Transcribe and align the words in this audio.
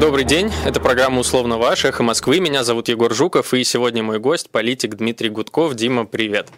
Добрый 0.00 0.24
день, 0.24 0.50
это 0.64 0.80
программа 0.80 1.20
«Условно 1.20 1.58
ваш», 1.58 1.84
«Эхо 1.84 2.02
Москвы». 2.02 2.40
Меня 2.40 2.64
зовут 2.64 2.88
Егор 2.88 3.14
Жуков, 3.14 3.52
и 3.52 3.62
сегодня 3.64 4.02
мой 4.02 4.18
гость– 4.18 4.48
политик 4.50 4.94
Дмитрий 4.94 5.28
Гудков. 5.28 5.74
Дима, 5.74 6.06
привет. 6.06 6.48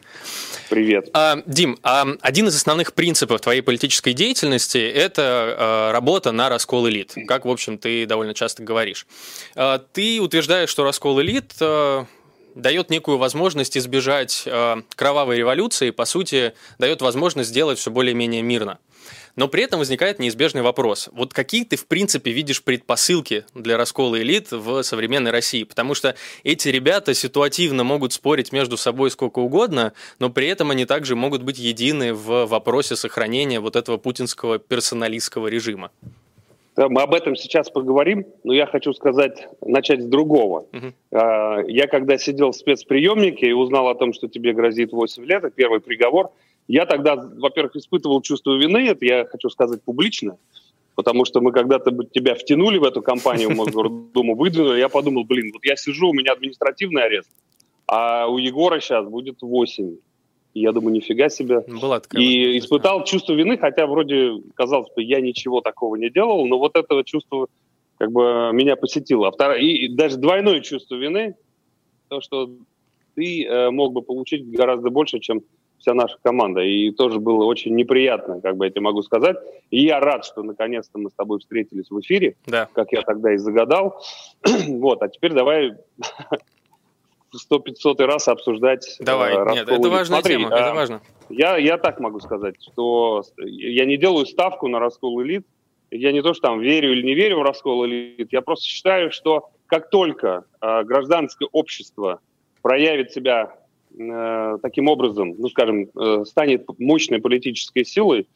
Привет. 0.70 1.08
А, 1.12 1.42
Дим, 1.44 1.76
а 1.82 2.06
один 2.20 2.46
из 2.46 2.54
основных 2.54 2.92
принципов 2.94 3.40
твоей 3.40 3.60
политической 3.60 4.12
деятельности– 4.12 4.78
это 4.94 5.56
а, 5.58 5.92
работа 5.92 6.30
на 6.30 6.48
раскол 6.50 6.88
элит, 6.88 7.16
как, 7.26 7.44
в 7.44 7.50
общем, 7.50 7.78
ты 7.78 8.06
довольно 8.06 8.32
часто 8.32 8.62
говоришь. 8.62 9.08
А, 9.56 9.78
ты 9.92 10.20
утверждаешь, 10.20 10.68
что 10.68 10.84
раскол 10.84 11.20
элит 11.20 11.52
а, 11.58 12.06
дает 12.54 12.90
некую 12.90 13.18
возможность 13.18 13.76
избежать 13.76 14.42
э, 14.44 14.82
кровавой 14.94 15.38
революции, 15.38 15.90
по 15.90 16.04
сути, 16.04 16.52
дает 16.78 17.00
возможность 17.00 17.48
сделать 17.48 17.78
все 17.78 17.90
более-менее 17.90 18.42
мирно. 18.42 18.78
Но 19.34 19.48
при 19.48 19.62
этом 19.62 19.78
возникает 19.78 20.18
неизбежный 20.18 20.60
вопрос. 20.62 21.08
Вот 21.12 21.32
какие 21.32 21.64
ты, 21.64 21.76
в 21.76 21.86
принципе, 21.86 22.32
видишь 22.32 22.62
предпосылки 22.62 23.44
для 23.54 23.78
раскола 23.78 24.20
элит 24.20 24.52
в 24.52 24.82
современной 24.82 25.30
России? 25.30 25.64
Потому 25.64 25.94
что 25.94 26.14
эти 26.44 26.68
ребята 26.68 27.14
ситуативно 27.14 27.82
могут 27.82 28.12
спорить 28.12 28.52
между 28.52 28.76
собой 28.76 29.10
сколько 29.10 29.38
угодно, 29.38 29.94
но 30.18 30.28
при 30.28 30.48
этом 30.48 30.70
они 30.70 30.84
также 30.84 31.16
могут 31.16 31.42
быть 31.42 31.58
едины 31.58 32.12
в 32.12 32.44
вопросе 32.44 32.94
сохранения 32.94 33.58
вот 33.58 33.74
этого 33.76 33.96
путинского 33.96 34.58
персоналистского 34.58 35.46
режима. 35.48 35.90
Мы 36.76 37.02
об 37.02 37.12
этом 37.12 37.36
сейчас 37.36 37.70
поговорим, 37.70 38.26
но 38.44 38.54
я 38.54 38.66
хочу 38.66 38.94
сказать, 38.94 39.46
начать 39.60 40.00
с 40.00 40.06
другого. 40.06 40.66
Uh-huh. 40.72 41.70
Я 41.70 41.86
когда 41.86 42.16
сидел 42.16 42.52
в 42.52 42.56
спецприемнике 42.56 43.48
и 43.48 43.52
узнал 43.52 43.88
о 43.88 43.94
том, 43.94 44.14
что 44.14 44.26
тебе 44.26 44.54
грозит 44.54 44.92
8 44.92 45.22
лет, 45.24 45.44
это 45.44 45.50
первый 45.50 45.80
приговор– 45.80 46.30
я 46.72 46.86
тогда, 46.86 47.16
во-первых, 47.16 47.76
испытывал 47.76 48.22
чувство 48.22 48.56
вины, 48.56 48.88
это 48.88 49.04
я 49.04 49.26
хочу 49.26 49.50
сказать 49.50 49.82
публично, 49.82 50.38
потому 50.94 51.26
что 51.26 51.42
мы 51.42 51.52
когда-то 51.52 51.92
тебя 52.04 52.34
втянули 52.34 52.78
в 52.78 52.84
эту 52.84 53.02
компанию, 53.02 53.50
Мосгордуму 53.54 54.34
выдвинули, 54.34 54.78
я 54.78 54.88
подумал, 54.88 55.24
блин, 55.24 55.50
вот 55.52 55.62
я 55.66 55.76
сижу, 55.76 56.08
у 56.08 56.14
меня 56.14 56.32
административный 56.32 57.02
арест, 57.04 57.28
а 57.86 58.26
у 58.26 58.38
Егора 58.38 58.80
сейчас 58.80 59.06
будет 59.06 59.42
8. 59.42 59.96
И 60.54 60.60
я 60.60 60.72
думаю, 60.72 60.94
нифига 60.94 61.28
себе. 61.28 61.60
Была 61.60 62.00
такая 62.00 62.22
и 62.22 62.58
испытал 62.58 63.00
да. 63.00 63.04
чувство 63.04 63.34
вины, 63.34 63.58
хотя 63.58 63.86
вроде 63.86 64.32
казалось 64.54 64.88
бы, 64.96 65.02
я 65.02 65.20
ничего 65.20 65.60
такого 65.60 65.96
не 65.96 66.08
делал, 66.08 66.46
но 66.46 66.58
вот 66.58 66.74
это 66.74 67.04
чувство 67.04 67.48
как 67.98 68.12
бы 68.12 68.50
меня 68.54 68.76
посетило. 68.76 69.28
А 69.28 69.30
второе, 69.30 69.58
и 69.58 69.88
даже 69.88 70.16
двойное 70.16 70.60
чувство 70.60 70.94
вины, 70.94 71.36
то, 72.08 72.22
что 72.22 72.50
ты 73.14 73.44
э, 73.44 73.70
мог 73.70 73.92
бы 73.92 74.00
получить 74.00 74.50
гораздо 74.50 74.88
больше, 74.88 75.20
чем 75.20 75.42
вся 75.82 75.94
наша 75.94 76.16
команда. 76.22 76.60
И 76.60 76.90
тоже 76.92 77.18
было 77.18 77.44
очень 77.44 77.74
неприятно, 77.74 78.40
как 78.40 78.56
бы 78.56 78.64
я 78.64 78.70
тебе 78.70 78.80
могу 78.80 79.02
сказать. 79.02 79.36
И 79.70 79.84
я 79.84 80.00
рад, 80.00 80.24
что 80.24 80.42
наконец-то 80.42 80.98
мы 80.98 81.10
с 81.10 81.12
тобой 81.12 81.40
встретились 81.40 81.90
в 81.90 82.00
эфире, 82.00 82.36
да. 82.46 82.68
как 82.72 82.92
я 82.92 83.02
тогда 83.02 83.34
и 83.34 83.36
загадал. 83.36 84.02
вот, 84.68 85.02
а 85.02 85.08
теперь 85.08 85.32
давай 85.32 85.72
сто 87.32 87.58
пятьсотый 87.58 88.06
раз 88.06 88.28
обсуждать. 88.28 88.96
Э, 89.00 89.04
Давай, 89.04 89.34
э, 89.34 89.52
нет, 89.52 89.68
это 89.68 89.88
важная 89.90 90.20
Смотри, 90.20 90.36
тема, 90.36 90.48
это 90.48 90.72
важно. 90.72 91.02
Я, 91.28 91.56
я 91.56 91.78
так 91.78 91.98
могу 91.98 92.20
сказать, 92.20 92.54
что 92.62 93.24
я 93.38 93.84
не 93.84 93.96
делаю 93.96 94.24
ставку 94.26 94.68
на 94.68 94.78
раскол 94.78 95.22
элит. 95.22 95.46
Я 95.90 96.12
не 96.12 96.22
то, 96.22 96.32
что 96.32 96.48
там 96.48 96.60
верю 96.60 96.92
или 96.92 97.02
не 97.02 97.14
верю 97.14 97.40
в 97.40 97.42
раскол 97.42 97.84
элит, 97.84 98.28
я 98.32 98.40
просто 98.40 98.64
считаю, 98.64 99.10
что 99.10 99.50
как 99.66 99.90
только 99.90 100.44
э, 100.60 100.84
гражданское 100.84 101.48
общество 101.52 102.20
проявит 102.62 103.12
себя 103.12 103.54
Э, 103.98 104.58
таким 104.62 104.88
образом, 104.88 105.34
ну, 105.38 105.48
скажем, 105.48 105.88
э, 105.94 106.24
станет 106.24 106.64
мощной 106.78 107.20
политической 107.20 107.84
силой, 107.84 108.26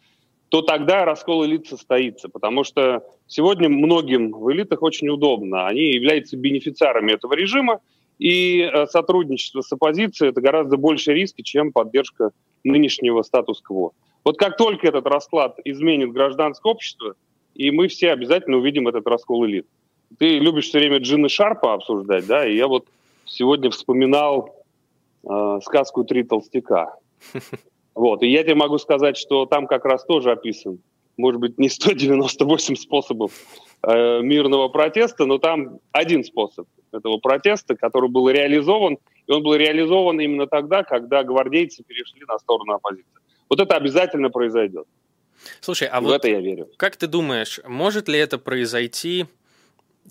то 0.49 0.63
тогда 0.63 1.05
раскол 1.05 1.45
элит 1.47 1.67
состоится, 1.67 2.29
потому 2.29 2.63
что 2.63 3.03
сегодня 3.27 3.69
многим 3.69 4.33
в 4.33 4.53
элитах 4.53 4.83
очень 4.83 5.09
удобно. 5.09 5.67
Они 5.67 5.93
являются 5.93 6.37
бенефициарами 6.37 7.13
этого 7.13 7.33
режима, 7.33 7.81
и 8.19 8.61
э, 8.61 8.87
сотрудничество 8.87 9.63
с 9.63 9.73
оппозицией– 9.73 10.31
это 10.31 10.41
гораздо 10.41 10.77
больше 10.77 11.15
риски, 11.15 11.43
чем 11.43 11.73
поддержка 11.73 12.31
нынешнего 12.63 13.23
статус-кво. 13.23 13.93
Вот 14.25 14.39
как 14.39 14.57
только 14.57 14.89
этот 14.89 15.07
расклад 15.07 15.59
изменит 15.65 16.13
гражданское 16.13 16.71
общество, 16.71 17.15
и 17.55 17.71
мы 17.71 17.89
все 17.89 18.13
обязательно 18.13 18.59
увидим 18.59 18.89
этот 18.89 19.07
раскол 19.07 19.47
элит. 19.47 19.67
Ты 20.19 20.39
любишь 20.39 20.67
все 20.67 20.79
время 20.79 20.99
Джина 20.99 21.29
Шарпа 21.29 21.75
обсуждать, 21.75 22.27
да, 22.27 22.47
и 22.47 22.57
я 22.57 22.69
вот 22.69 22.87
сегодня 23.25 23.71
вспоминал 23.71 24.66
э, 25.29 25.61
сказку 25.63 26.05
«Три 26.05 26.23
толстяка». 26.23 26.97
Вот, 27.95 28.23
и 28.23 28.29
я 28.29 28.43
тебе 28.43 28.55
могу 28.55 28.77
сказать, 28.77 29.17
что 29.17 29.47
там 29.47 29.67
как 29.67 29.87
раз 29.87 30.05
тоже 30.05 30.31
описан, 30.31 30.81
может 31.17 31.41
быть, 31.41 31.57
не 31.59 31.71
198 31.71 32.77
способов 32.77 33.33
э, 33.83 34.21
мирного 34.21 34.69
протеста, 34.69 35.25
но 35.25 35.39
там 35.39 35.79
один 35.93 36.23
способ 36.23 36.69
этого 36.93 37.17
протеста, 37.19 37.75
который 37.75 38.11
был 38.11 38.29
реализован, 38.29 38.99
и 39.27 39.33
он 39.33 39.43
был 39.43 39.55
реализован 39.55 40.21
именно 40.21 40.47
тогда, 40.47 40.83
когда 40.83 41.25
гвардейцы 41.25 41.83
перешли 41.85 42.23
на 42.29 42.39
сторону 42.39 42.75
оппозиции. 42.75 43.11
Вот 43.49 43.61
это 43.61 43.77
обязательно 43.77 44.29
произойдет. 44.29 44.87
Слушай, 45.61 45.89
а 45.89 46.01
в 46.01 46.05
вот 46.05 46.15
это 46.17 46.29
я 46.29 46.41
верю. 46.41 46.69
Как 46.77 46.97
ты 46.97 47.07
думаешь, 47.07 47.61
может 47.67 48.09
ли 48.09 48.19
это 48.19 48.39
произойти 48.39 49.27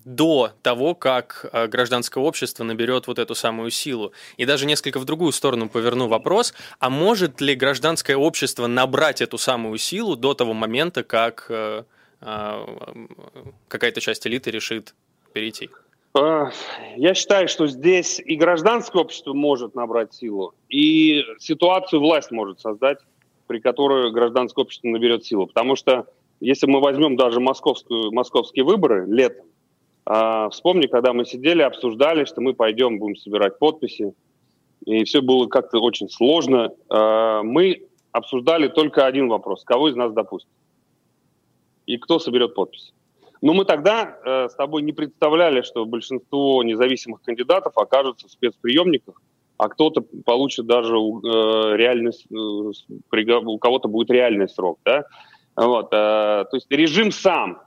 до 0.04 0.50
того, 0.62 0.94
как 0.94 1.48
э, 1.52 1.66
гражданское 1.66 2.22
общество 2.22 2.64
наберет 2.64 3.06
вот 3.06 3.18
эту 3.18 3.34
самую 3.34 3.70
силу. 3.70 4.12
И 4.36 4.44
даже 4.44 4.66
несколько 4.66 4.98
в 4.98 5.04
другую 5.04 5.32
сторону 5.32 5.68
поверну 5.68 6.08
вопрос, 6.08 6.54
а 6.78 6.90
может 6.90 7.40
ли 7.40 7.54
гражданское 7.54 8.16
общество 8.16 8.66
набрать 8.66 9.20
эту 9.20 9.38
самую 9.38 9.78
силу 9.78 10.16
до 10.16 10.34
того 10.34 10.52
момента, 10.52 11.02
как 11.02 11.46
э, 11.48 11.84
э, 12.20 12.66
какая-то 13.68 14.00
часть 14.00 14.26
элиты 14.26 14.50
решит 14.50 14.94
перейти? 15.32 15.70
Я 16.96 17.12
считаю, 17.14 17.46
что 17.46 17.66
здесь 17.66 18.20
и 18.24 18.36
гражданское 18.36 19.02
общество 19.02 19.34
может 19.34 19.74
набрать 19.74 20.14
силу, 20.14 20.54
и 20.70 21.22
ситуацию 21.38 22.00
власть 22.00 22.30
может 22.30 22.58
создать, 22.58 22.98
при 23.46 23.60
которой 23.60 24.10
гражданское 24.12 24.62
общество 24.62 24.88
наберет 24.88 25.26
силу. 25.26 25.46
Потому 25.46 25.76
что 25.76 26.06
если 26.40 26.66
мы 26.66 26.80
возьмем 26.80 27.16
даже 27.16 27.40
московскую, 27.40 28.12
московские 28.12 28.64
выборы 28.64 29.06
летом, 29.06 29.46
а, 30.06 30.48
вспомни, 30.50 30.86
когда 30.86 31.12
мы 31.12 31.24
сидели, 31.24 31.62
обсуждали, 31.62 32.24
что 32.24 32.40
мы 32.40 32.54
пойдем, 32.54 32.98
будем 32.98 33.16
собирать 33.16 33.58
подписи, 33.58 34.14
и 34.84 35.04
все 35.04 35.20
было 35.20 35.48
как-то 35.48 35.80
очень 35.80 36.08
сложно. 36.08 36.70
А, 36.88 37.42
мы 37.42 37.82
обсуждали 38.12 38.68
только 38.68 39.04
один 39.04 39.28
вопрос. 39.28 39.64
Кого 39.64 39.88
из 39.88 39.96
нас 39.96 40.12
допустят? 40.12 40.50
И 41.86 41.98
кто 41.98 42.18
соберет 42.20 42.54
подписи? 42.54 42.92
Но 43.42 43.52
мы 43.52 43.64
тогда 43.64 44.16
э, 44.24 44.48
с 44.48 44.54
тобой 44.54 44.82
не 44.82 44.92
представляли, 44.92 45.60
что 45.60 45.84
большинство 45.84 46.62
независимых 46.62 47.20
кандидатов 47.22 47.76
окажутся 47.76 48.28
в 48.28 48.30
спецприемниках, 48.30 49.20
а 49.58 49.68
кто-то 49.68 50.00
получит 50.24 50.66
даже 50.66 50.94
э, 50.94 51.76
реальный, 51.76 52.12
э, 52.12 53.34
у 53.44 53.58
кого-то 53.58 53.88
будет 53.88 54.10
реальный 54.10 54.48
срок. 54.48 54.78
Да? 54.84 55.04
Вот, 55.54 55.88
э, 55.92 56.46
то 56.50 56.50
есть 56.54 56.66
режим 56.70 57.12
сам 57.12 57.60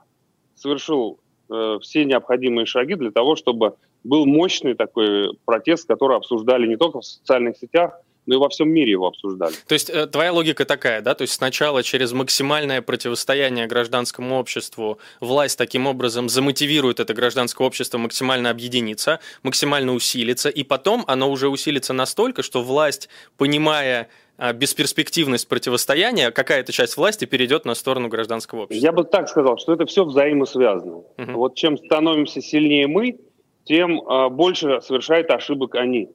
совершил 0.56 1.20
Э, 1.50 1.78
все 1.82 2.04
необходимые 2.04 2.66
шаги 2.66 2.94
для 2.94 3.10
того, 3.10 3.34
чтобы 3.34 3.74
был 4.04 4.26
мощный 4.26 4.74
такой 4.74 5.36
протест, 5.44 5.88
который 5.88 6.16
обсуждали 6.16 6.66
не 6.66 6.76
только 6.76 7.00
в 7.00 7.04
социальных 7.04 7.56
сетях, 7.56 8.00
но 8.30 8.36
и 8.36 8.38
во 8.38 8.48
всем 8.48 8.70
мире 8.70 8.92
его 8.92 9.08
обсуждали. 9.08 9.52
То 9.66 9.72
есть 9.72 9.90
э, 9.90 10.06
твоя 10.06 10.32
логика 10.32 10.64
такая, 10.64 11.02
да? 11.02 11.14
То 11.16 11.22
есть 11.22 11.34
сначала 11.34 11.82
через 11.82 12.12
максимальное 12.12 12.80
противостояние 12.80 13.66
гражданскому 13.66 14.38
обществу 14.38 15.00
власть 15.18 15.58
таким 15.58 15.88
образом 15.88 16.28
замотивирует 16.28 17.00
это 17.00 17.12
гражданское 17.12 17.66
общество 17.66 17.98
максимально 17.98 18.50
объединиться, 18.50 19.18
максимально 19.42 19.94
усилиться, 19.94 20.48
и 20.48 20.62
потом 20.62 21.02
оно 21.08 21.28
уже 21.28 21.48
усилится 21.48 21.92
настолько, 21.92 22.44
что 22.44 22.62
власть, 22.62 23.08
понимая 23.36 24.08
а, 24.38 24.52
бесперспективность 24.52 25.48
противостояния, 25.48 26.30
какая-то 26.30 26.70
часть 26.70 26.96
власти 26.96 27.24
перейдет 27.24 27.64
на 27.64 27.74
сторону 27.74 28.06
гражданского 28.06 28.62
общества. 28.62 28.86
Я 28.86 28.92
бы 28.92 29.02
так 29.02 29.28
сказал, 29.28 29.58
что 29.58 29.72
это 29.72 29.86
все 29.86 30.04
взаимосвязано. 30.04 30.98
Угу. 30.98 31.32
Вот 31.34 31.56
чем 31.56 31.76
становимся 31.76 32.40
сильнее 32.40 32.86
мы, 32.86 33.18
тем 33.64 34.00
э, 34.00 34.28
больше 34.28 34.80
совершает 34.82 35.32
ошибок 35.32 35.74
они. 35.74 36.10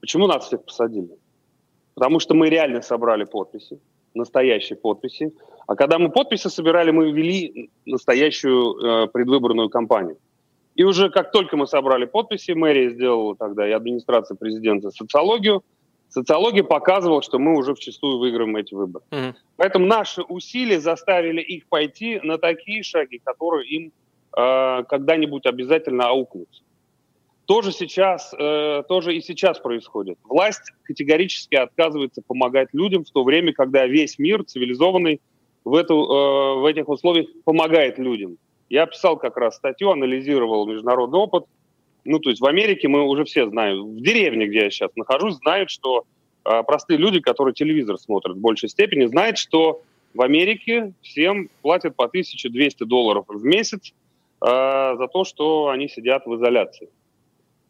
Почему 0.00 0.28
нас 0.28 0.46
всех 0.46 0.64
посадили? 0.64 1.18
Потому 1.98 2.20
что 2.20 2.34
мы 2.34 2.48
реально 2.48 2.82
собрали 2.82 3.24
подписи, 3.24 3.80
настоящие 4.14 4.76
подписи. 4.76 5.32
А 5.66 5.74
когда 5.74 5.98
мы 5.98 6.10
подписи 6.10 6.48
собирали, 6.48 6.90
мы 6.90 7.10
вели 7.10 7.70
настоящую 7.86 8.76
э, 8.76 9.08
предвыборную 9.08 9.68
кампанию. 9.68 10.16
И 10.76 10.84
уже 10.84 11.10
как 11.10 11.32
только 11.32 11.56
мы 11.56 11.66
собрали 11.66 12.04
подписи, 12.06 12.52
мэрия 12.52 12.90
сделала 12.90 13.34
тогда 13.36 13.68
и 13.68 13.72
администрация 13.72 14.36
президента 14.36 14.90
социологию– 14.90 15.62
Социология 16.08 16.64
показывала, 16.64 17.22
что 17.22 17.38
мы 17.38 17.56
уже 17.56 17.74
вчастую 17.74 18.18
выиграем 18.18 18.56
эти 18.56 18.74
выборы. 18.74 19.04
Mm-hmm. 19.10 19.34
Поэтому 19.56 19.86
наши 19.86 20.22
усилия 20.22 20.80
заставили 20.80 21.42
их 21.42 21.66
пойти 21.66 22.18
на 22.22 22.38
такие 22.38 22.82
шаги, 22.82 23.20
которые 23.22 23.68
им 23.68 23.92
э, 24.36 24.84
когда-нибудь 24.88 25.44
обязательно 25.46 26.08
аукнутся. 26.08 26.62
Тоже 27.48 27.72
сейчас, 27.72 28.34
э, 28.38 28.82
тоже 28.88 29.16
и 29.16 29.22
сейчас 29.22 29.58
происходит. 29.58 30.18
Власть 30.24 30.70
категорически 30.82 31.54
отказывается 31.54 32.20
помогать 32.20 32.68
людям 32.74 33.04
в 33.04 33.10
то 33.10 33.24
время, 33.24 33.54
когда 33.54 33.86
весь 33.86 34.18
мир 34.18 34.44
цивилизованный 34.44 35.22
в, 35.64 35.74
эту, 35.74 35.94
э, 35.94 36.60
в 36.60 36.66
этих 36.66 36.90
условиях 36.90 37.28
помогает 37.46 37.96
людям. 37.98 38.36
Я 38.68 38.84
писал 38.84 39.16
как 39.16 39.38
раз 39.38 39.56
статью, 39.56 39.90
анализировал 39.90 40.66
международный 40.66 41.20
опыт. 41.20 41.46
Ну, 42.04 42.18
то 42.18 42.28
есть 42.28 42.42
в 42.42 42.44
Америке 42.44 42.86
мы 42.86 43.02
уже 43.02 43.24
все 43.24 43.48
знаем, 43.48 43.96
в 43.96 44.02
деревне, 44.02 44.46
где 44.46 44.64
я 44.64 44.70
сейчас 44.70 44.90
нахожусь, 44.94 45.36
знают, 45.36 45.70
что 45.70 46.04
э, 46.44 46.62
простые 46.64 46.98
люди, 46.98 47.20
которые 47.20 47.54
телевизор 47.54 47.96
смотрят 47.96 48.36
в 48.36 48.40
большей 48.40 48.68
степени, 48.68 49.06
знают, 49.06 49.38
что 49.38 49.80
в 50.12 50.20
Америке 50.20 50.92
всем 51.00 51.48
платят 51.62 51.96
по 51.96 52.04
1200 52.04 52.84
долларов 52.84 53.24
в 53.26 53.42
месяц 53.42 53.94
э, 54.42 54.44
за 54.44 55.08
то, 55.10 55.24
что 55.24 55.68
они 55.68 55.88
сидят 55.88 56.26
в 56.26 56.36
изоляции. 56.36 56.90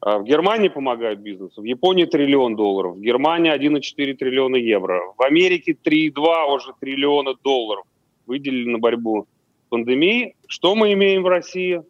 А 0.01 0.19
в 0.19 0.25
Германии 0.25 0.69
помогают 0.69 1.21
бизнесу, 1.21 1.61
в 1.61 1.65
Японии 1.65 2.05
триллион 2.05 2.55
долларов, 2.55 2.97
в 2.97 3.01
Германии 3.01 3.53
1,4 3.53 4.15
триллиона 4.15 4.57
евро, 4.57 5.13
в 5.17 5.23
Америке 5.23 5.77
3,2 5.85 6.55
уже 6.55 6.73
триллиона 6.81 7.35
долларов 7.43 7.85
выделили 8.27 8.69
на 8.69 8.79
борьбу 8.79 9.27
с 9.67 9.71
пандемией. 9.71 10.37
Что 10.47 10.75
мы 10.77 10.93
имеем 10.93 11.23
в 11.23 11.27
России? 11.27 11.83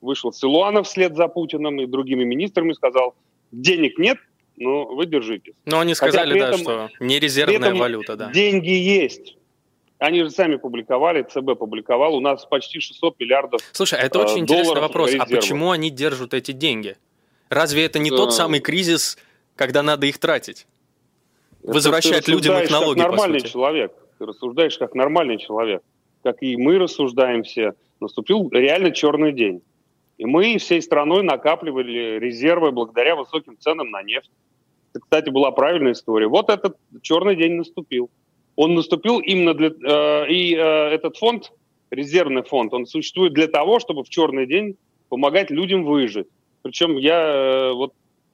Вышел 0.00 0.32
Силуанов 0.32 0.86
вслед 0.86 1.16
за 1.16 1.26
Путиным 1.26 1.80
и 1.80 1.86
другими 1.86 2.22
министрами 2.22 2.72
сказал, 2.72 3.14
денег 3.50 3.98
нет, 3.98 4.18
но 4.56 4.84
вы 4.84 5.06
держитесь. 5.06 5.54
Но 5.64 5.80
они 5.80 5.94
сказали, 5.94 6.38
этом, 6.40 6.64
да, 6.64 6.88
что 6.88 7.04
не 7.04 7.18
резервная 7.18 7.74
валюта, 7.74 8.16
да. 8.16 8.30
Деньги 8.30 8.70
есть. 8.70 9.36
Они 9.98 10.22
же 10.22 10.30
сами 10.30 10.56
публиковали, 10.56 11.22
ЦБ 11.22 11.58
публиковал, 11.58 12.14
у 12.14 12.20
нас 12.20 12.44
почти 12.44 12.80
600 12.80 13.18
миллиардов 13.18 13.60
Слушай, 13.72 13.98
а 13.98 14.02
это 14.02 14.20
очень 14.20 14.40
интересный 14.40 14.80
вопрос. 14.80 15.14
А 15.18 15.26
почему 15.26 15.70
они 15.70 15.90
держат 15.90 16.34
эти 16.34 16.52
деньги? 16.52 16.96
Разве 17.48 17.84
это 17.84 17.98
не 17.98 18.10
тот 18.10 18.34
самый 18.34 18.60
кризис, 18.60 19.18
когда 19.54 19.82
надо 19.82 20.06
их 20.06 20.18
тратить? 20.18 20.66
Возвращать 21.62 22.28
людям 22.28 22.56
их 22.58 22.70
налоги, 22.70 22.98
как 22.98 23.10
нормальный 23.10 23.40
человек. 23.40 23.92
Ты 24.18 24.26
рассуждаешь 24.26 24.78
как 24.78 24.94
нормальный 24.94 25.38
человек. 25.38 25.82
Как 26.22 26.42
и 26.42 26.56
мы 26.56 26.78
рассуждаем 26.78 27.42
все. 27.42 27.74
Наступил 28.00 28.48
реально 28.50 28.90
черный 28.90 29.32
день. 29.32 29.62
И 30.18 30.24
мы 30.24 30.58
всей 30.58 30.80
страной 30.80 31.22
накапливали 31.22 32.18
резервы 32.18 32.72
благодаря 32.72 33.16
высоким 33.16 33.56
ценам 33.58 33.90
на 33.90 34.02
нефть. 34.02 34.30
Это, 34.92 35.00
кстати, 35.00 35.28
была 35.30 35.50
правильная 35.50 35.92
история. 35.92 36.26
Вот 36.26 36.48
этот 36.48 36.76
черный 37.02 37.36
день 37.36 37.52
наступил. 37.52 38.10
Он 38.54 38.74
наступил 38.74 39.18
именно 39.18 39.52
для... 39.52 39.68
Э, 39.68 40.26
и 40.28 40.54
э, 40.54 40.58
этот 40.58 41.18
фонд, 41.18 41.52
резервный 41.90 42.42
фонд, 42.42 42.72
он 42.72 42.86
существует 42.86 43.34
для 43.34 43.46
того, 43.46 43.78
чтобы 43.78 44.04
в 44.04 44.08
черный 44.08 44.46
день 44.46 44.76
помогать 45.10 45.50
людям 45.50 45.84
выжить. 45.84 46.28
Причем 46.66 46.96
я 46.96 47.20
э, 47.20 47.72
вот 47.72 47.92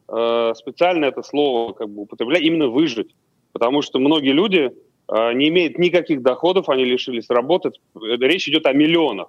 э, 0.08 0.52
специально 0.56 1.04
это 1.04 1.22
слово 1.22 1.74
как 1.74 1.90
бы 1.90 2.02
употребляю, 2.02 2.42
именно 2.42 2.68
выжить. 2.68 3.14
Потому 3.52 3.82
что 3.82 3.98
многие 3.98 4.32
люди 4.32 4.70
э, 5.08 5.32
не 5.34 5.48
имеют 5.48 5.78
никаких 5.78 6.22
доходов, 6.22 6.70
они 6.70 6.86
лишились 6.86 7.28
работы. 7.28 7.72
Речь 7.94 8.48
идет 8.48 8.64
о 8.64 8.72
миллионах. 8.72 9.28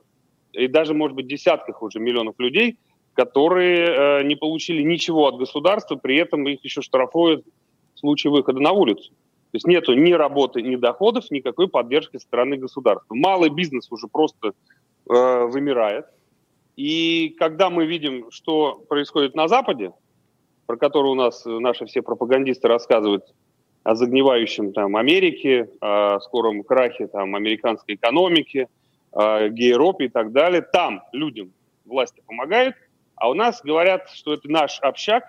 И 0.54 0.68
даже, 0.68 0.94
может 0.94 1.18
быть, 1.18 1.28
десятках 1.28 1.82
уже 1.82 2.00
миллионов 2.00 2.36
людей, 2.38 2.78
которые 3.14 4.24
не 4.24 4.36
получили 4.36 4.82
ничего 4.84 5.28
от 5.28 5.38
государства, 5.38 5.96
при 5.96 6.16
этом 6.18 6.48
их 6.48 6.64
еще 6.64 6.82
штрафуют 6.82 7.46
в 7.96 8.00
случае 8.00 8.32
выхода 8.32 8.60
на 8.60 8.72
улицу. 8.72 9.10
То 9.10 9.56
есть 9.56 9.68
нету 9.68 9.94
ни 9.94 10.14
работы, 10.14 10.62
ни 10.62 10.78
доходов, 10.78 11.30
никакой 11.30 11.68
поддержки 11.68 12.18
со 12.18 12.24
стороны 12.24 12.56
государства. 12.56 13.14
Малый 13.14 13.50
бизнес 13.50 13.92
уже 13.92 14.08
просто 14.08 14.54
э, 15.10 15.46
вымирает. 15.46 16.06
И 16.76 17.36
когда 17.38 17.70
мы 17.70 17.86
видим, 17.86 18.32
что 18.32 18.84
происходит 18.90 19.36
на 19.36 19.48
Западе, 19.48 19.94
про 20.66 20.78
который 20.78 21.12
у 21.12 21.16
нас 21.16 21.44
наши 21.46 21.86
все 21.86 22.02
пропагандисты 22.02 22.68
рассказывают 22.68 23.34
о 23.84 23.96
загнивающем 23.96 24.74
там 24.74 24.96
Америке, 24.96 25.70
о 25.82 26.20
скором 26.22 26.64
крахе 26.64 27.08
там 27.08 27.36
американской 27.36 27.96
экономики, 27.96 28.68
о 29.12 29.48
и 29.48 30.10
так 30.10 30.32
далее, 30.32 30.62
там 30.62 31.04
людям 31.12 31.52
власти 31.86 32.22
помогают, 32.26 32.76
а 33.16 33.30
у 33.30 33.34
нас 33.34 33.62
говорят, 33.64 34.10
что 34.10 34.34
это 34.34 34.50
наш 34.50 34.80
общак, 34.80 35.24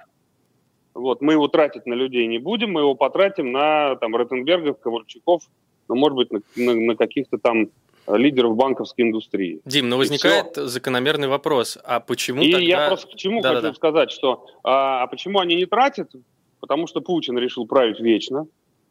вот, 0.94 1.20
мы 1.20 1.32
его 1.32 1.48
тратить 1.48 1.86
на 1.86 1.94
людей 1.94 2.26
не 2.28 2.38
будем, 2.38 2.72
мы 2.72 2.82
его 2.82 2.94
потратим 2.94 3.50
на 3.52 3.96
там 3.96 4.14
Ротенбергов, 4.14 4.78
Ковальчуков, 4.78 5.42
ну, 5.88 5.96
может 5.96 6.16
быть, 6.16 6.30
на, 6.30 6.40
на, 6.56 6.74
на 6.74 6.96
каких-то 6.96 7.36
там 7.36 7.68
лидеров 8.06 8.56
банковской 8.56 9.04
индустрии. 9.04 9.60
Дим, 9.64 9.88
но 9.88 9.96
возникает 9.96 10.56
закономерный 10.56 11.28
вопрос, 11.28 11.78
а 11.84 12.00
почему 12.00 12.42
И 12.42 12.52
тогда... 12.52 12.66
я 12.66 12.88
просто 12.88 13.08
к 13.08 13.16
чему 13.16 13.40
да, 13.40 13.50
хочу 13.50 13.62
да, 13.62 13.74
сказать, 13.74 14.10
что 14.10 14.46
а, 14.62 15.02
а 15.02 15.06
почему 15.06 15.38
они 15.38 15.56
не 15.56 15.66
тратят? 15.66 16.10
Потому 16.60 16.86
что 16.86 17.00
Путин 17.00 17.38
решил 17.38 17.66
править 17.66 18.00
вечно, 18.00 18.46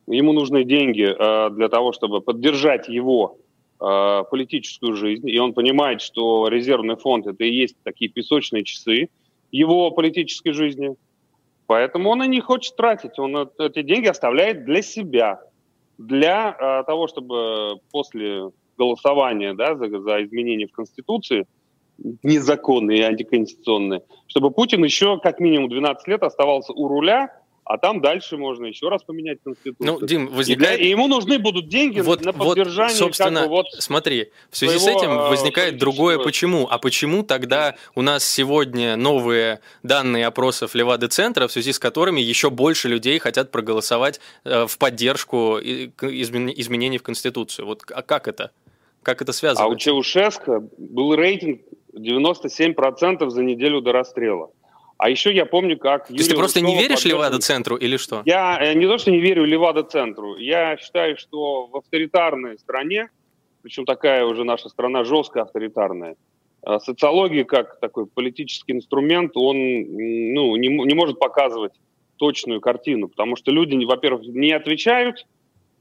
ему 0.08 0.34
нужны 0.34 0.64
деньги 0.64 1.16
а, 1.18 1.50
для 1.50 1.70
того, 1.70 1.92
чтобы 1.92 2.22
поддержать 2.22 2.88
его 2.90 3.38
а, 3.80 4.24
политическую 4.24 4.96
жизнь, 4.96 5.30
и 5.30 5.38
он 5.38 5.54
понимает, 5.54 6.02
что 6.02 6.48
резервный 6.48 6.96
фонд 6.96 7.28
это 7.28 7.44
и 7.44 7.52
есть 7.52 7.76
такие 7.84 8.10
песочные 8.10 8.64
часы 8.64 9.10
его 9.52 9.92
политической 9.92 10.52
жизни, 10.52 10.96
поэтому 11.68 12.10
он 12.10 12.24
и 12.24 12.28
не 12.28 12.42
хочет 12.42 12.76
тратить, 12.76 13.20
он 13.20 13.50
эти 13.60 13.84
деньги 13.84 14.08
оставляет 14.08 14.66
для 14.66 14.82
себя, 14.82 15.42
для 16.00 16.50
а, 16.50 16.84
того, 16.84 17.08
чтобы 17.08 17.80
после 17.92 18.50
голосования 18.78 19.54
да, 19.54 19.76
за, 19.76 19.88
за 19.88 20.24
изменения 20.24 20.68
в 20.68 20.72
Конституции, 20.72 21.46
незаконные 22.24 23.00
и 23.00 23.02
антиконституционные, 23.04 24.04
чтобы 24.28 24.52
Путин 24.52 24.84
еще 24.84 25.20
как 25.20 25.40
минимум 25.40 25.70
12 25.70 26.08
лет 26.08 26.24
оставался 26.24 26.74
у 26.74 26.88
руля, 26.88 27.30
а 27.66 27.78
там 27.78 28.02
дальше 28.02 28.38
можно 28.38 28.66
еще 28.66 28.90
раз 28.90 29.04
поменять 29.04 29.40
Конституцию. 29.44 30.00
Ну, 30.00 30.06
Дим, 30.06 30.28
возникает... 30.28 30.76
И, 30.76 30.78
для... 30.78 30.88
и 30.88 30.90
ему 30.90 31.08
нужны 31.08 31.40
будут 31.40 31.70
деньги 31.70 32.02
вот, 32.02 32.24
на 32.24 32.34
поддержание. 32.34 32.94
Вот, 32.94 32.98
собственно, 32.98 33.42
как 33.42 33.50
бы, 33.50 33.56
вот 33.56 33.68
смотри, 33.80 34.32
в 34.50 34.58
связи 34.58 34.80
своего, 34.80 35.00
с 35.00 35.02
этим 35.02 35.12
э, 35.12 35.30
возникает 35.30 35.78
другое 35.78 36.20
почему. 36.20 36.68
А 36.70 36.78
почему 36.78 37.24
тогда 37.24 37.76
у 37.96 38.02
нас 38.02 38.28
сегодня 38.28 38.98
новые 38.98 39.62
данные 39.82 40.28
опросов 40.28 40.76
Левады-центра, 40.76 41.48
в 41.48 41.52
связи 41.52 41.72
с 41.72 41.80
которыми 41.80 42.20
еще 42.20 42.50
больше 42.50 42.90
людей 42.90 43.18
хотят 43.20 43.52
проголосовать 43.52 44.20
э, 44.44 44.66
в 44.68 44.78
поддержку 44.78 45.58
изменений 45.60 46.98
в 46.98 47.04
Конституцию? 47.04 47.66
Вот 47.66 47.84
а 47.94 48.02
как 48.02 48.28
это? 48.28 48.52
Как 49.04 49.22
это 49.22 49.34
связано? 49.34 49.66
А 49.66 49.70
у 49.70 49.76
Чаушеско 49.76 50.68
был 50.78 51.14
рейтинг 51.16 51.62
97% 51.94 53.30
за 53.30 53.44
неделю 53.44 53.82
до 53.82 53.92
расстрела. 53.92 54.52
А 54.98 55.10
еще 55.10 55.34
я 55.34 55.46
помню, 55.46 55.78
как... 55.78 56.08
То 56.08 56.14
есть 56.14 56.30
ты 56.30 56.36
просто 56.36 56.62
не 56.62 56.76
веришь 56.76 57.02
поддерживал... 57.02 57.24
Левада-центру 57.24 57.76
или 57.76 57.98
что? 57.98 58.22
Я 58.26 58.58
э, 58.62 58.74
не 58.74 58.88
то, 58.88 58.98
что 58.98 59.12
не 59.12 59.20
верю 59.20 59.44
Левада-центру. 59.44 60.38
Я 60.38 60.78
считаю, 60.78 61.18
что 61.18 61.68
в 61.68 61.78
авторитарной 61.78 62.58
стране, 62.58 63.10
причем 63.62 63.86
такая 63.86 64.26
уже 64.26 64.44
наша 64.44 64.70
страна 64.70 65.04
жестко 65.04 65.42
авторитарная, 65.42 66.16
э, 66.66 66.80
социология 66.80 67.44
как 67.44 67.80
такой 67.80 68.06
политический 68.06 68.72
инструмент, 68.72 69.36
он 69.36 69.58
ну, 69.58 70.56
не, 70.56 70.70
не 70.70 70.94
может 70.94 71.20
показывать 71.20 71.74
точную 72.18 72.62
картину, 72.62 73.10
потому 73.10 73.36
что 73.36 73.52
люди, 73.52 73.84
во-первых, 73.84 74.26
не 74.28 74.54
отвечают 74.54 75.26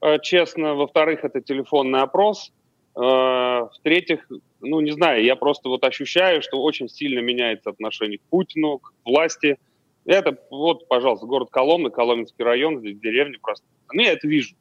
э, 0.01 0.19
честно, 0.21 0.75
во-вторых, 0.75 1.23
это 1.23 1.41
телефонный 1.41 2.01
опрос, 2.01 2.51
в-третьих, 2.95 4.29
ну, 4.61 4.81
не 4.81 4.93
знаю, 4.93 5.25
я 5.25 5.35
просто 5.35 5.69
вот 5.69 5.83
ощущаю, 5.85 6.43
что 6.43 6.63
очень 6.63 6.89
сильно 6.89 7.21
меняется 7.21 7.71
отношение 7.71 8.19
к 8.19 8.23
Путину, 8.23 8.79
к 8.79 8.93
власти. 9.05 9.57
Это 10.05 10.37
вот, 10.51 10.89
пожалуйста, 10.89 11.27
город 11.27 11.49
Коломна, 11.51 11.91
Коломенский 11.91 12.45
район, 12.45 12.81
здесь 12.81 12.99
деревня 12.99 13.39
просто. 13.41 13.65
Ну, 13.93 14.03
я 14.03 14.13
это 14.13 14.29
вижу. 14.29 14.55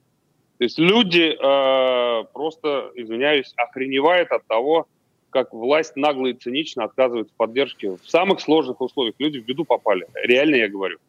То 0.62 0.66
есть 0.66 0.78
люди 0.78 1.36
э, 1.36 2.24
просто, 2.34 2.92
извиняюсь, 2.94 3.52
охреневают 3.58 4.32
от 4.32 4.46
того, 4.46 4.86
как 5.32 5.54
власть 5.54 5.96
нагло 5.96 6.28
и 6.28 6.34
цинично 6.34 6.84
отказывает 6.84 7.32
в 7.32 7.34
поддержке 7.34 7.98
в 7.98 8.08
самых 8.08 8.42
сложных 8.42 8.80
условиях. 8.80 9.16
Люди 9.18 9.40
в 9.40 9.46
беду 9.46 9.66
попали. 9.66 10.06
Реально 10.14 10.58
я 10.58 10.70
говорю. 10.70 11.00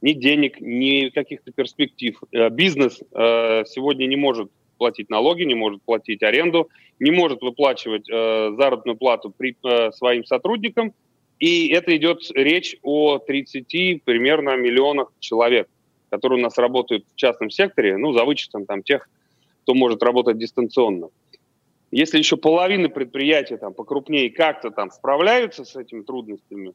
Ни 0.00 0.12
денег, 0.12 0.60
ни 0.60 1.08
каких-то 1.08 1.50
перспектив. 1.50 2.22
Э, 2.30 2.50
бизнес 2.50 3.02
э, 3.10 3.64
сегодня 3.66 4.06
не 4.06 4.14
может 4.14 4.52
платить 4.76 5.10
налоги, 5.10 5.44
не 5.44 5.54
может 5.54 5.82
платить 5.82 6.22
аренду, 6.22 6.68
не 6.98 7.10
может 7.10 7.42
выплачивать 7.42 8.08
э, 8.08 8.52
заработную 8.56 8.96
плату 8.96 9.32
при, 9.36 9.56
э, 9.64 9.92
своим 9.92 10.24
сотрудникам. 10.24 10.92
И 11.40 11.68
это 11.68 11.96
идет 11.96 12.20
речь 12.34 12.76
о 12.82 13.18
30 13.18 14.02
примерно 14.04 14.56
миллионах 14.56 15.12
человек, 15.18 15.68
которые 16.10 16.38
у 16.38 16.42
нас 16.42 16.56
работают 16.58 17.04
в 17.12 17.16
частном 17.16 17.50
секторе, 17.50 17.96
ну, 17.96 18.12
за 18.12 18.24
вычетом 18.24 18.66
там 18.66 18.82
тех, 18.82 19.08
кто 19.62 19.74
может 19.74 20.02
работать 20.02 20.38
дистанционно. 20.38 21.08
Если 21.90 22.18
еще 22.18 22.36
половина 22.36 22.88
предприятий 22.88 23.56
там 23.56 23.74
покрупнее 23.74 24.30
как-то 24.30 24.70
там 24.70 24.90
справляются 24.90 25.64
с 25.64 25.76
этими 25.76 26.02
трудностями, 26.02 26.72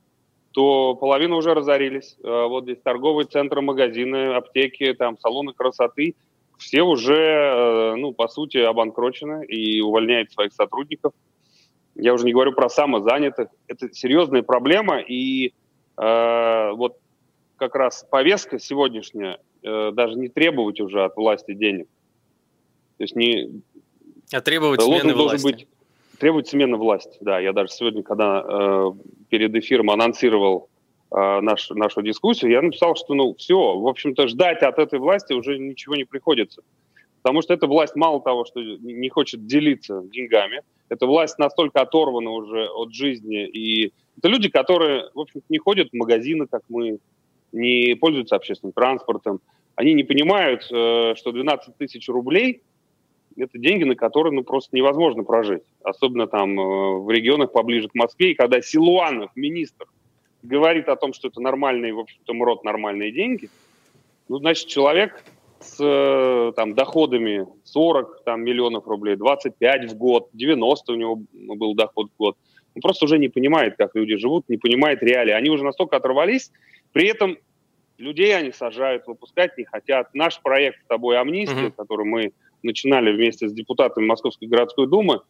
то 0.52 0.96
половина 0.96 1.36
уже 1.36 1.54
разорились. 1.54 2.18
Э, 2.24 2.46
вот 2.48 2.64
здесь 2.64 2.80
торговые 2.84 3.28
центры, 3.28 3.62
магазины, 3.62 4.34
аптеки, 4.34 4.94
там 4.94 5.18
салоны 5.18 5.54
красоты– 5.54 6.16
все 6.60 6.84
уже, 6.84 7.16
э, 7.16 7.96
ну, 7.96 8.14
по 8.14 8.28
сути, 8.28 8.58
обанкрочены 8.58 9.46
и 9.46 9.82
увольняют 9.82 10.32
своих 10.32 10.54
сотрудников. 10.54 11.14
Я 11.96 12.14
уже 12.14 12.26
не 12.26 12.34
говорю 12.34 12.54
про 12.54 12.70
самозанятых. 12.70 13.50
Это 13.68 13.92
серьезная 13.94 14.44
проблема, 14.44 15.00
и 15.00 15.54
э, 15.98 16.72
вот 16.74 16.98
как 17.56 17.76
раз 17.76 18.06
повестка 18.10 18.60
сегодняшняя 18.60 19.40
э, 19.64 19.92
даже 19.94 20.16
не 20.16 20.28
требовать 20.28 20.80
уже 20.80 21.04
от 21.04 21.16
власти 21.16 21.54
денег. 21.54 21.88
То 22.98 23.04
есть 23.04 23.16
не... 23.16 23.62
А 24.32 24.42
требовать 24.42 24.82
смены 24.82 25.14
власти. 25.14 25.44
Быть, 25.44 25.68
Требует 26.20 26.48
смены 26.48 26.76
власти, 26.76 27.18
да. 27.22 27.40
Я 27.40 27.54
даже 27.54 27.72
сегодня, 27.72 28.04
когда 28.04 28.44
э, 28.46 28.92
перед 29.30 29.56
эфиром 29.56 29.90
анонсировал 29.90 30.70
наш, 31.12 31.70
нашу 31.72 32.02
дискуссию, 32.02 32.52
я 32.52 32.62
написал, 32.62 32.96
что, 32.96 33.16
ну, 33.16 33.34
все, 33.34 33.78
в 33.78 33.88
общем-то, 33.88 34.28
ждать 34.28 34.62
от 34.62 34.78
этой 34.78 35.00
власти 35.00 35.34
уже 35.34 35.58
ничего 35.58 35.96
не 35.96 36.04
приходится. 36.04 36.62
Потому 37.22 37.42
что 37.42 37.54
эта 37.54 37.68
власть 37.68 37.96
мало 37.96 38.22
того, 38.22 38.46
что 38.46 38.62
не 38.62 39.10
хочет 39.10 39.46
делиться 39.46 40.02
деньгами, 40.04 40.62
эта 40.90 41.06
власть 41.06 41.38
настолько 41.38 41.82
оторвана 41.82 42.32
уже 42.32 42.68
от 42.68 42.94
жизни. 42.94 43.48
И 43.48 43.94
это 44.18 44.28
люди, 44.28 44.50
которые, 44.50 45.10
в 45.14 45.20
общем 45.20 45.42
не 45.50 45.58
ходят 45.58 45.90
в 45.92 45.96
магазины, 45.96 46.48
как 46.48 46.64
мы, 46.70 47.00
не 47.52 47.96
пользуются 47.96 48.36
общественным 48.36 48.74
транспортом. 48.74 49.42
Они 49.76 49.94
не 49.94 50.04
понимают, 50.04 50.68
э, 50.72 51.16
что 51.16 51.32
12 51.32 51.78
тысяч 51.78 52.08
рублей– 52.10 52.62
это 53.38 53.58
деньги, 53.58 53.84
на 53.84 53.96
которые 53.96 54.34
ну, 54.34 54.44
просто 54.44 54.76
невозможно 54.76 55.24
прожить. 55.24 55.64
Особенно 55.84 56.28
там 56.28 56.60
э, 56.60 57.00
в 57.00 57.10
регионах 57.10 57.52
поближе 57.52 57.88
к 57.88 57.96
Москве. 57.96 58.32
И 58.32 58.36
когда 58.36 58.62
Силуанов, 58.62 59.32
министр, 59.36 59.86
говорит 60.44 60.90
о 60.90 60.96
том, 60.96 61.14
что 61.14 61.28
это 61.28 61.42
нормальные, 61.42 61.94
в 61.94 62.00
общем-то, 62.00 62.34
МРОД 62.34 62.64
нормальные 62.64 63.12
деньги, 63.12 63.50
ну, 64.28 64.38
значит, 64.38 64.68
человек 64.68 65.24
с 65.60 65.78
э, 65.80 66.54
там, 66.56 66.74
доходами 66.74 67.48
40 67.64 68.24
там, 68.24 68.44
миллионов 68.44 68.88
рублей, 68.88 69.16
25 69.16 69.92
в 69.92 69.98
год, 69.98 70.30
90 70.34 70.94
у 70.94 70.96
него 70.96 71.22
был 71.34 71.74
доход 71.76 72.10
в 72.12 72.18
год. 72.18 72.38
Он 72.76 72.82
просто 72.82 73.06
уже 73.06 73.18
не 73.18 73.30
понимает, 73.30 73.76
как 73.78 73.96
люди 73.96 74.16
живут, 74.16 74.48
не 74.48 74.58
понимает 74.58 75.04
реалии. 75.04 75.34
Они 75.34 75.50
уже 75.50 75.64
настолько 75.64 75.98
оторвались, 75.98 76.52
при 76.94 77.08
этом 77.08 77.38
людей 77.98 78.36
они 78.38 78.52
сажают, 78.52 79.06
выпускать 79.08 79.58
не 79.58 79.66
хотят. 79.66 80.14
Наш 80.14 80.40
проект 80.42 80.82
с 80.84 80.88
тобой 80.88 81.20
«Амнистия», 81.20 81.68
mm-hmm. 81.68 81.74
который 81.76 82.06
мы 82.06 82.32
начинали 82.64 83.12
вместе 83.12 83.50
с 83.50 83.54
депутатами 83.54 84.06
Московской 84.06 84.48
городской 84.48 84.88
думы, 84.88 85.22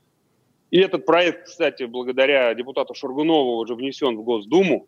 и 0.72 0.80
этот 0.80 1.06
проект, 1.06 1.46
кстати, 1.46 1.84
благодаря 1.84 2.54
депутату 2.54 2.94
Шургунову 2.94 3.58
уже 3.58 3.74
внесен 3.74 4.16
в 4.18 4.24
Госдуму, 4.24 4.88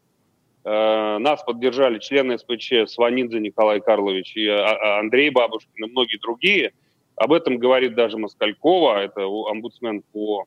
нас 0.64 1.44
поддержали 1.44 1.98
члены 1.98 2.38
СПЧ 2.38 2.88
Сванидзе 2.88 3.40
Николай 3.40 3.82
Карлович 3.82 4.36
и 4.36 4.48
а, 4.48 4.70
а, 4.70 5.00
Андрей 5.00 5.32
Бабушкин 5.32 5.86
и 5.86 5.90
многие 5.90 6.18
другие. 6.18 6.74
Об 7.16 7.34
этом 7.34 7.58
говорит 7.58 7.96
даже 7.96 8.18
Москалькова, 8.18 9.04
это 9.04 9.26
омбудсмен 9.26 10.04
по 10.12 10.46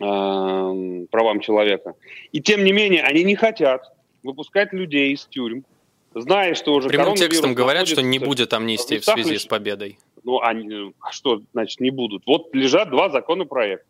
э, 0.00 1.06
правам 1.10 1.40
человека. 1.40 1.94
И 2.32 2.40
тем 2.40 2.64
не 2.64 2.72
менее, 2.72 3.02
они 3.02 3.24
не 3.24 3.36
хотят 3.36 3.92
выпускать 4.22 4.72
людей 4.72 5.12
из 5.12 5.24
тюрем, 5.26 5.64
зная, 6.14 6.54
что 6.54 6.74
уже 6.74 6.88
Прямым 6.88 7.14
текстом 7.14 7.54
говорят, 7.54 7.88
что 7.88 8.02
не 8.02 8.18
будет 8.18 8.52
амнистии 8.52 8.98
в 8.98 9.04
связи 9.04 9.38
с 9.38 9.46
победой. 9.46 9.98
Ну, 10.24 10.40
они, 10.40 10.92
а 11.00 11.10
что 11.10 11.42
значит 11.52 11.80
не 11.80 11.90
будут? 11.90 12.22
Вот 12.26 12.54
лежат 12.54 12.90
два 12.90 13.08
законопроекта. 13.08 13.86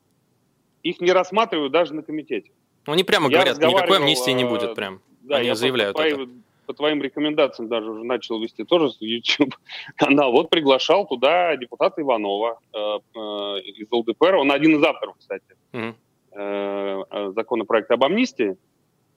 Их 0.83 1.01
не 1.01 1.13
рассматривают 1.13 1.73
даже 1.73 1.95
на 1.95 2.03
комитете. 2.03 2.51
Ну, 2.87 2.95
они 2.95 3.05
прямо 3.05 3.29
говорят, 3.29 3.59
никакой 3.59 3.99
амнистии 3.99 4.31
не 4.33 4.45
будет 4.45 4.71
э, 4.71 4.75
прям. 4.75 5.01
Да, 5.33 5.39
Они 5.39 5.47
я 5.47 5.55
заявляют 5.55 5.97
по, 5.97 6.03
это. 6.03 6.29
По 6.67 6.75
твоим 6.75 7.03
рекомендациям 7.03 7.69
даже 7.69 7.91
уже 7.91 8.05
начал 8.05 8.39
вести 8.39 8.65
тоже 8.65 8.93
YouTube 9.01 9.55
канал. 9.97 10.31
Вот 10.31 10.51
приглашал 10.51 11.07
туда 11.07 11.57
депутата 11.57 12.03
Иванова 12.03 12.59
э, 12.73 12.77
э, 12.77 13.19
из 13.63 13.91
ЛДПР. 13.91 14.35
Он 14.35 14.53
один 14.53 14.77
из 14.77 14.85
авторов, 14.85 15.17
кстати, 15.19 15.45
mm 15.73 15.95
э, 16.35 17.33
законопроекта 17.35 17.95
об 17.95 18.05
амнистии. 18.05 18.57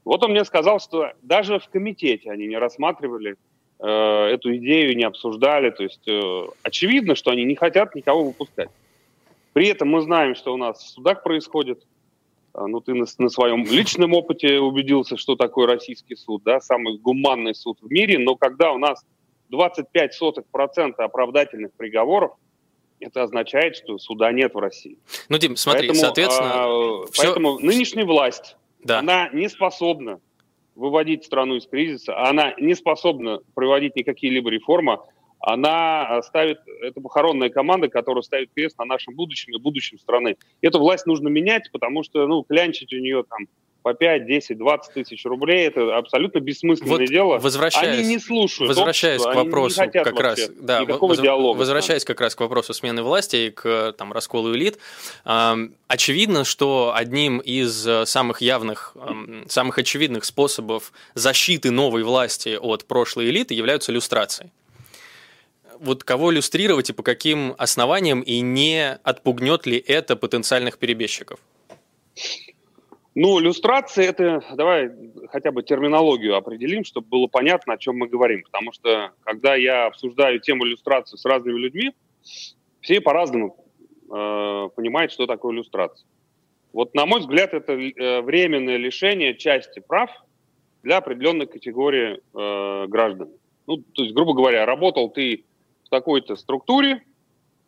Вот 0.06 0.24
он 0.24 0.32
мне 0.32 0.44
сказал, 0.46 0.80
что 0.80 1.12
даже 1.22 1.60
в 1.60 1.68
комитете 1.70 2.32
они 2.32 2.48
не 2.48 2.58
рассматривали 2.58 3.36
э, 3.80 3.88
эту 3.88 4.56
идею, 4.56 4.96
не 4.96 5.04
обсуждали. 5.04 5.70
То 5.70 5.84
есть 5.84 6.08
э, 6.08 6.48
очевидно, 6.64 7.16
что 7.16 7.32
они 7.32 7.44
не 7.44 7.56
хотят 7.56 7.96
никого 7.96 8.24
выпускать. 8.24 8.70
При 9.54 9.68
этом 9.68 9.90
мы 9.90 10.02
знаем, 10.02 10.36
что 10.36 10.54
у 10.54 10.58
нас 10.58 10.82
в 10.82 10.88
судах 10.90 11.24
происходит 11.24 11.86
ну, 12.58 12.80
ты 12.80 12.94
на, 12.94 13.06
на 13.18 13.30
своем 13.30 13.66
личном 13.66 14.14
опыте 14.14 14.60
убедился, 14.60 15.18
что 15.18 15.36
такое 15.36 15.68
российский 15.68 16.16
суд, 16.16 16.44
да, 16.44 16.60
самый 16.60 16.98
гуманный 16.98 17.56
суд 17.56 17.78
в 17.82 17.92
мире, 17.92 18.20
но 18.20 18.36
когда 18.36 18.72
у 18.72 18.78
нас 18.78 19.06
25% 19.52 20.94
оправдательных 20.98 21.74
приговоров, 21.74 22.32
это 23.00 23.24
означает, 23.24 23.76
что 23.76 23.98
суда 23.98 24.32
нет 24.32 24.54
в 24.54 24.60
России. 24.60 24.98
Ну, 25.30 25.38
Дим, 25.38 25.56
смотри, 25.56 25.88
поэтому, 25.88 26.00
соответственно... 26.00 26.52
А, 26.54 27.06
все... 27.12 27.24
Поэтому 27.24 27.60
нынешняя 27.60 28.06
власть, 28.06 28.58
да. 28.84 29.00
она 29.00 29.30
не 29.30 29.50
способна 29.50 30.20
выводить 30.76 31.24
страну 31.26 31.56
из 31.56 31.68
кризиса, 31.68 32.18
она 32.18 32.54
не 32.60 32.74
способна 32.74 33.40
проводить 33.54 33.96
никакие 33.96 34.32
либо 34.32 34.50
реформы, 34.50 35.00
она 35.46 36.22
ставит, 36.24 36.60
это 36.82 37.00
похоронная 37.00 37.50
команда, 37.50 37.88
которая 37.88 38.24
ставит 38.24 38.50
крест 38.56 38.78
на 38.80 38.86
нашем 38.86 39.14
будущем 39.14 39.56
и 39.56 39.60
будущем 39.60 40.00
страны. 40.00 40.38
Эту 40.62 40.80
власть 40.80 41.06
нужно 41.06 41.28
менять, 41.28 41.70
потому 41.72 42.04
что, 42.04 42.26
ну, 42.26 42.44
клянчить 42.44 42.92
у 42.94 42.98
нее 42.98 43.24
там 43.30 43.46
по 43.84 43.94
5, 43.94 44.26
10, 44.26 44.58
20 44.58 44.94
тысяч 44.96 45.24
рублей, 45.26 45.68
это 45.68 45.96
абсолютно 45.96 46.40
бессмысленное 46.40 46.98
вот 46.98 47.06
дело. 47.06 47.38
Возвращаясь, 47.38 48.00
они 48.00 48.08
не 48.08 48.20
слушают 48.20 48.70
Возвращаясь 48.70 49.22
общество, 49.22 49.42
к 49.42 49.46
вопросу 49.46 49.82
как 49.92 50.20
раз, 50.20 50.50
да, 50.60 50.80
никакого 50.80 51.12
воз, 51.12 51.20
диалога. 51.20 51.60
Возвращаясь 51.60 52.04
как 52.04 52.20
раз 52.20 52.34
к 52.34 52.40
вопросу 52.40 52.74
смены 52.74 53.04
власти 53.04 53.36
и 53.36 53.52
к 53.52 53.94
там, 53.96 54.12
расколу 54.12 54.56
элит, 54.56 54.80
э, 55.26 55.54
очевидно, 55.88 56.46
что 56.46 56.94
одним 56.96 57.38
из 57.38 57.88
самых 58.10 58.42
явных, 58.42 58.96
э, 58.96 59.44
самых 59.48 59.78
очевидных 59.78 60.26
способов 60.26 60.92
защиты 61.14 61.70
новой 61.70 62.02
власти 62.02 62.58
от 62.60 62.86
прошлой 62.86 63.30
элиты 63.30 63.54
являются 63.54 63.92
иллюстрации 63.92 64.50
вот 65.80 66.04
кого 66.04 66.34
иллюстрировать 66.34 66.90
и 66.90 66.94
по 66.94 67.04
каким 67.04 67.54
основаниям, 67.58 68.22
и 68.22 68.42
не 68.42 68.94
отпугнет 69.04 69.66
ли 69.66 69.78
это 69.78 70.16
потенциальных 70.16 70.78
перебежчиков? 70.78 71.40
Ну, 73.16 73.40
иллюстрация 73.40 74.10
это, 74.10 74.44
давай 74.56 74.92
хотя 75.30 75.52
бы 75.52 75.64
терминологию 75.64 76.36
определим, 76.36 76.84
чтобы 76.84 77.08
было 77.08 77.28
понятно, 77.28 77.74
о 77.74 77.78
чем 77.78 77.98
мы 77.98 78.08
говорим. 78.10 78.44
Потому 78.44 78.74
что, 78.74 79.12
когда 79.24 79.56
я 79.56 79.86
обсуждаю 79.86 80.42
тему 80.42 80.66
иллюстрации 80.66 81.16
с 81.16 81.24
разными 81.24 81.58
людьми, 81.58 81.94
все 82.82 83.00
по-разному 83.00 83.56
э, 83.56 84.70
понимают, 84.76 85.14
что 85.14 85.28
такое 85.28 85.54
иллюстрация. 85.54 86.06
Вот, 86.74 86.94
на 86.94 87.06
мой 87.06 87.22
взгляд, 87.22 87.54
это 87.54 87.72
э, 87.72 88.22
временное 88.22 88.76
лишение 88.76 89.34
части 89.34 89.80
прав 89.80 90.12
для 90.84 90.98
определенной 90.98 91.48
категории 91.48 92.20
э, 92.34 92.88
граждан. 92.88 93.30
Ну, 93.66 93.78
то 93.78 94.04
есть, 94.04 94.14
грубо 94.14 94.34
говоря, 94.34 94.66
работал 94.66 95.10
ты 95.10 95.46
в 95.86 95.90
такой-то 95.90 96.36
структуре, 96.36 97.04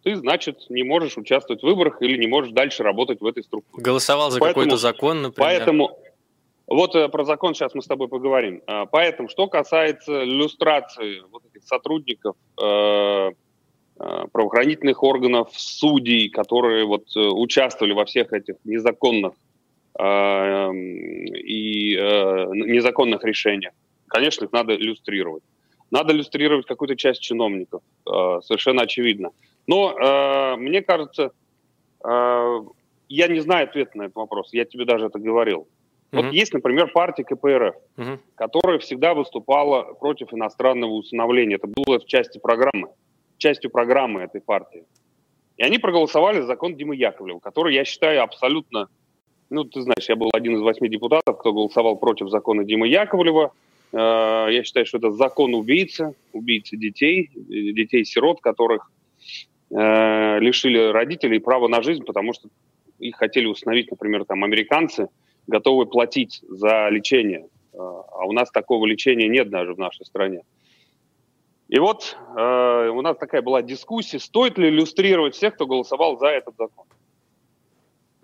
ты, 0.04 0.16
значит, 0.16 0.70
не 0.70 0.84
можешь 0.84 1.18
участвовать 1.18 1.62
в 1.62 1.66
выборах 1.66 2.02
или 2.02 2.18
не 2.18 2.28
можешь 2.28 2.52
дальше 2.52 2.84
работать 2.84 3.22
в 3.22 3.26
этой 3.26 3.44
структуре. 3.44 3.84
Голосовал 3.84 4.32
за 4.32 4.40
какой-то 4.40 4.78
закон, 4.78 5.22
например. 5.22 5.50
Поэтому, 5.50 6.00
вот 6.68 6.96
э, 6.96 7.10
про 7.10 7.24
закон 7.24 7.54
сейчас 7.54 7.74
мы 7.74 7.82
с 7.82 7.88
тобой 7.88 8.08
поговорим. 8.08 8.62
А, 8.68 8.86
поэтому, 8.86 9.30
что 9.30 9.48
касается 9.48 10.24
иллюстрации 10.24 11.22
вот 11.32 11.44
этих 11.46 11.64
сотрудников 11.66 12.36
э, 12.62 13.32
э, 14.00 14.26
правоохранительных 14.32 15.04
органов, 15.04 15.50
судей, 15.54 16.30
которые 16.30 16.86
вот 16.86 17.08
участвовали 17.16 17.94
во 17.94 18.06
всех 18.06 18.34
этих 18.34 18.56
незаконных 18.64 19.34
и 20.00 21.96
незаконных 22.54 23.24
решениях, 23.24 23.74
конечно, 24.08 24.46
их 24.46 24.52
надо 24.52 24.76
иллюстрировать. 24.76 25.42
Надо 25.92 26.14
иллюстрировать 26.14 26.66
какую-то 26.66 26.96
часть 26.96 27.22
чиновников, 27.22 27.82
э, 28.06 28.40
совершенно 28.44 28.82
очевидно. 28.84 29.32
Но 29.68 29.98
э, 29.98 30.56
мне 30.58 30.82
кажется, 30.82 31.32
э, 32.04 32.60
я 33.10 33.28
не 33.28 33.40
знаю 33.40 33.66
ответа 33.66 33.98
на 33.98 34.04
этот 34.04 34.16
вопрос, 34.16 34.54
я 34.54 34.66
тебе 34.66 34.86
даже 34.86 35.06
это 35.06 35.20
говорил. 35.20 35.68
Mm-hmm. 36.12 36.22
Вот 36.24 36.34
есть, 36.34 36.54
например, 36.54 36.92
партия 36.92 37.24
КПРФ, 37.24 37.76
mm-hmm. 37.98 38.20
которая 38.36 38.80
всегда 38.80 39.14
выступала 39.14 39.94
против 39.94 40.34
иностранного 40.34 40.92
усыновления. 40.92 41.58
Это 41.58 41.68
было 41.68 42.00
в 42.00 42.06
части 42.06 42.38
программы, 42.38 42.90
частью 43.38 43.72
программы 43.72 44.22
этой 44.22 44.42
партии. 44.42 44.86
И 45.58 45.64
они 45.64 45.80
проголосовали 45.80 46.40
за 46.40 46.48
закон 46.48 46.76
Димы 46.76 46.96
Яковлева, 46.96 47.40
который 47.40 47.74
я 47.74 47.84
считаю 47.84 48.24
абсолютно... 48.24 48.88
Ну, 49.50 49.64
ты 49.64 49.82
знаешь, 49.82 50.08
я 50.08 50.16
был 50.16 50.30
один 50.34 50.56
из 50.56 50.62
восьми 50.62 50.90
депутатов, 50.90 51.40
кто 51.40 51.54
голосовал 51.54 51.96
против 51.98 52.30
закона 52.30 52.64
Димы 52.64 52.88
Яковлева. 52.88 53.54
Э, 53.94 54.48
я 54.50 54.64
считаю, 54.64 54.86
что 54.86 54.98
это 54.98 55.12
закон 55.12 55.54
убийцы, 55.54 56.16
убийцы 56.34 56.78
детей, 56.78 57.30
детей-сирот, 57.34 58.42
которых 58.42 58.92
э, 59.70 60.40
лишили 60.40 60.92
родителей 60.92 61.40
права 61.40 61.68
на 61.68 61.82
жизнь, 61.82 62.04
потому 62.04 62.34
что 62.34 62.50
их 63.00 63.16
хотели 63.16 63.46
установить, 63.46 63.92
например, 63.92 64.26
там 64.26 64.44
американцы, 64.44 65.10
готовы 65.46 65.86
платить 65.86 66.42
за 66.48 66.90
лечение. 66.90 67.48
Э, 67.74 67.78
а 67.78 68.26
у 68.26 68.32
нас 68.32 68.52
такого 68.52 68.86
лечения 68.86 69.28
нет 69.28 69.50
даже 69.50 69.74
в 69.74 69.78
нашей 69.78 70.06
стране. 70.06 70.42
И 71.70 71.80
вот 71.80 72.18
э, 72.38 72.90
у 72.90 73.02
нас 73.02 73.18
такая 73.18 73.42
была 73.42 73.62
дискуссия, 73.62 74.20
стоит 74.20 74.58
ли 74.58 74.70
иллюстрировать 74.70 75.36
всех, 75.36 75.56
кто 75.56 75.68
голосовал 75.68 76.18
за 76.18 76.28
этот 76.28 76.56
закон. 76.58 76.86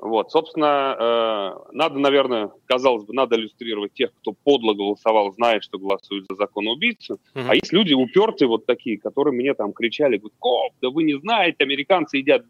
Вот, 0.04 0.32
собственно, 0.32 0.98
э, 1.00 1.72
надо, 1.72 1.98
наверное, 1.98 2.52
казалось 2.66 3.06
бы, 3.06 3.14
надо 3.14 3.38
иллюстрировать 3.38 3.94
тех, 3.94 4.12
кто 4.20 4.34
подло 4.34 4.74
голосовал, 4.74 5.32
знает, 5.32 5.64
что 5.64 5.80
голосует 5.80 6.26
за 6.30 6.36
закон 6.36 6.68
убийцу. 6.68 7.22
Mm-hmm. 7.34 7.46
А 7.48 7.56
есть 7.56 7.72
люди 7.72 7.94
упертые 7.94 8.50
вот 8.50 8.66
такие, 8.66 8.98
которые 9.00 9.34
мне 9.34 9.54
там 9.54 9.72
кричали, 9.72 10.18
говорят, 10.18 10.38
Коп, 10.40 10.74
да 10.82 10.90
вы 10.90 11.04
не 11.04 11.18
знаете, 11.20 11.56
американцы 11.60 12.18
едят 12.18 12.44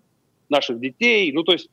наших 0.50 0.80
детей. 0.80 1.32
Ну, 1.32 1.44
то 1.44 1.52
есть 1.52 1.70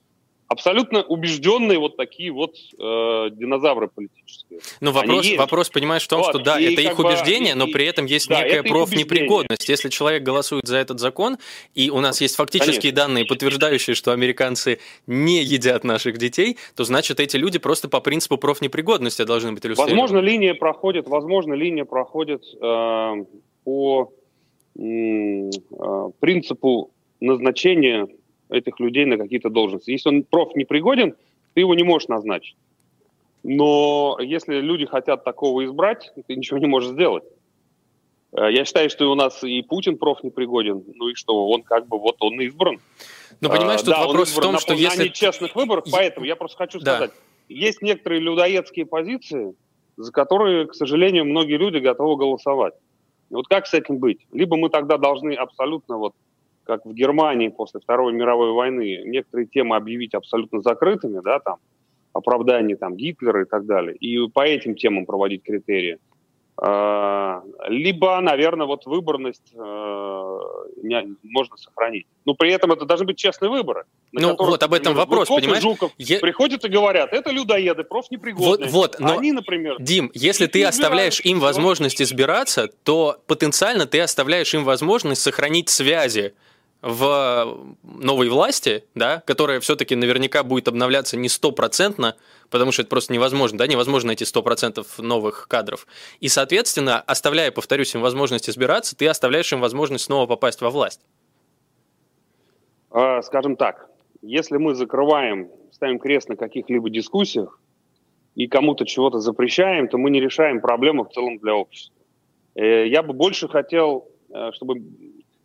абсолютно 0.50 1.02
убежденные 1.04 1.78
вот 1.78 1.97
такие 1.97 2.33
вот 2.33 2.57
э, 2.57 3.30
динозавры 3.30 3.87
политические. 3.87 4.59
Ну, 4.80 4.90
вопрос, 4.90 5.26
вопрос, 5.37 5.71
понимаешь, 5.71 6.02
в 6.02 6.09
том, 6.09 6.23
вот, 6.23 6.30
что 6.30 6.38
да, 6.40 6.61
это 6.61 6.83
их 6.83 6.99
убеждение, 6.99 7.54
но 7.54 7.69
при 7.69 7.87
этом 7.87 8.07
есть 8.07 8.28
да, 8.28 8.42
некая 8.42 8.64
профнепригодность. 8.64 9.69
Если 9.69 9.88
человек 9.90 10.25
голосует 10.25 10.66
за 10.66 10.78
этот 10.78 10.99
закон, 10.99 11.38
и 11.76 11.88
у 11.90 12.00
нас 12.00 12.21
есть 12.21 12.35
фактические 12.35 12.92
Конечно. 12.92 12.97
данные, 12.97 13.26
подтверждающие, 13.26 13.95
что 13.95 14.11
американцы 14.11 14.80
не 15.07 15.45
едят 15.45 15.85
наших 15.85 16.19
детей, 16.19 16.59
то 16.75 16.83
значит 16.83 17.21
эти 17.21 17.37
люди 17.37 17.61
просто 17.61 17.88
по 17.88 18.00
принципу 18.00 18.37
профнепригодности 18.37 19.23
должны 19.23 19.52
быть 19.52 19.64
иллюстрированы. 19.64 20.00
Возможно, 20.00 20.19
линия 20.19 20.54
проходит, 20.54 21.07
возможно, 21.07 21.54
линия 21.54 21.85
проходит 21.85 22.42
э, 22.61 23.25
по 23.62 24.12
э, 24.76 25.50
принципу 26.19 26.90
назначения 27.21 28.09
этих 28.50 28.80
людей 28.80 29.04
на 29.04 29.16
какие-то 29.16 29.49
должности. 29.49 29.90
Если 29.90 30.09
он 30.09 30.23
проф 30.23 30.54
не 30.54 30.64
пригоден, 30.64 31.14
ты 31.54 31.61
его 31.61 31.75
не 31.75 31.83
можешь 31.83 32.09
назначить. 32.09 32.57
Но 33.42 34.19
если 34.21 34.61
люди 34.61 34.87
хотят 34.87 35.25
такого 35.25 35.64
избрать, 35.64 36.12
ты 36.26 36.37
ничего 36.37 36.59
не 36.59 36.66
можешь 36.66 36.90
сделать. 36.90 37.25
Э, 38.33 38.50
я 38.50 38.64
считаю, 38.64 38.90
что 38.90 39.11
у 39.11 39.14
нас 39.14 39.42
и 39.42 39.62
Путин 39.62 39.97
проф 39.97 40.23
не 40.23 40.30
пригоден, 40.30 40.85
ну 40.95 41.09
и 41.09 41.14
что, 41.14 41.49
он 41.49 41.62
как 41.62 41.87
бы 41.87 41.99
вот 41.99 42.16
он 42.21 42.40
избран. 42.42 42.78
Но 43.40 43.49
понимаешь, 43.49 43.80
тут 43.80 43.90
да, 43.90 44.07
вопрос 44.07 44.30
в 44.30 44.40
том, 44.40 44.59
что 44.59 44.75
на 44.75 44.78
если... 44.78 45.09
честных 45.09 45.54
выборах, 45.54 45.85
поэтому 45.90 46.26
я 46.26 46.37
просто 46.37 46.59
хочу 46.59 46.80
да. 46.80 46.97
сказать, 46.97 47.12
есть 47.49 47.83
некоторые 47.83 48.21
людоедские 48.21 48.87
позиции, 48.87 49.54
за 49.97 50.12
которые, 50.12 50.66
к 50.66 50.75
сожалению, 50.75 51.25
многие 51.25 51.57
люди 51.57 51.78
готовы 51.78 52.16
голосовать. 52.16 52.75
И 53.30 53.35
вот 53.35 53.49
как 53.49 53.66
с 53.66 53.75
этим 53.75 53.99
быть? 53.99 54.26
Либо 54.33 54.57
мы 54.57 54.69
тогда 54.69 54.99
должны 54.99 55.35
абсолютно 55.35 55.97
вот 55.97 56.14
как 56.70 56.86
в 56.86 56.94
Германии 56.94 57.48
после 57.48 57.80
Второй 57.80 58.12
мировой 58.12 58.52
войны, 58.52 59.02
некоторые 59.04 59.48
темы 59.48 59.74
объявить 59.74 60.14
абсолютно 60.14 60.60
закрытыми, 60.62 61.20
да, 61.20 61.40
там, 61.40 61.56
оправдание 62.12 62.76
там 62.76 62.94
Гитлера 62.94 63.42
и 63.42 63.44
так 63.44 63.66
далее, 63.66 63.96
и 63.96 64.28
по 64.28 64.46
этим 64.46 64.76
темам 64.76 65.04
проводить 65.04 65.42
критерии. 65.42 65.98
А, 66.62 67.42
либо, 67.68 68.20
наверное, 68.20 68.66
вот 68.66 68.86
выборность 68.86 69.52
э, 69.54 70.38
можно 71.22 71.56
сохранить. 71.56 72.06
Но 72.24 72.34
при 72.34 72.52
этом 72.52 72.70
это 72.70 72.84
должны 72.84 73.06
быть 73.06 73.16
честные 73.16 73.50
выборы. 73.50 73.84
Ну 74.12 74.36
вот 74.38 74.62
об 74.62 74.74
этом 74.74 74.94
вопрос, 74.94 75.28
Гудков 75.28 75.40
понимаешь? 75.40 75.62
Жуков 75.62 75.92
Я... 75.96 76.20
приходят 76.20 76.64
и 76.64 76.68
говорят, 76.68 77.12
это 77.12 77.30
людоеды, 77.30 77.82
профнепригодные. 77.82 78.70
Вот, 78.70 78.96
вот, 78.96 79.00
но, 79.00 79.18
Они, 79.18 79.32
например... 79.32 79.76
Дим, 79.80 80.10
если 80.14 80.46
ты 80.46 80.62
оставляешь 80.64 81.20
им 81.20 81.40
возможность 81.40 82.00
избираться, 82.00 82.68
то 82.84 83.16
потенциально 83.26 83.86
ты 83.86 84.00
оставляешь 84.00 84.52
им 84.52 84.62
возможность 84.64 85.22
сохранить 85.22 85.70
связи 85.70 86.34
в 86.82 87.66
новой 87.82 88.28
власти, 88.28 88.84
да, 88.94 89.22
которая 89.26 89.60
все-таки 89.60 89.94
наверняка 89.94 90.42
будет 90.42 90.68
обновляться 90.68 91.16
не 91.16 91.28
стопроцентно, 91.28 92.16
потому 92.49 92.72
что 92.72 92.82
это 92.82 92.88
просто 92.88 93.12
невозможно, 93.12 93.58
да, 93.58 93.66
невозможно 93.66 94.08
найти 94.08 94.25
сто 94.25 94.42
процентов 94.42 94.99
новых 94.99 95.46
кадров. 95.49 95.87
И, 96.20 96.28
соответственно, 96.28 97.00
оставляя, 97.00 97.50
повторюсь, 97.50 97.94
им 97.94 98.00
возможность 98.00 98.49
избираться, 98.49 98.96
ты 98.96 99.06
оставляешь 99.08 99.52
им 99.52 99.60
возможность 99.60 100.04
снова 100.04 100.26
попасть 100.26 100.60
во 100.62 100.70
власть. 100.70 101.00
А, 102.90 103.20
скажем 103.22 103.56
так, 103.56 103.88
если 104.22 104.56
мы 104.56 104.75
закрываем, 104.75 105.50
ставим 105.72 105.99
крест 105.99 106.28
на 106.28 106.37
каких-либо 106.37 106.90
дискуссиях 106.90 107.60
и 108.34 108.46
кому-то 108.46 108.87
чего-то 108.87 109.18
запрещаем, 109.18 109.88
то 109.88 109.99
мы 109.99 110.10
не 110.10 110.20
решаем 110.20 110.60
проблему 110.60 111.04
в 111.04 111.12
целом 111.12 111.38
для 111.38 111.54
общества. 111.54 111.94
Э, 112.54 112.87
я 112.87 113.02
бы 113.02 113.12
больше 113.12 113.49
хотел, 113.49 114.08
э, 114.30 114.50
чтобы, 114.52 114.82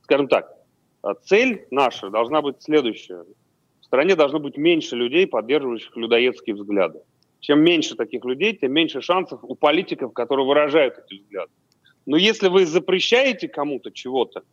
скажем 0.04 0.28
так, 0.28 0.55
цель 1.14 1.68
наша 1.72 2.10
должна 2.10 2.42
быть 2.42 2.62
следующая. 2.62 3.24
В 3.82 3.86
стране 3.86 4.16
должно 4.16 4.40
быть 4.40 4.58
меньше 4.58 4.96
людей, 4.96 5.28
поддерживающих 5.28 5.96
людоедские 5.96 6.56
взгляды. 6.56 7.00
Чем 7.40 7.62
меньше 7.62 7.96
таких 7.96 8.26
людей, 8.26 8.56
тем 8.56 8.72
меньше 8.72 9.02
шансов 9.02 9.40
у 9.44 9.56
политиков, 9.56 10.14
которые 10.14 10.48
выражают 10.48 10.96
эти 10.98 11.20
взгляды. 11.22 11.52
Но 12.08 12.18
если 12.18 12.48
вы 12.48 12.66
запрещаете 12.66 13.48
кому-то 13.48 13.92
чего-то, 13.92 14.44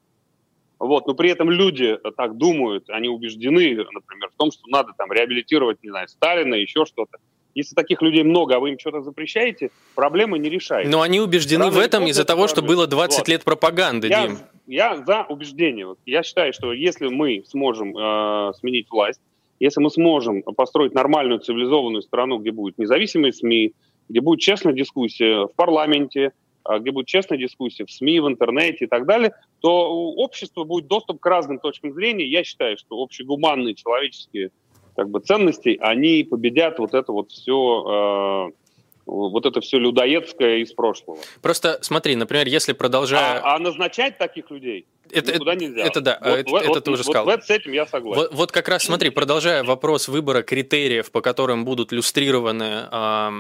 вот, 0.79 1.07
но 1.07 1.14
при 1.14 1.31
этом 1.31 1.48
люди 1.48 1.98
так 2.16 2.37
думают, 2.37 2.90
они 2.90 3.09
убеждены, 3.09 3.76
например, 3.92 4.31
в 4.31 4.37
том, 4.37 4.50
что 4.50 4.66
надо 4.66 4.92
там 4.98 5.12
реабилитировать, 5.12 5.83
не 5.83 5.90
знаю, 5.90 6.09
Сталина, 6.09 6.55
еще 6.55 6.85
что-то, 6.85 7.18
если 7.55 7.74
таких 7.74 8.03
людей 8.03 8.24
много, 8.24 8.57
а 8.57 8.59
вы 8.59 8.70
им 8.70 8.79
что-то 8.79 9.03
запрещаете, 9.03 9.70
проблемы 9.94 10.38
не 10.38 10.48
решаете. 10.48 10.90
Но 10.90 11.03
они 11.03 11.20
убеждены 11.20 11.66
Рано 11.66 11.76
в 11.76 11.79
этом 11.79 12.07
из-за 12.07 12.24
того, 12.24 12.48
что 12.48 12.62
было 12.62 12.87
20 12.87 13.18
вот. 13.18 13.29
лет 13.29 13.44
пропаганды, 13.44 14.09
я, 14.09 14.26
Дим. 14.26 14.38
Я 14.72 14.96
за 14.96 15.26
убеждение. 15.28 15.94
Я 16.06 16.22
считаю, 16.22 16.54
что 16.54 16.72
если 16.72 17.08
мы 17.08 17.44
сможем 17.46 17.94
э, 17.94 18.52
сменить 18.54 18.90
власть, 18.90 19.20
если 19.61 19.82
мы 19.82 19.90
сможем 19.90 20.42
построить 20.42 20.94
нормальную 20.94 21.40
цивилизованную 21.40 22.00
страну, 22.00 22.38
где 22.38 22.52
будут 22.52 22.78
независимые 22.78 23.35
СМИ, 23.35 23.74
где 24.08 24.20
будет 24.22 24.40
честная 24.40 24.72
дискуссия 24.72 25.44
в 25.44 25.54
парламенте, 25.54 26.32
э, 26.66 26.78
где 26.78 26.90
будет 26.90 27.06
честная 27.06 27.37
дискуссия 27.37 27.85
в 27.85 27.90
СМИ, 27.90 28.20
в 28.20 28.28
интернете 28.28 28.87
и 28.87 28.88
так 28.88 29.04
далее, 29.04 29.35
то 29.61 29.94
у 29.94 30.16
общества 30.16 30.64
будет 30.64 30.87
доступ 30.87 31.20
к 31.20 31.26
разным 31.26 31.58
точкам 31.58 31.92
зрения. 31.92 32.24
Я 32.24 32.42
считаю, 32.42 32.78
что 32.78 32.96
общегуманные 32.96 33.74
человеческие 33.74 34.52
как 34.96 35.11
бы 35.11 35.20
ценностей, 35.20 35.76
они 35.82 36.24
победят 36.24 36.78
вот 36.78 36.94
это 36.94 37.12
вот 37.12 37.30
все 37.30 38.48
э, 38.48 38.62
вот 39.06 39.46
это 39.46 39.60
все 39.60 39.78
людоедское 39.78 40.58
из 40.58 40.72
прошлого. 40.72 41.18
Просто 41.40 41.78
смотри, 41.82 42.16
например, 42.16 42.46
если 42.46 42.72
продолжая... 42.72 43.40
А, 43.40 43.56
а 43.56 43.58
назначать 43.58 44.18
таких 44.18 44.50
людей 44.50 44.86
это, 45.12 45.34
никуда 45.34 45.54
нельзя. 45.54 45.82
Это 45.82 46.00
да, 46.00 46.18
вот, 46.20 46.38
это, 46.38 46.50
вот, 46.50 46.62
это 46.64 46.80
ты 46.80 46.90
уже 46.90 47.04
сказал. 47.04 47.24
Вот 47.26 47.44
с 47.44 47.50
этим 47.50 47.72
я 47.72 47.86
согласен. 47.86 48.22
Вот, 48.22 48.32
вот 48.32 48.52
как 48.52 48.68
раз 48.68 48.84
смотри, 48.84 49.10
продолжая 49.10 49.62
вопрос 49.62 50.08
выбора 50.08 50.42
критериев, 50.42 51.10
по 51.10 51.20
которым 51.20 51.64
будут 51.64 51.92
люстрированы 51.92 52.88
э, 52.90 53.30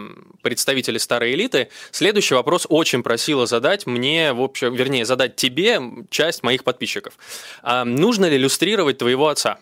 представители 0.42 0.98
старой 0.98 1.32
элиты, 1.32 1.68
следующий 1.90 2.34
вопрос 2.34 2.66
очень 2.68 3.02
просила 3.02 3.46
задать 3.46 3.86
мне, 3.86 4.32
в 4.32 4.42
общем, 4.42 4.74
вернее, 4.74 5.04
задать 5.04 5.36
тебе 5.36 5.80
часть 6.10 6.42
моих 6.42 6.64
подписчиков. 6.64 7.14
А, 7.62 7.84
нужно 7.84 8.26
ли 8.26 8.36
люстрировать 8.36 8.98
твоего 8.98 9.28
отца? 9.28 9.58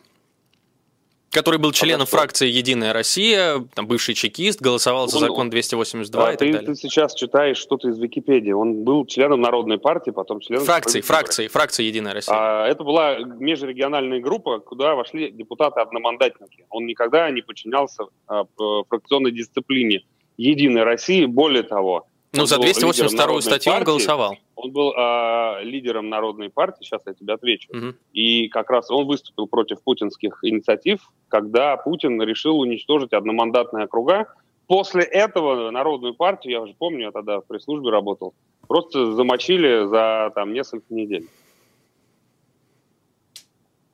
Который 1.30 1.58
был 1.60 1.72
членом 1.72 2.02
а 2.02 2.06
фракции 2.06 2.48
«Единая 2.48 2.92
Россия», 2.92 3.64
там 3.74 3.86
бывший 3.86 4.14
чекист, 4.14 4.60
голосовал 4.60 5.08
за 5.08 5.18
закон 5.20 5.48
282 5.48 6.28
а, 6.28 6.32
и 6.32 6.36
ты, 6.36 6.44
так 6.44 6.52
далее. 6.52 6.66
Ты 6.66 6.74
сейчас 6.74 7.14
читаешь 7.14 7.56
что-то 7.56 7.88
из 7.88 7.98
Википедии. 7.98 8.50
Он 8.50 8.82
был 8.82 9.06
членом 9.06 9.40
Народной 9.40 9.78
партии, 9.78 10.10
потом 10.10 10.40
членом... 10.40 10.64
Фракции, 10.64 11.00
фракции, 11.00 11.46
фракции 11.46 11.84
«Единая 11.84 12.14
Россия». 12.14 12.34
А, 12.36 12.66
это 12.66 12.82
была 12.82 13.18
межрегиональная 13.18 14.20
группа, 14.20 14.58
куда 14.58 14.94
вошли 14.94 15.30
депутаты-одномандатники. 15.30 16.66
Он 16.68 16.86
никогда 16.86 17.30
не 17.30 17.42
подчинялся 17.42 18.04
а, 18.26 18.44
фракционной 18.88 19.30
дисциплине 19.30 20.02
«Единой 20.36 20.82
России». 20.82 21.26
Более 21.26 21.62
того, 21.62 22.08
ну, 22.32 22.46
за 22.46 22.58
282 22.58 23.40
статью 23.40 23.72
партии, 23.72 23.80
он 23.80 23.84
голосовал. 23.84 24.36
Он 24.54 24.70
был 24.70 24.92
э, 24.92 25.64
лидером 25.64 26.08
Народной 26.08 26.48
партии, 26.48 26.84
сейчас 26.84 27.02
я 27.06 27.14
тебе 27.14 27.34
отвечу. 27.34 27.68
Угу. 27.72 27.94
И 28.12 28.48
как 28.48 28.70
раз 28.70 28.90
он 28.90 29.06
выступил 29.06 29.48
против 29.48 29.82
путинских 29.82 30.38
инициатив, 30.42 31.00
когда 31.28 31.76
Путин 31.76 32.22
решил 32.22 32.60
уничтожить 32.60 33.12
одномандатные 33.12 33.86
округа. 33.86 34.32
После 34.68 35.02
этого 35.02 35.70
Народную 35.72 36.14
партию, 36.14 36.52
я 36.52 36.60
уже 36.60 36.74
помню, 36.74 37.06
я 37.06 37.10
тогда 37.10 37.40
в 37.40 37.46
пресс-службе 37.46 37.90
работал, 37.90 38.34
просто 38.68 39.12
замочили 39.14 39.88
за 39.88 40.30
там 40.34 40.52
несколько 40.52 40.94
недель. 40.94 41.26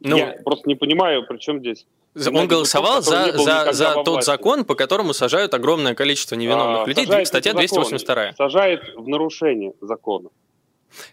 Ну, 0.01 0.18
я 0.18 0.37
просто 0.44 0.68
не 0.68 0.75
понимаю, 0.75 1.27
при 1.27 1.38
чем 1.38 1.61
здесь 1.61 1.87
он 2.35 2.48
голосовал 2.48 3.02
за, 3.02 3.33
за, 3.37 3.72
за 3.72 4.02
тот 4.05 4.24
закон, 4.24 4.64
по 4.64 4.74
которому 4.74 5.12
сажают 5.12 5.55
огромное 5.55 5.94
количество 5.94 6.35
невиновных 6.35 6.85
а, 6.85 6.87
людей. 6.87 7.26
Статья 7.26 7.52
282. 7.52 8.33
Сажает 8.37 8.83
в 8.96 9.07
нарушение 9.07 9.72
закона. 9.81 10.31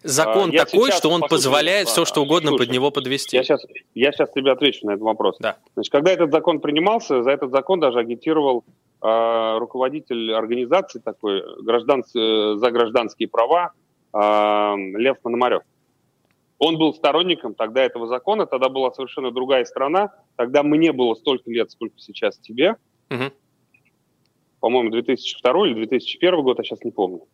Закон 0.04 0.52
а, 0.54 0.66
такой, 0.66 0.92
что 0.92 1.10
он 1.10 1.22
позволяет 1.22 1.90
все, 1.90 2.06
что 2.06 2.22
угодно 2.22 2.50
слушай, 2.50 2.66
под 2.66 2.74
него 2.74 2.92
подвести. 2.92 3.36
Я 3.36 3.44
сейчас, 3.44 3.66
я 3.94 4.12
сейчас 4.12 4.30
тебе 4.32 4.52
отвечу 4.52 4.86
на 4.86 4.92
этот 4.92 5.04
вопрос. 5.04 5.38
Да. 5.40 5.58
Значит, 5.74 5.92
когда 5.92 6.12
этот 6.12 6.32
закон 6.32 6.60
принимался, 6.60 7.24
за 7.24 7.32
этот 7.32 7.52
закон 7.52 7.80
даже 7.80 8.00
агитировал 8.00 8.64
э, 9.02 9.58
руководитель 9.60 10.34
организации 10.34 11.00
такой 11.00 11.44
граждан, 11.62 12.04
э, 12.16 12.56
за 12.58 12.72
гражданские 12.72 13.28
права 13.28 13.74
э, 14.14 14.76
Лев 14.98 15.20
Пономарев. 15.22 15.64
Он 16.64 16.78
был 16.78 16.94
сторонником 16.94 17.56
тогда 17.56 17.84
этого 17.84 18.08
закона, 18.08 18.46
тогда 18.46 18.70
была 18.70 18.90
совершенно 18.94 19.32
другая 19.32 19.66
страна, 19.66 20.14
тогда 20.38 20.64
мне 20.64 20.94
было 20.94 21.14
столько 21.14 21.52
лет, 21.52 21.70
сколько 21.70 22.00
сейчас 22.00 22.38
тебе. 22.38 22.78
Угу. 23.10 23.34
По-моему, 24.62 24.90
2002 24.92 25.68
или 25.68 25.74
2001 25.74 26.42
год, 26.42 26.60
я 26.60 26.64
сейчас 26.64 26.82
не 26.86 26.92
помню. 26.92 27.28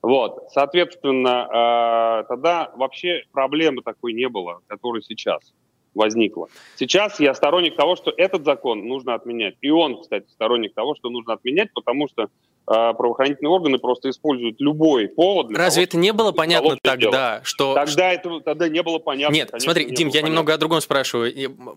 Вот, 0.00 0.50
соответственно, 0.52 2.22
э, 2.22 2.28
тогда 2.28 2.70
вообще 2.76 3.24
проблемы 3.32 3.82
такой 3.82 4.12
не 4.12 4.28
было, 4.28 4.60
которая 4.68 5.02
сейчас 5.02 5.52
возникла. 5.92 6.46
Сейчас 6.76 7.18
я 7.18 7.34
сторонник 7.34 7.74
того, 7.74 7.96
что 7.96 8.14
этот 8.16 8.44
закон 8.44 8.86
нужно 8.86 9.14
отменять. 9.14 9.56
И 9.60 9.70
он, 9.70 10.00
кстати, 10.00 10.28
сторонник 10.28 10.74
того, 10.74 10.94
что 10.94 11.10
нужно 11.10 11.32
отменять, 11.32 11.72
потому 11.74 12.06
что 12.06 12.28
правоохранительные 12.68 13.50
органы 13.50 13.78
просто 13.78 14.10
используют 14.10 14.60
любой 14.60 15.08
повод. 15.08 15.50
Разве 15.50 15.86
того, 15.86 15.88
это 15.88 15.96
не 15.96 16.12
было 16.12 16.32
понятно 16.32 16.76
тогда, 16.82 16.96
дело. 16.96 17.40
что... 17.42 17.74
Тогда 17.74 18.12
это 18.12 18.40
тогда 18.40 18.68
не 18.68 18.82
было 18.82 18.98
понятно. 18.98 19.34
Нет, 19.34 19.50
конечно, 19.50 19.72
смотри, 19.72 19.86
не 19.86 19.94
Дим, 19.94 20.08
я 20.08 20.12
понятно. 20.12 20.28
немного 20.28 20.54
о 20.54 20.58
другом 20.58 20.80
спрашиваю. 20.82 21.32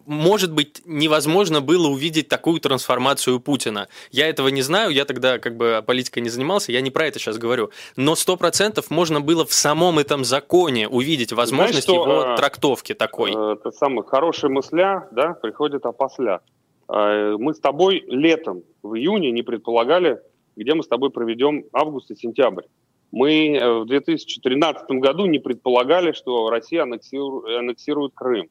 Может 0.05 0.53
быть, 0.53 0.81
невозможно 0.85 1.61
было 1.61 1.87
увидеть 1.87 2.27
такую 2.27 2.59
трансформацию 2.59 3.39
Путина. 3.39 3.87
Я 4.11 4.27
этого 4.27 4.49
не 4.49 4.61
знаю, 4.61 4.91
я 4.91 5.05
тогда 5.05 5.39
как 5.39 5.55
бы 5.55 5.81
политикой 5.85 6.19
не 6.19 6.29
занимался, 6.29 6.71
я 6.71 6.81
не 6.81 6.91
про 6.91 7.07
это 7.07 7.19
сейчас 7.19 7.37
говорю. 7.37 7.71
Но 7.95 8.15
сто 8.15 8.35
процентов 8.35 8.89
можно 8.89 9.21
было 9.21 9.45
в 9.45 9.53
самом 9.53 9.99
этом 9.99 10.25
законе 10.25 10.87
увидеть 10.87 11.31
возможность 11.31 11.85
Знаешь, 11.85 12.03
что, 12.03 12.11
его 12.11 12.33
э, 12.33 12.35
трактовки 12.37 12.93
такой. 12.93 13.31
Э, 13.33 13.53
это 13.53 13.71
самое 13.71 14.03
хорошая 14.03 14.51
мысля, 14.51 15.07
да, 15.11 15.33
приходит 15.33 15.85
опосля. 15.85 16.41
Э, 16.89 17.35
мы 17.37 17.53
с 17.53 17.59
тобой 17.59 18.03
летом, 18.07 18.63
в 18.83 18.95
июне, 18.95 19.31
не 19.31 19.41
предполагали, 19.41 20.19
где 20.55 20.73
мы 20.73 20.83
с 20.83 20.87
тобой 20.87 21.09
проведем 21.11 21.65
август 21.73 22.11
и 22.11 22.15
сентябрь. 22.15 22.63
Мы 23.11 23.57
э, 23.57 23.79
в 23.79 23.85
2013 23.85 24.89
году 24.91 25.25
не 25.25 25.39
предполагали, 25.39 26.13
что 26.13 26.49
Россия 26.49 26.83
аннексирует, 26.83 27.59
аннексирует 27.59 28.13
Крым. 28.15 28.49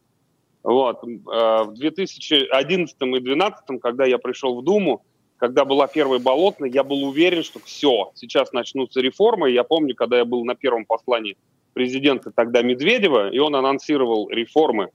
Вот. 0.62 1.02
Э, 1.02 1.64
в 1.64 1.74
2011 1.74 2.96
и 2.96 3.04
2012, 3.06 3.80
когда 3.80 4.04
я 4.04 4.18
пришел 4.18 4.60
в 4.60 4.64
Думу, 4.64 5.02
когда 5.38 5.64
была 5.64 5.86
первая 5.86 6.20
болотная, 6.20 6.68
я 6.68 6.84
был 6.84 7.02
уверен, 7.04 7.42
что 7.42 7.60
все, 7.60 8.10
сейчас 8.14 8.52
начнутся 8.52 9.00
реформы. 9.00 9.50
Я 9.50 9.64
помню, 9.64 9.94
когда 9.94 10.18
я 10.18 10.26
был 10.26 10.44
на 10.44 10.54
первом 10.54 10.84
послании 10.84 11.38
президента 11.72 12.30
тогда 12.30 12.60
Медведева, 12.60 13.30
и 13.30 13.38
он 13.38 13.56
анонсировал 13.56 14.28
реформы, 14.28 14.90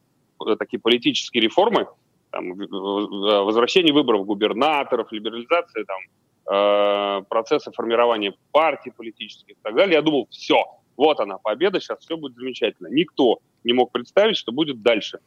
такие 0.59 0.79
политические 0.79 1.41
реформы, 1.41 1.87
там, 2.29 2.53
возвращение 2.53 3.93
выборов 3.93 4.25
губернаторов, 4.25 5.11
либерализация 5.11 5.85
там, 5.85 5.97
процесса 6.45 7.71
формирования 7.71 8.35
партий 8.51 8.91
политических 8.91 9.55
и 9.55 9.59
так 9.61 9.75
далее. 9.75 9.95
Я 9.95 10.01
думал, 10.01 10.27
все, 10.29 10.63
вот 10.95 11.19
она, 11.19 11.37
победа, 11.37 11.79
сейчас 11.79 11.99
все 11.99 12.17
будет 12.17 12.35
замечательно. 12.35 12.87
Никто 12.87 13.39
не 13.63 13.73
мог 13.73 13.91
представить, 13.91 14.37
что 14.37 14.51
будет 14.51 14.81
дальше. 14.81 15.19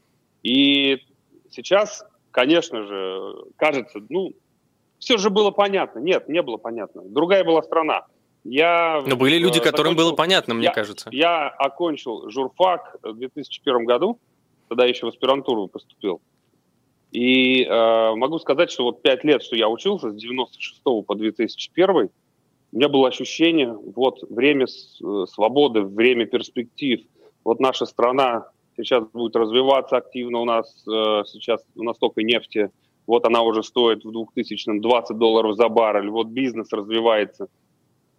И 0.42 0.98
сейчас, 1.50 2.04
конечно 2.31 2.85
же, 2.85 3.35
кажется, 3.57 4.00
ну, 4.09 4.33
все 4.98 5.18
же 5.18 5.31
было 5.31 5.50
понятно. 5.50 5.98
Нет, 5.98 6.28
не 6.28 6.42
было 6.42 6.57
понятно. 6.57 7.02
Другая 7.04 7.44
была 7.44 7.62
страна. 7.62 8.07
Я, 8.44 9.02
Но 9.07 9.16
были 9.16 9.37
люди, 9.37 9.61
которым 9.61 9.92
закончил, 9.92 10.11
было 10.11 10.16
понятно, 10.16 10.54
мне 10.54 10.64
я, 10.66 10.72
кажется. 10.72 11.11
Я 11.12 11.48
окончил 11.48 12.31
журфак 12.31 12.96
в 13.02 13.14
2001 13.14 13.85
году, 13.85 14.18
тогда 14.68 14.87
еще 14.87 15.07
в 15.07 15.09
аспирантуру 15.09 15.66
поступил. 15.68 16.22
И 17.12 17.64
э, 17.64 18.14
могу 18.16 18.38
сказать, 18.38 18.70
что 18.70 18.84
вот 18.84 19.02
пять 19.02 19.24
лет, 19.24 19.42
что 19.42 19.56
я 19.56 19.68
учился, 19.68 20.10
с 20.10 20.14
96 20.14 20.82
по 21.06 21.14
2001, 21.14 22.10
у 22.70 22.76
меня 22.76 22.88
было 22.88 23.08
ощущение, 23.08 23.72
вот 23.72 24.22
время 24.28 24.66
э, 24.66 25.24
свободы, 25.26 25.82
время 25.82 26.26
перспектив, 26.26 27.00
вот 27.44 27.60
наша 27.60 27.86
страна 27.86 28.48
сейчас 28.76 29.04
будет 29.08 29.36
развиваться 29.36 29.96
активно, 29.96 30.40
у 30.40 30.44
нас 30.44 30.84
э, 30.86 31.22
сейчас 31.26 31.62
у 31.76 31.82
нас 31.82 31.96
столько 31.96 32.22
нефти, 32.22 32.70
вот 33.06 33.24
она 33.24 33.40
уже 33.40 33.62
стоит 33.62 34.04
в 34.04 34.10
2000-м 34.10 34.82
20 34.82 35.16
долларов 35.16 35.56
за 35.56 35.68
баррель, 35.70 36.10
вот 36.10 36.26
бизнес 36.26 36.70
развивается. 36.72 37.48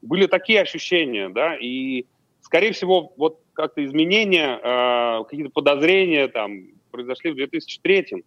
Были 0.02 0.25
такие 0.25 0.62
ощущения, 0.62 1.30
да, 1.30 1.56
и, 1.56 2.06
скорее 2.41 2.71
всего, 2.71 3.13
вот 3.17 3.39
как-то 3.54 3.86
изменения, 3.86 4.58
э, 4.58 5.23
какие-то 5.25 5.52
подозрения 5.52 6.28
там 6.28 6.69
произошли 6.89 7.32
в 7.32 7.36
2003 7.36 8.15
-м. 8.15 8.23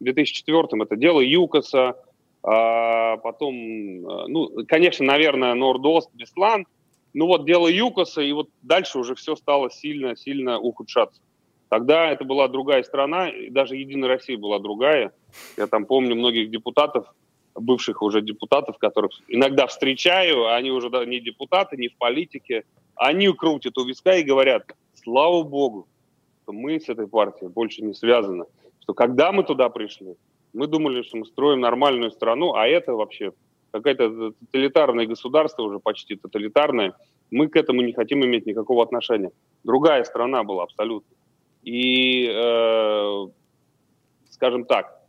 В 0.00 0.04
2004 0.04 0.82
это 0.82 0.96
дело 0.96 1.20
ЮКОСа, 1.20 1.96
а 2.42 3.16
потом, 3.18 3.54
э, 3.54 4.26
ну, 4.28 4.50
конечно, 4.68 5.04
наверное, 5.06 5.54
Нордост, 5.54 6.10
Беслан, 6.14 6.66
ну 7.14 7.26
вот 7.26 7.46
дело 7.46 7.66
ЮКОСа, 7.66 8.20
и 8.20 8.32
вот 8.32 8.50
дальше 8.62 8.98
уже 8.98 9.14
все 9.14 9.36
стало 9.36 9.70
сильно-сильно 9.70 10.58
ухудшаться. 10.58 11.20
Тогда 11.68 12.10
это 12.10 12.24
была 12.24 12.46
другая 12.48 12.82
страна, 12.82 13.28
и 13.28 13.50
даже 13.50 13.76
Единая 13.76 14.08
Россия 14.08 14.38
была 14.38 14.58
другая. 14.58 15.12
Я 15.56 15.66
там 15.66 15.86
помню 15.86 16.14
многих 16.14 16.50
депутатов, 16.50 17.12
бывших 17.54 18.02
уже 18.02 18.20
депутатов, 18.20 18.78
которых 18.78 19.12
иногда 19.28 19.66
встречаю, 19.66 20.46
а 20.46 20.56
они 20.56 20.70
уже 20.70 20.88
не 21.06 21.20
депутаты, 21.20 21.76
не 21.76 21.88
в 21.88 21.96
политике, 21.96 22.64
они 22.94 23.28
крутят 23.32 23.76
у 23.78 23.84
виска 23.84 24.14
и 24.16 24.22
говорят, 24.22 24.64
слава 24.94 25.42
богу, 25.42 25.88
что 26.42 26.52
мы 26.52 26.78
с 26.78 26.88
этой 26.88 27.08
партией 27.08 27.50
больше 27.50 27.82
не 27.82 27.94
связаны 27.94 28.44
что 28.86 28.94
когда 28.94 29.32
мы 29.32 29.42
туда 29.42 29.68
пришли, 29.68 30.14
мы 30.52 30.68
думали, 30.68 31.02
что 31.02 31.16
мы 31.16 31.26
строим 31.26 31.60
нормальную 31.60 32.12
страну, 32.12 32.54
а 32.54 32.68
это 32.68 32.94
вообще 32.94 33.32
какое-то 33.72 34.30
тоталитарное 34.30 35.06
государство, 35.06 35.64
уже 35.64 35.80
почти 35.80 36.14
тоталитарное. 36.14 36.94
Мы 37.32 37.48
к 37.48 37.56
этому 37.56 37.82
не 37.82 37.92
хотим 37.92 38.24
иметь 38.24 38.46
никакого 38.46 38.84
отношения. 38.84 39.32
Другая 39.64 40.04
страна 40.04 40.44
была 40.44 40.62
абсолютно. 40.62 41.16
И, 41.64 42.30
э, 42.32 43.26
скажем 44.30 44.64
так, 44.66 45.02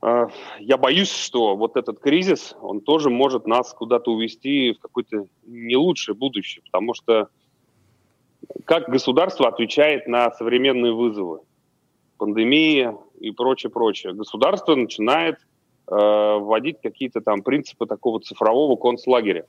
э, 0.00 0.28
я 0.60 0.78
боюсь, 0.78 1.12
что 1.12 1.56
вот 1.56 1.76
этот 1.76 2.00
кризис, 2.00 2.56
он 2.62 2.80
тоже 2.80 3.10
может 3.10 3.46
нас 3.46 3.74
куда-то 3.74 4.10
увести 4.10 4.72
в 4.72 4.78
какое-то 4.78 5.26
не 5.44 5.76
лучшее 5.76 6.14
будущее, 6.14 6.62
потому 6.64 6.94
что 6.94 7.28
как 8.64 8.88
государство 8.88 9.48
отвечает 9.48 10.06
на 10.06 10.30
современные 10.30 10.94
вызовы? 10.94 11.40
Пандемия 12.18 12.96
и 13.20 13.30
прочее, 13.30 13.70
прочее. 13.70 14.12
Государство 14.12 14.74
начинает 14.74 15.36
э, 15.36 15.94
вводить 15.94 16.80
какие-то 16.82 17.20
там 17.20 17.42
принципы 17.42 17.86
такого 17.86 18.20
цифрового 18.20 18.76
концлагеря. 18.76 19.46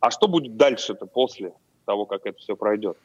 А 0.00 0.10
что 0.10 0.28
будет 0.28 0.56
дальше-то 0.56 1.06
после 1.06 1.52
того, 1.84 2.06
как 2.06 2.26
это 2.26 2.38
все 2.38 2.56
пройдет? 2.56 2.96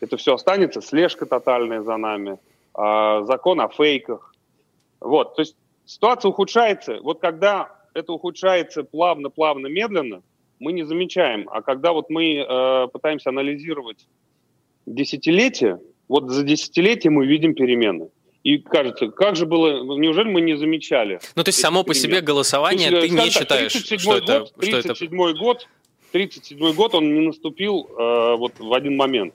Это 0.00 0.16
все 0.16 0.34
останется, 0.34 0.80
слежка 0.80 1.26
тотальная 1.26 1.82
за 1.82 1.96
нами, 1.96 2.38
э, 2.78 3.24
закон 3.24 3.60
о 3.60 3.68
фейках. 3.68 4.34
Вот, 5.00 5.36
то 5.36 5.42
есть 5.42 5.56
ситуация 5.84 6.30
ухудшается. 6.30 6.98
Вот 7.02 7.20
когда 7.20 7.70
это 7.94 8.12
ухудшается 8.12 8.84
плавно, 8.84 9.30
плавно, 9.30 9.66
медленно, 9.68 10.22
мы 10.58 10.72
не 10.72 10.84
замечаем. 10.84 11.48
А 11.50 11.62
когда 11.62 11.92
вот 11.92 12.10
мы 12.10 12.36
э, 12.36 12.88
пытаемся 12.92 13.30
анализировать 13.30 14.06
десятилетия, 14.86 15.80
вот 16.08 16.30
за 16.30 16.44
десятилетие 16.44 17.10
мы 17.10 17.26
видим 17.26 17.54
перемены. 17.54 18.10
И 18.46 18.58
кажется, 18.58 19.08
как 19.08 19.34
же 19.34 19.44
было, 19.44 19.82
неужели 19.98 20.28
мы 20.28 20.40
не 20.40 20.56
замечали? 20.56 21.18
Ну, 21.34 21.42
то 21.42 21.48
есть 21.48 21.58
само 21.58 21.82
по 21.82 21.94
себе 21.94 22.20
голосование 22.20 22.90
есть, 22.90 23.00
ты 23.00 23.08
не 23.08 23.28
считаешь, 23.28 23.72
что 23.72 24.18
это... 24.18 24.46
37 24.60 25.36
год, 25.36 25.66
37 26.12 26.74
год 26.74 26.94
он 26.94 27.12
не 27.12 27.26
наступил 27.26 27.88
э, 27.98 28.36
вот 28.36 28.52
в 28.60 28.72
один 28.72 28.96
момент. 28.96 29.34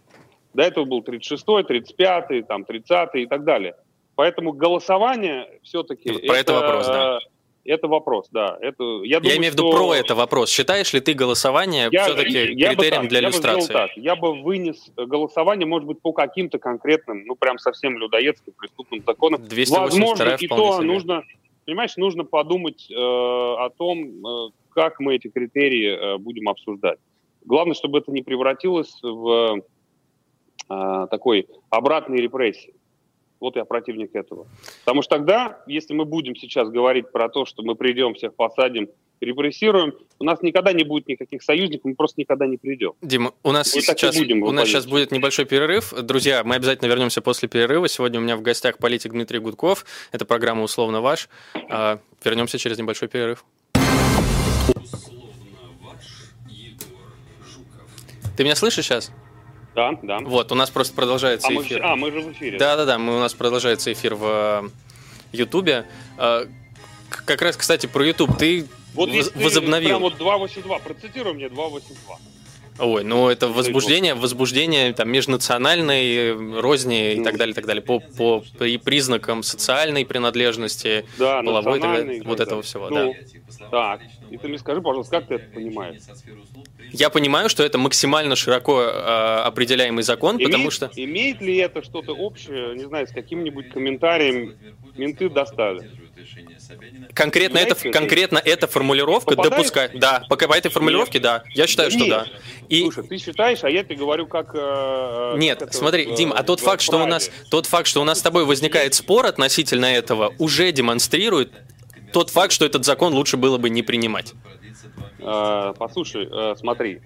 До 0.54 0.64
этого 0.64 0.86
был 0.86 1.02
36-й, 1.02 1.64
35-й, 1.64 2.44
там, 2.44 2.64
30-й 2.64 3.24
и 3.24 3.26
так 3.26 3.44
далее. 3.44 3.76
Поэтому 4.16 4.54
голосование 4.54 5.60
все-таки... 5.62 6.08
Про 6.14 6.38
это, 6.38 6.54
это 6.54 6.54
вопрос, 6.54 6.88
да. 6.88 7.20
Это 7.64 7.88
вопрос, 7.88 8.28
да. 8.32 8.58
Это, 8.60 8.84
я, 9.04 9.20
думаю, 9.20 9.34
я 9.34 9.38
имею 9.38 9.52
в 9.52 9.56
виду 9.56 9.72
что... 9.72 9.78
про 9.78 9.96
это 9.96 10.16
вопрос. 10.16 10.50
Считаешь 10.50 10.94
ли 10.94 11.00
ты 11.00 11.14
голосование 11.14 11.90
я, 11.92 12.06
все-таки 12.06 12.54
я 12.54 12.70
критерием 12.70 13.02
так, 13.02 13.10
для 13.10 13.20
я 13.20 13.26
иллюстрации? 13.26 13.68
Бы 13.68 13.74
так. 13.74 13.92
Я 13.98 14.16
бы 14.16 14.42
вынес 14.42 14.92
голосование, 14.98 15.68
может 15.68 15.88
быть, 15.88 16.02
по 16.02 16.12
каким-то 16.12 16.58
конкретным, 16.58 17.24
ну, 17.26 17.36
прям 17.36 17.60
совсем 17.60 17.98
людоедским 17.98 18.54
преступным 18.58 19.04
законам. 19.06 19.48
280 19.48 19.80
Возможно, 19.80 20.36
и 20.40 20.48
то 20.48 20.78
себе. 20.78 20.86
нужно, 20.86 21.24
понимаешь, 21.66 21.98
нужно 21.98 22.24
подумать 22.24 22.90
э, 22.90 22.96
о 22.96 23.70
том, 23.78 24.26
э, 24.26 24.50
как 24.74 25.00
мы 25.00 25.16
эти 25.16 25.28
критерии 25.28 26.16
э, 26.16 26.18
будем 26.18 26.50
обсуждать. 26.50 26.98
Главное, 27.46 27.76
чтобы 27.76 28.00
это 28.00 28.12
не 28.12 28.24
превратилось 28.24 28.98
в 29.04 29.62
э, 30.68 31.08
такой 31.12 31.48
обратной 31.70 32.22
репрессии. 32.22 32.74
Вот 33.42 33.56
я 33.56 33.66
противник 33.66 34.16
этого. 34.16 34.48
Потому 34.86 35.02
что 35.02 35.18
тогда, 35.18 35.64
если 35.66 35.96
мы 35.96 36.06
будем 36.06 36.36
сейчас 36.36 36.70
говорить 36.70 37.12
про 37.12 37.28
то, 37.28 37.46
что 37.46 37.64
мы 37.64 37.74
придем, 37.74 38.14
всех 38.14 38.36
посадим, 38.36 38.88
репрессируем, 39.20 39.94
у 40.20 40.24
нас 40.24 40.44
никогда 40.44 40.74
не 40.74 40.84
будет 40.84 41.08
никаких 41.08 41.42
союзников, 41.42 41.86
мы 41.86 41.96
просто 41.96 42.22
никогда 42.22 42.46
не 42.46 42.58
придем. 42.58 42.94
Дима, 43.02 43.34
у 43.44 43.52
нас, 43.52 43.68
сейчас, 43.68 44.16
у 44.16 44.52
нас 44.52 44.68
сейчас 44.68 44.86
будет 44.86 45.12
небольшой 45.12 45.46
перерыв. 45.46 45.92
Друзья, 46.04 46.44
мы 46.44 46.56
обязательно 46.56 46.88
вернемся 46.88 47.22
после 47.22 47.50
перерыва. 47.50 47.88
Сегодня 47.88 48.20
у 48.20 48.24
меня 48.24 48.38
в 48.38 48.44
гостях 48.44 48.78
политик 48.78 49.12
Дмитрий 49.12 49.40
Гудков. 49.40 49.86
Это 50.12 50.24
программа 50.24 50.62
«Условно 50.62 51.02
ваш». 51.02 51.28
А, 51.70 52.00
вернемся 52.24 52.60
через 52.60 52.78
небольшой 52.78 53.08
перерыв. 53.08 53.44
Ты 58.38 58.44
меня 58.44 58.56
слышишь 58.56 58.86
сейчас? 58.86 59.12
Да, 59.76 59.98
да. 60.02 60.20
Вот, 60.20 60.52
у 60.52 60.56
нас 60.56 60.70
просто 60.70 60.94
продолжается 60.94 61.48
а 61.48 61.54
эфир. 61.54 61.82
Мы, 61.82 61.90
а, 61.90 61.96
мы 61.96 62.12
же 62.12 62.22
в 62.22 62.32
эфире. 62.34 62.58
Да, 62.58 62.76
да, 62.76 62.86
да, 62.86 62.98
мы, 62.98 63.16
у 63.16 63.20
нас 63.20 63.34
продолжается 63.34 63.92
эфир 63.94 64.16
в 64.16 64.26
э, 64.26 64.70
Ютубе. 65.32 65.86
Э, 66.18 66.46
как 67.10 67.42
раз, 67.42 67.56
кстати, 67.56 67.86
про 67.86 68.06
Ютуб. 68.06 68.38
Ты 68.38 68.68
вот 68.94 69.10
возобновил. 69.36 69.90
Прям 69.90 70.02
вот 70.02 70.18
282, 70.18 70.80
процитируй 70.80 71.34
мне 71.34 71.50
282. 71.50 72.18
Ой, 72.80 73.04
ну 73.04 73.30
это 73.30 73.48
возбуждение, 73.48 74.16
возбуждение 74.16 74.94
там 74.94 75.10
межнациональной 75.12 76.60
розни 76.60 77.14
и 77.14 77.18
ну. 77.18 77.24
так 77.24 77.38
далее, 77.38 77.54
так 77.54 77.66
далее, 77.66 77.82
по, 77.82 78.00
по 78.00 78.44
признакам 78.84 79.44
социальной 79.44 80.06
принадлежности, 80.06 81.06
да, 81.18 81.44
половой, 81.44 81.80
так 81.80 82.26
вот 82.26 82.40
этого 82.40 82.62
всего, 82.62 82.90
ну, 82.90 83.14
да. 83.60 83.70
Так, 83.70 84.02
и 84.30 84.38
ты 84.38 84.48
мне 84.48 84.58
скажи, 84.58 84.82
пожалуйста, 84.82 85.20
как 85.20 85.28
ты 85.28 85.36
это 85.36 85.46
понимаешь? 85.54 86.02
Я 86.92 87.10
понимаю, 87.10 87.50
что 87.50 87.64
это 87.64 87.78
максимально 87.78 88.36
широко 88.36 88.82
э, 88.82 88.88
определяемый 89.46 90.04
закон, 90.04 90.38
имеет, 90.38 90.52
потому 90.52 90.72
что... 90.72 90.90
Имеет 90.96 91.42
ли 91.42 91.58
это 91.58 91.84
что-то 91.84 92.14
общее, 92.14 92.76
не 92.76 92.86
знаю, 92.86 93.08
с 93.08 93.12
каким-нибудь 93.12 93.70
комментарием 93.70 94.56
менты 94.96 95.30
достали? 95.30 95.90
Конкретно, 97.14 97.58
это, 97.58 97.76
конкретно 97.92 98.42
эта 98.44 98.68
формулировка 98.68 99.36
допускает. 99.36 100.00
Да, 100.00 100.24
по, 100.30 100.36
по 100.36 100.54
этой 100.54 100.70
формулировке, 100.70 101.20
Нет. 101.20 101.24
да. 101.24 101.44
Я 101.54 101.68
считаю, 101.68 101.92
что 101.92 102.08
да. 102.08 102.28
И... 102.70 102.82
Слушай, 102.82 103.04
ты 103.08 103.18
считаешь, 103.18 103.64
а 103.64 103.70
я 103.70 103.84
тебе 103.84 103.96
говорю, 103.96 104.28
как. 104.28 104.52
Э, 104.54 105.34
Нет, 105.38 105.60
как 105.60 105.74
смотри, 105.74 106.04
это, 106.04 106.16
Дим, 106.16 106.34
а 106.34 106.44
тот 106.44 106.60
факт, 106.60 106.82
что 106.82 107.04
у 107.04 107.06
нас 107.06 107.30
тот 107.50 107.66
факт, 107.66 107.88
что 107.88 108.02
у 108.02 108.06
нас 108.06 108.20
с 108.20 108.22
тобой 108.22 108.46
возникает 108.46 108.94
спор 108.94 109.26
относительно 109.26 109.86
этого, 109.86 110.34
уже 110.38 110.72
демонстрирует 110.72 111.52
тот 112.14 112.30
факт, 112.30 112.54
что 112.54 112.66
этот 112.66 112.86
закон 112.86 113.14
лучше 113.14 113.38
было 113.38 113.58
бы 113.58 113.70
не 113.70 113.82
принимать. 113.82 114.34
Э, 115.20 115.74
послушай, 115.78 116.28
э, 116.32 116.56
смотри, 116.58 117.02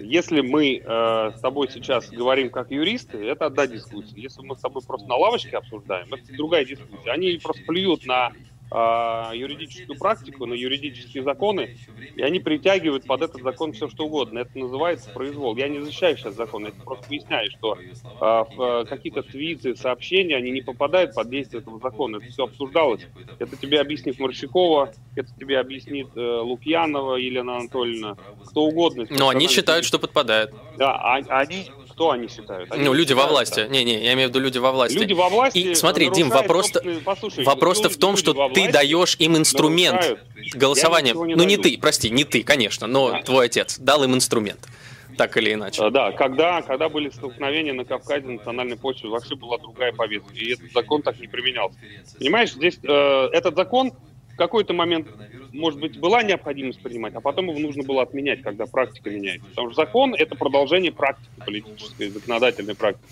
если 0.00 0.40
мы 0.40 0.82
э, 0.82 1.32
с 1.36 1.40
тобой 1.40 1.68
сейчас 1.70 2.08
говорим 2.10 2.50
как 2.50 2.70
юристы, 2.70 3.18
это 3.18 3.46
одна 3.46 3.66
дискуссия. 3.66 4.20
Если 4.20 4.42
мы 4.42 4.56
с 4.56 4.60
тобой 4.60 4.82
просто 4.82 5.06
на 5.06 5.16
лавочке 5.16 5.56
обсуждаем, 5.56 6.12
это 6.12 6.32
другая 6.32 6.64
дискуссия. 6.64 7.10
Они 7.10 7.38
просто 7.42 7.62
плюют 7.64 8.06
на 8.06 8.32
э, 8.70 9.30
юридическую 9.34 9.98
практику, 9.98 10.46
на 10.46 10.54
юридические 10.54 11.22
законы, 11.22 11.76
и 12.16 12.22
они 12.22 12.40
притягивают 12.40 13.04
под 13.04 13.22
этот 13.22 13.42
закон 13.42 13.72
все, 13.72 13.88
что 13.88 14.06
угодно. 14.06 14.40
Это 14.40 14.58
называется 14.58 15.10
произвол. 15.10 15.56
Я 15.56 15.68
не 15.68 15.80
защищаю 15.80 16.16
сейчас 16.16 16.34
закон, 16.34 16.66
я 16.66 16.72
просто 16.72 17.08
поясняю, 17.08 17.50
что 17.50 17.78
э, 17.78 18.84
какие-то 18.88 19.22
твиты, 19.22 19.76
сообщения, 19.76 20.36
они 20.36 20.50
не 20.50 20.62
попадают 20.62 21.14
под 21.14 21.30
действие 21.30 21.60
этого 21.60 21.78
закона. 21.80 22.16
Это 22.16 22.26
все 22.26 22.44
обсуждалось. 22.44 23.06
Это 23.38 23.56
тебе 23.56 23.80
объяснит 23.80 24.18
Марщикова, 24.18 24.92
это 25.16 25.28
тебе 25.38 25.58
объяснит 25.58 26.08
э, 26.16 26.20
Лукьянова, 26.20 27.16
Елена 27.16 27.56
Анатольевна, 27.56 28.16
кто 28.46 28.62
угодно. 28.62 29.06
Но 29.10 29.28
они 29.28 29.48
считают, 29.48 29.84
что 29.84 29.98
подпадает. 29.98 30.52
Да, 30.76 30.96
а, 30.96 31.16
они 31.40 31.70
кто 32.00 32.12
они 32.12 32.28
считают? 32.28 32.72
Они 32.72 32.84
ну, 32.84 32.94
люди 32.94 33.12
во 33.12 33.26
власти. 33.26 33.66
Не-не, 33.68 34.02
я 34.02 34.14
имею 34.14 34.28
в 34.28 34.30
виду 34.30 34.40
люди 34.40 34.56
во 34.56 34.72
власти. 34.72 34.96
Люди 34.96 35.12
во 35.12 35.28
власти. 35.28 35.58
И 35.58 35.74
смотри, 35.74 36.08
Дим, 36.08 36.30
вопрос-то 36.30 36.82
вопрос 37.44 37.80
в 37.80 37.98
том, 37.98 38.16
что 38.16 38.48
ты 38.54 38.72
даешь 38.72 39.16
им 39.18 39.36
инструмент 39.36 40.18
голосования. 40.54 41.12
Ну, 41.12 41.44
не 41.44 41.58
ты, 41.58 41.76
прости, 41.76 42.08
не 42.08 42.24
ты, 42.24 42.42
конечно, 42.42 42.86
но 42.86 43.10
да. 43.10 43.22
твой 43.22 43.46
отец 43.46 43.78
дал 43.78 44.02
им 44.02 44.14
инструмент 44.14 44.66
так 45.18 45.36
или 45.36 45.52
иначе. 45.52 45.82
А, 45.82 45.90
да, 45.90 46.12
когда, 46.12 46.62
когда 46.62 46.88
были 46.88 47.10
столкновения 47.10 47.74
на 47.74 47.84
Кавказе 47.84 48.26
национальной 48.26 48.78
почве, 48.78 49.10
вообще 49.10 49.34
была 49.34 49.58
другая 49.58 49.92
повестка, 49.92 50.32
и 50.32 50.54
этот 50.54 50.72
закон 50.72 51.02
так 51.02 51.20
не 51.20 51.26
применялся. 51.26 51.76
Понимаешь, 52.18 52.52
здесь 52.52 52.78
э, 52.82 53.28
этот 53.32 53.54
закон 53.54 53.92
какой-то 54.40 54.72
момент 54.72 55.06
может 55.52 55.80
быть, 55.80 55.98
была 55.98 56.22
необходимость 56.22 56.80
принимать, 56.80 57.14
а 57.14 57.20
потом 57.20 57.48
его 57.48 57.58
нужно 57.58 57.82
было 57.82 58.02
отменять, 58.02 58.42
когда 58.42 58.66
практика 58.66 59.10
меняется. 59.10 59.48
Потому 59.50 59.70
что 59.70 59.82
закон— 59.82 60.14
это 60.18 60.36
продолжение 60.36 60.92
практики 60.92 61.30
политической, 61.44 62.08
законодательной 62.08 62.74
практики. 62.74 63.04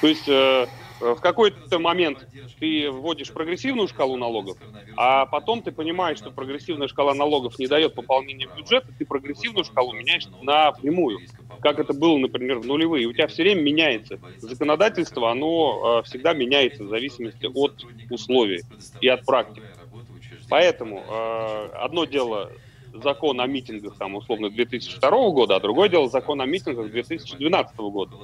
То 0.00 0.06
есть 0.06 0.28
э, 0.28 0.66
в 1.00 1.20
какой-то 1.20 1.78
момент 1.78 2.26
ты 2.58 2.90
вводишь 2.90 3.32
прогрессивную 3.32 3.88
шкалу 3.88 4.16
налогов, 4.16 4.56
а 4.96 5.26
потом 5.26 5.62
ты 5.62 5.72
понимаешь, 5.72 6.18
что 6.18 6.30
прогрессивная 6.30 6.88
шкала 6.88 7.14
налогов 7.14 7.58
не 7.58 7.66
дает 7.66 7.94
пополнения 7.94 8.48
бюджета, 8.56 8.88
ты 8.98 9.04
прогрессивную 9.04 9.64
шкалу 9.64 9.92
меняешь 9.92 10.26
на 10.42 10.72
прямую, 10.72 11.20
как 11.60 11.78
это 11.78 11.92
было, 11.92 12.18
например, 12.18 12.58
в 12.58 12.66
нулевые. 12.66 13.06
У 13.06 13.12
тебя 13.12 13.26
все 13.28 13.42
время 13.42 13.62
меняется. 13.62 14.18
Законодательство, 14.38 15.30
оно 15.30 16.00
э, 16.00 16.08
всегда 16.08 16.32
меняется 16.32 16.84
в 16.84 16.88
зависимости 16.88 17.46
от 17.46 17.84
условий 18.10 18.62
и 19.00 19.08
от 19.08 19.24
практики. 19.24 19.62
Поэтому 20.52 21.02
э, 21.08 21.70
одно 21.76 22.04
дело 22.04 22.50
закон 22.92 23.40
о 23.40 23.46
митингах, 23.46 23.96
там, 23.96 24.16
условно, 24.16 24.50
2002 24.50 25.10
года, 25.30 25.56
а 25.56 25.60
другое 25.60 25.88
дело 25.88 26.10
закон 26.10 26.42
о 26.42 26.44
митингах 26.44 26.90
2012 26.90 27.74
года. 27.78 28.16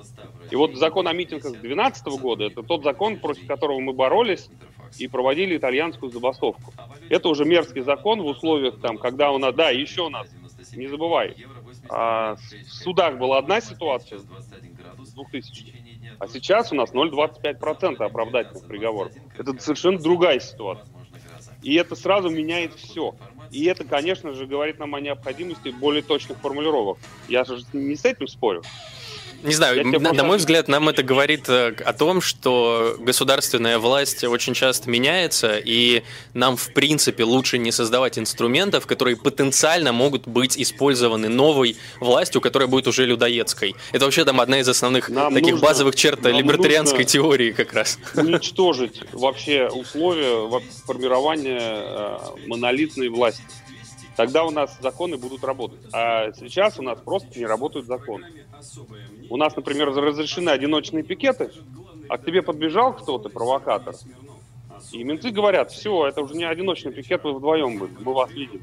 И 0.51 0.55
вот 0.55 0.77
закон 0.77 1.09
о 1.09 1.15
митингах 1.15 1.53
2012 1.53 2.07
года– 2.21 2.45
это 2.49 2.63
тот 2.63 2.85
закон, 2.85 3.17
против 3.17 3.47
которого 3.47 3.81
мы 3.81 3.95
боролись 3.95 4.51
и 4.99 5.09
проводили 5.09 5.57
итальянскую 5.57 6.13
забастовку. 6.13 6.71
Это 7.09 7.31
уже 7.31 7.47
мерзкий 7.47 7.81
закон 7.81 8.21
в 8.21 8.27
условиях, 8.27 8.79
там, 8.79 8.99
когда 8.99 9.33
у 9.33 9.39
нас, 9.39 9.55
да, 9.55 9.71
еще 9.71 10.03
у 10.03 10.11
нас, 10.11 10.29
не 10.77 10.87
забывай, 10.87 11.35
а, 11.89 12.37
в 12.37 12.71
судах 12.71 13.17
была 13.17 13.39
одна 13.39 13.63
ситуация, 13.63 14.21
2000 15.15 15.89
а 16.19 16.27
сейчас 16.27 16.73
у 16.73 16.75
нас 16.75 16.93
0,25% 16.93 18.03
оправдательных 18.03 18.67
приговоров. 18.67 19.13
Это 19.37 19.59
совершенно 19.61 19.99
другая 19.99 20.41
ситуация. 20.41 20.98
И 21.63 21.75
это 21.75 21.97
сразу 21.97 22.31
меняет 22.31 22.75
все. 22.75 23.15
И 23.51 23.65
это, 23.65 23.85
конечно 23.85 24.33
же, 24.33 24.47
говорит 24.47 24.79
нам 24.79 24.95
о 24.95 25.01
необходимости 25.01 25.71
более 25.71 26.03
точных 26.03 26.39
формулировок. 26.39 26.99
Я 27.29 27.45
же 27.45 27.59
не 27.73 27.97
с 27.97 28.05
этим 28.05 28.29
спорю. 28.29 28.63
Не 29.43 29.55
знаю, 29.55 29.87
на, 29.87 30.13
на 30.13 30.25
мой 30.25 30.39
взгляд, 30.39 30.67
нам 30.69 30.89
это 30.89 31.03
говорит 31.03 31.49
э, 31.49 31.75
о 31.85 31.93
том, 31.93 32.21
что 32.21 32.97
государственная 32.99 33.79
власть 33.79 34.25
очень 34.25 34.53
часто 34.53 34.91
меняется, 34.91 35.59
и 35.65 36.03
нам, 36.35 36.57
в 36.57 36.73
принципе, 36.73 37.23
лучше 37.23 37.59
не 37.59 37.71
создавать 37.71 38.19
инструментов, 38.19 38.87
которые 38.87 39.17
потенциально 39.17 39.93
могут 39.93 40.27
быть 40.27 40.59
использованы 40.59 41.29
новой 41.29 41.77
властью, 42.01 42.41
которая 42.41 42.69
будет 42.69 42.89
уже 42.89 43.07
людоедской. 43.07 43.77
Это 43.93 44.07
вообще 44.07 44.25
там 44.25 44.41
одна 44.41 44.59
из 44.59 44.69
основных 44.69 45.09
нам 45.09 45.33
таких 45.33 45.53
нужно, 45.53 45.67
базовых 45.67 45.95
черт 45.95 46.25
либертарианской 46.25 47.05
теории 47.05 47.53
как 47.53 47.73
раз. 47.73 47.99
Уничтожить 48.17 49.03
вообще 49.13 49.69
условия 49.69 50.61
формирования 50.85 51.61
э, 51.61 52.19
монолитной 52.47 53.09
власти 53.09 53.43
тогда 54.19 54.45
у 54.45 54.51
нас 54.51 54.77
законы 54.81 55.17
будут 55.17 55.45
работать. 55.45 55.79
А 55.93 56.33
сейчас 56.33 56.77
у 56.81 56.83
нас 56.83 56.99
просто 56.99 57.39
не 57.39 57.47
работают 57.47 57.87
законы. 57.87 58.27
У 59.31 59.37
нас, 59.37 59.57
например, 59.57 59.95
разрешены 59.95 60.51
одиночные 60.51 61.03
пикеты, 61.03 61.51
а 62.09 62.19
к 62.19 62.25
тебе 62.25 62.43
подбежал 62.43 62.95
кто-то, 62.95 63.29
провокатор, 63.29 63.95
и 64.93 65.05
менты 65.05 65.31
говорят, 65.31 65.71
все, 65.71 66.07
это 66.07 66.23
уже 66.23 66.35
не 66.35 66.45
одиночный 66.45 66.93
пикет, 66.93 67.25
вы 67.25 67.35
вдвоем 67.35 67.79
были, 67.79 67.93
мы 68.01 68.15
вас 68.15 68.31
видим. 68.31 68.63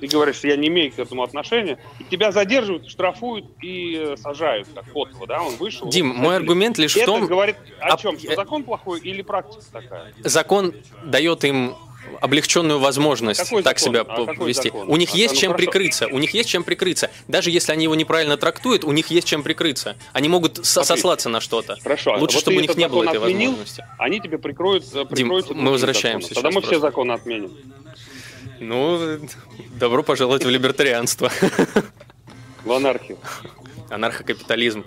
Ты 0.00 0.08
говоришь, 0.08 0.36
что 0.36 0.48
я 0.48 0.56
не 0.56 0.68
имею 0.68 0.92
к 0.92 0.98
этому 0.98 1.22
отношения, 1.22 1.78
и 1.98 2.04
тебя 2.04 2.30
задерживают, 2.30 2.88
штрафуют 2.88 3.46
и 3.62 3.96
э, 3.96 4.16
сажают, 4.18 4.68
как 4.74 4.84
Котова, 4.92 5.26
да, 5.26 5.42
он 5.42 5.56
вышел. 5.56 5.88
Дим, 5.88 6.12
вот, 6.12 6.18
мой 6.18 6.36
аргумент 6.36 6.76
лишь 6.76 6.96
это 6.96 7.04
в 7.04 7.06
том... 7.06 7.26
говорит 7.26 7.56
о 7.80 7.94
а... 7.94 7.96
чем, 7.96 8.18
что 8.18 8.34
закон 8.34 8.62
плохой 8.64 9.00
или 9.00 9.22
практика 9.22 9.64
такая? 9.72 10.12
Закон 10.22 10.74
дает 11.02 11.44
им 11.44 11.74
облегченную 12.20 12.78
возможность 12.78 13.40
какой 13.40 13.62
так 13.62 13.78
закон? 13.78 13.94
себя 13.94 14.04
а 14.06 14.34
повести. 14.34 14.70
У 14.70 14.96
них 14.96 15.10
а, 15.14 15.16
есть 15.16 15.34
ну, 15.34 15.40
чем 15.40 15.52
хорошо. 15.52 15.70
прикрыться. 15.70 16.06
У 16.08 16.18
них 16.18 16.34
есть 16.34 16.48
чем 16.48 16.64
прикрыться. 16.64 17.10
Даже 17.28 17.50
если 17.50 17.72
они 17.72 17.84
его 17.84 17.94
неправильно 17.94 18.36
трактуют, 18.36 18.84
у 18.84 18.92
них 18.92 19.08
есть 19.08 19.26
чем 19.26 19.42
прикрыться. 19.42 19.96
Они 20.12 20.28
могут 20.28 20.64
Смотри. 20.64 20.88
сослаться 20.88 21.28
на 21.28 21.40
что-то. 21.40 21.76
Хорошо. 21.82 22.12
Лучше, 22.18 22.36
вот 22.36 22.40
чтобы 22.40 22.58
у 22.58 22.60
них 22.60 22.76
не 22.76 22.88
было 22.88 23.04
этой 23.04 23.18
отменил, 23.18 23.50
возможности. 23.50 23.84
Они 23.98 24.20
тебе 24.20 24.38
прикроют. 24.38 24.84
Э, 24.94 25.04
Дим, 25.10 25.28
мы 25.50 25.70
возвращаемся. 25.70 26.34
Тогда 26.34 26.50
мы 26.50 26.62
все 26.62 26.78
законы 26.78 27.12
отменим. 27.12 27.52
Ну, 28.60 29.18
добро 29.78 30.02
пожаловать 30.02 30.44
в 30.44 30.48
либертарианство. 30.48 31.30
В 32.64 32.72
анархию. 32.72 33.18
Анархокапитализм. 33.90 34.84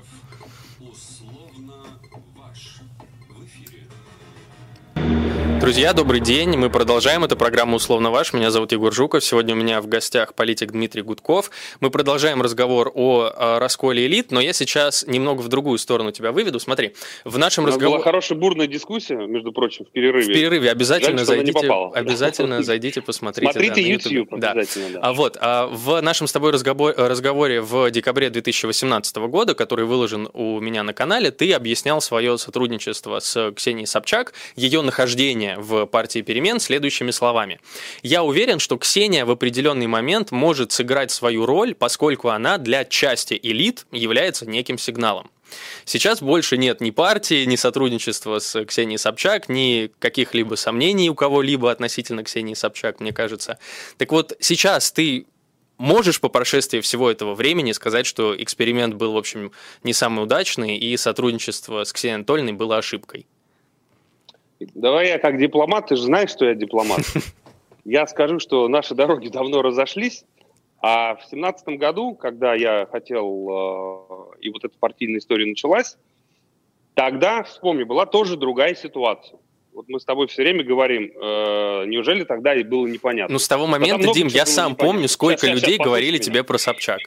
Друзья, 5.59 5.91
добрый 5.91 6.21
день. 6.21 6.55
Мы 6.55 6.69
продолжаем. 6.69 7.25
Это 7.25 7.35
программа 7.35 7.75
«Условно 7.75 8.11
ваш». 8.11 8.31
Меня 8.31 8.49
зовут 8.49 8.71
Егор 8.71 8.93
Жуков. 8.93 9.25
Сегодня 9.25 9.53
у 9.53 9.57
меня 9.57 9.81
в 9.81 9.87
гостях 9.87 10.33
политик 10.33 10.71
Дмитрий 10.71 11.01
Гудков. 11.01 11.51
Мы 11.81 11.89
продолжаем 11.89 12.41
разговор 12.41 12.89
о 12.95 13.59
расколе 13.59 14.05
элит, 14.05 14.31
но 14.31 14.39
я 14.39 14.53
сейчас 14.53 15.05
немного 15.05 15.41
в 15.41 15.49
другую 15.49 15.77
сторону 15.77 16.13
тебя 16.13 16.31
выведу. 16.31 16.61
Смотри, 16.61 16.93
в 17.25 17.37
нашем 17.37 17.65
разговоре... 17.65 17.97
была 17.97 18.03
хорошая 18.03 18.39
бурная 18.39 18.67
дискуссия, 18.67 19.15
межу 19.15 19.51
прочим, 19.51 19.83
в 19.83 19.89
перерыве. 19.89 20.31
В 20.31 20.33
перерыве. 20.33 20.71
Обязательно 20.71 21.25
Жаль, 21.25 21.43
зайдите, 21.43 21.69
обязательно 21.93 22.63
зайдите, 22.63 23.01
посмотрите. 23.01 23.51
Смотрите 23.51 23.81
да, 23.81 23.81
YouTube, 23.81 24.11
YouTube 24.13 24.33
обязательно. 24.35 24.89
Да. 24.93 24.99
А 25.01 25.13
вот, 25.13 25.37
а 25.41 25.67
в 25.67 25.99
нашем 25.99 26.27
с 26.27 26.31
тобой 26.31 26.53
разговор, 26.53 26.93
разговоре 26.95 27.59
в 27.59 27.91
декабре 27.91 28.29
2018 28.29 29.17
года, 29.17 29.55
который 29.55 29.83
выложен 29.83 30.29
у 30.31 30.61
меня 30.61 30.83
на 30.83 30.93
канале, 30.93 31.31
ты 31.31 31.51
объяснял 31.51 31.99
свое 31.99 32.37
сотрудничество 32.37 33.19
с 33.19 33.51
Ксенией 33.51 33.87
Собчак, 33.87 34.31
ее 34.55 34.81
нахождение 34.81 35.48
в 35.57 35.85
партии 35.85 36.21
перемен 36.21 36.59
следующими 36.59 37.11
словами. 37.11 37.59
«Я 38.03 38.23
уверен, 38.23 38.59
что 38.59 38.77
Ксения 38.77 39.25
в 39.25 39.31
определенный 39.31 39.87
момент 39.87 40.31
может 40.31 40.71
сыграть 40.71 41.11
свою 41.11 41.45
роль, 41.45 41.73
поскольку 41.75 42.29
она 42.29 42.57
для 42.57 42.85
части 42.85 43.39
элит 43.41 43.85
является 43.91 44.45
неким 44.45 44.77
сигналом. 44.77 45.29
Сейчас 45.85 46.21
больше 46.21 46.57
нет 46.57 46.81
ни 46.81 46.91
партии, 46.91 47.45
ни 47.45 47.55
сотрудничества 47.55 48.39
с 48.39 48.65
Ксенией 48.65 48.99
Собчак, 48.99 49.49
ни 49.49 49.91
каких-либо 49.99 50.55
сомнений 50.55 51.09
у 51.09 51.15
кого-либо 51.15 51.71
относительно 51.71 52.23
Ксении 52.23 52.53
Собчак, 52.53 52.99
мне 52.99 53.11
кажется. 53.11 53.57
Так 53.97 54.11
вот, 54.11 54.33
сейчас 54.39 54.91
ты 54.91 55.25
можешь 55.77 56.19
по 56.19 56.29
прошествии 56.29 56.81
всего 56.81 57.09
этого 57.09 57.33
времени 57.33 57.71
сказать, 57.71 58.05
что 58.05 58.39
эксперимент 58.39 58.95
был, 58.95 59.13
в 59.13 59.17
общем, 59.17 59.51
не 59.83 59.93
самый 59.93 60.23
удачный, 60.23 60.77
и 60.77 60.95
сотрудничество 60.97 61.83
с 61.83 61.93
Ксенией 61.93 62.17
Анатольевной 62.17 62.53
было 62.53 62.77
ошибкой? 62.77 63.25
Давай 64.59 65.07
я 65.07 65.19
как 65.19 65.37
дипломат, 65.37 65.87
ты 65.87 65.95
же 65.95 66.03
знаешь, 66.03 66.31
что 66.31 66.45
я 66.45 66.55
дипломат. 66.55 67.01
Я 67.85 68.05
скажу, 68.05 68.39
что 68.39 68.67
наши 68.67 68.93
дороги 68.93 69.29
давно 69.29 69.63
разошлись, 69.63 70.23
а 70.81 71.15
в 71.15 71.25
семнадцатом 71.25 71.77
году, 71.77 72.13
когда 72.13 72.53
я 72.53 72.87
хотел, 72.91 73.25
э, 73.25 74.37
и 74.41 74.49
вот 74.49 74.63
эта 74.63 74.75
партийная 74.79 75.19
история 75.19 75.45
началась, 75.45 75.97
тогда, 76.93 77.41
вспомни, 77.43 77.83
была 77.83 78.05
тоже 78.05 78.37
другая 78.37 78.75
ситуация. 78.75 79.39
Вот 79.73 79.85
мы 79.87 79.99
с 79.99 80.05
тобой 80.05 80.27
все 80.27 80.43
время 80.43 80.63
говорим, 80.63 81.11
э, 81.15 81.85
неужели 81.87 82.23
тогда 82.25 82.53
и 82.53 82.63
было 82.63 82.85
непонятно? 82.85 83.33
Ну, 83.33 83.39
с 83.39 83.47
того 83.47 83.65
момента, 83.65 84.11
Дим, 84.13 84.27
я 84.27 84.45
сам 84.45 84.71
непонятно. 84.71 84.85
помню, 84.85 85.07
сколько 85.07 85.47
сейчас, 85.47 85.55
людей 85.55 85.75
сейчас, 85.75 85.85
говорили 85.85 86.13
меня. 86.13 86.23
тебе 86.23 86.43
про 86.43 86.57
Собчак. 86.57 86.99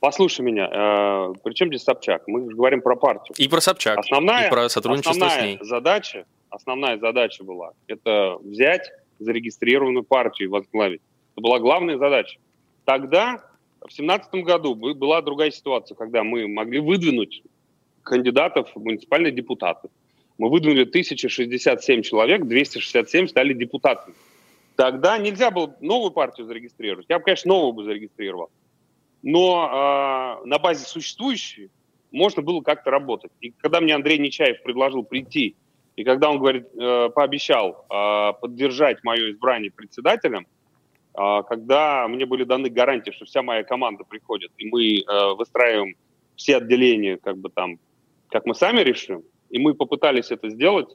Послушай 0.00 0.42
меня, 0.42 0.68
э, 0.72 1.34
при 1.42 1.52
чем 1.54 1.68
здесь 1.68 1.82
Собчак? 1.82 2.22
Мы 2.26 2.46
говорим 2.46 2.80
про 2.80 2.96
партию. 2.96 3.34
И 3.36 3.48
про 3.48 3.60
Собчак, 3.60 3.98
основная, 3.98 4.46
и 4.46 4.50
про 4.50 4.68
сотрудничество 4.68 5.26
основная 5.26 5.40
с 5.40 5.44
ней. 5.44 5.58
Задача, 5.60 6.24
основная 6.50 6.98
задача 6.98 7.44
была, 7.44 7.72
это 7.86 8.36
взять 8.42 8.90
зарегистрированную 9.18 10.04
партию 10.04 10.48
и 10.48 10.50
возглавить. 10.50 11.02
Это 11.34 11.42
была 11.42 11.58
главная 11.58 11.98
задача. 11.98 12.38
Тогда, 12.84 13.42
в 13.86 13.92
семнадцатом 13.92 14.42
году, 14.42 14.74
была 14.74 15.22
другая 15.22 15.50
ситуация, 15.50 15.94
когда 15.94 16.24
мы 16.24 16.48
могли 16.48 16.80
выдвинуть 16.80 17.42
кандидатов 18.02 18.70
в 18.74 18.82
муниципальные 18.82 19.32
депутаты. 19.32 19.88
Мы 20.38 20.48
выдвинули 20.48 20.84
1067 20.84 22.02
человек, 22.02 22.46
267 22.46 23.28
стали 23.28 23.52
депутатами. 23.52 24.14
Тогда 24.74 25.18
нельзя 25.18 25.50
было 25.50 25.76
новую 25.80 26.10
партию 26.10 26.46
зарегистрировать. 26.46 27.06
Я 27.08 27.18
бы, 27.18 27.24
конечно, 27.24 27.50
новую 27.50 27.74
бы 27.74 27.84
зарегистрировал. 27.84 28.50
Но 29.22 30.40
э, 30.42 30.46
на 30.46 30.58
базе 30.58 30.86
существующей 30.86 31.68
можно 32.10 32.42
было 32.42 32.62
как-то 32.62 32.90
работать. 32.90 33.30
И 33.40 33.50
когда 33.50 33.80
мне 33.80 33.94
Андрей 33.94 34.18
Нечаев 34.18 34.62
предложил 34.62 35.02
прийти, 35.02 35.56
и 36.00 36.04
когда 36.04 36.30
он 36.30 36.38
говорит, 36.38 36.66
э, 36.74 37.10
пообещал 37.14 37.84
э, 37.90 38.32
поддержать 38.40 39.04
мое 39.04 39.32
избрание 39.32 39.70
председателем, 39.70 40.46
э, 41.14 41.42
когда 41.46 42.08
мне 42.08 42.24
были 42.24 42.44
даны 42.44 42.70
гарантии, 42.70 43.10
что 43.10 43.26
вся 43.26 43.42
моя 43.42 43.64
команда 43.64 44.04
приходит, 44.04 44.50
и 44.56 44.66
мы 44.66 45.34
выстраиваем 45.36 45.94
все 46.36 46.56
отделения, 46.56 47.18
как 47.18 47.36
бы 47.36 47.50
там, 47.50 47.78
как 48.30 48.46
мы 48.46 48.54
сами 48.54 48.80
решим, 48.80 49.22
и 49.50 49.58
мы 49.58 49.74
попытались 49.74 50.30
это 50.30 50.48
сделать, 50.48 50.88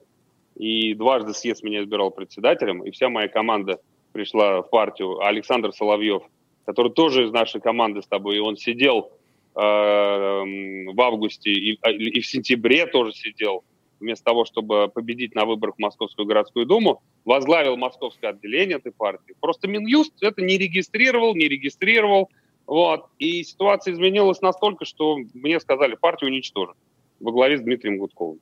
и 0.56 0.96
дважды 0.96 1.36
съезд 1.36 1.62
меня 1.62 1.84
избирал 1.84 2.10
председателем, 2.10 2.84
и 2.84 2.90
вся 2.90 3.10
моя 3.10 3.28
команда 3.28 3.80
пришла 4.12 4.64
в 4.64 4.70
партию. 4.72 5.20
Александр 5.20 5.72
Соловьев, 5.72 6.24
который 6.66 6.92
тоже 6.92 7.26
из 7.26 7.32
нашей 7.32 7.62
команды 7.62 8.02
с 8.02 8.08
тобой, 8.08 8.38
и 8.38 8.40
он 8.40 8.58
сидел 8.58 9.12
э, 9.54 9.60
в 9.60 11.00
августе 11.00 11.52
и, 11.52 11.78
а, 11.84 11.92
и 11.92 12.20
в 12.22 12.26
сентябре 12.26 12.88
тоже 12.88 13.14
сидел, 13.14 13.64
вместо 14.00 14.26
того, 14.26 14.46
чтобы 14.46 14.90
победить 14.94 15.36
на 15.36 15.46
выборах 15.46 15.76
в 15.76 15.82
Московскую 15.82 16.26
городскую 16.26 16.66
думу, 16.66 17.02
возглавил 17.24 17.78
московское 17.78 18.32
отделение 18.32 18.78
этой 18.78 18.92
партии. 18.92 19.36
Просто 19.40 19.68
Минюст 19.68 20.14
это 20.22 20.42
не 20.42 20.58
регистрировал, 20.58 21.36
не 21.36 21.48
регистрировал. 21.48 22.30
Вот. 22.68 23.06
И 23.20 23.44
ситуация 23.44 23.94
изменилась 23.94 24.42
настолько, 24.42 24.86
что 24.86 25.18
мне 25.34 25.60
сказали, 25.60 25.96
партию 25.96 26.30
уничтожить 26.30 26.76
во 27.20 27.32
главе 27.32 27.58
с 27.58 27.62
Дмитрием 27.62 27.98
Гудковым. 27.98 28.40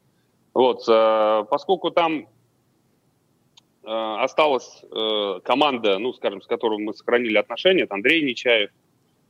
Вот, 0.53 0.83
э, 0.87 1.45
поскольку 1.49 1.89
там 1.89 2.27
э, 3.83 3.87
осталась 3.87 4.83
э, 4.83 5.39
команда, 5.43 5.97
ну, 5.97 6.13
скажем, 6.13 6.41
с 6.41 6.47
которой 6.47 6.79
мы 6.79 6.93
сохранили 6.93 7.37
отношения, 7.37 7.83
это 7.83 7.95
Андрей 7.95 8.23
Нечаев 8.23 8.69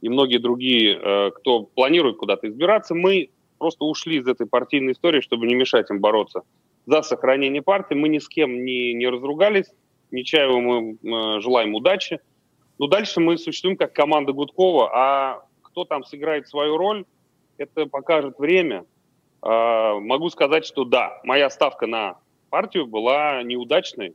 и 0.01 0.09
многие 0.09 0.37
другие, 0.37 1.31
кто 1.31 1.63
планирует 1.63 2.17
куда-то 2.17 2.49
избираться, 2.49 2.93
мы 2.93 3.29
просто 3.63 3.85
ушли 3.85 4.17
из 4.17 4.27
этой 4.27 4.45
партийной 4.45 4.91
истории, 4.91 5.21
чтобы 5.21 5.47
не 5.47 5.55
мешать 5.55 5.89
им 5.89 6.01
бороться 6.01 6.41
за 6.85 7.01
сохранение 7.01 7.61
партии. 7.61 7.93
Мы 7.93 8.09
ни 8.09 8.19
с 8.19 8.27
кем 8.27 8.65
не, 8.65 8.93
не 8.93 9.07
разругались, 9.07 9.71
Нечаеву 10.11 10.59
мы 10.59 11.39
желаем 11.41 11.73
удачи. 11.73 12.19
Но 12.77 12.87
дальше 12.87 13.21
мы 13.21 13.37
существуем 13.37 13.77
как 13.77 13.93
команда 13.93 14.33
Гудкова, 14.33 14.91
а 14.93 15.45
кто 15.61 15.85
там 15.85 16.03
сыграет 16.03 16.49
свою 16.49 16.75
роль, 16.75 17.05
это 17.57 17.85
покажет 17.85 18.37
время. 18.37 18.83
А, 19.41 19.97
могу 19.97 20.29
сказать, 20.29 20.65
что 20.65 20.83
да, 20.83 21.21
моя 21.23 21.49
ставка 21.49 21.87
на 21.87 22.17
партию 22.49 22.85
была 22.85 23.43
неудачной, 23.43 24.13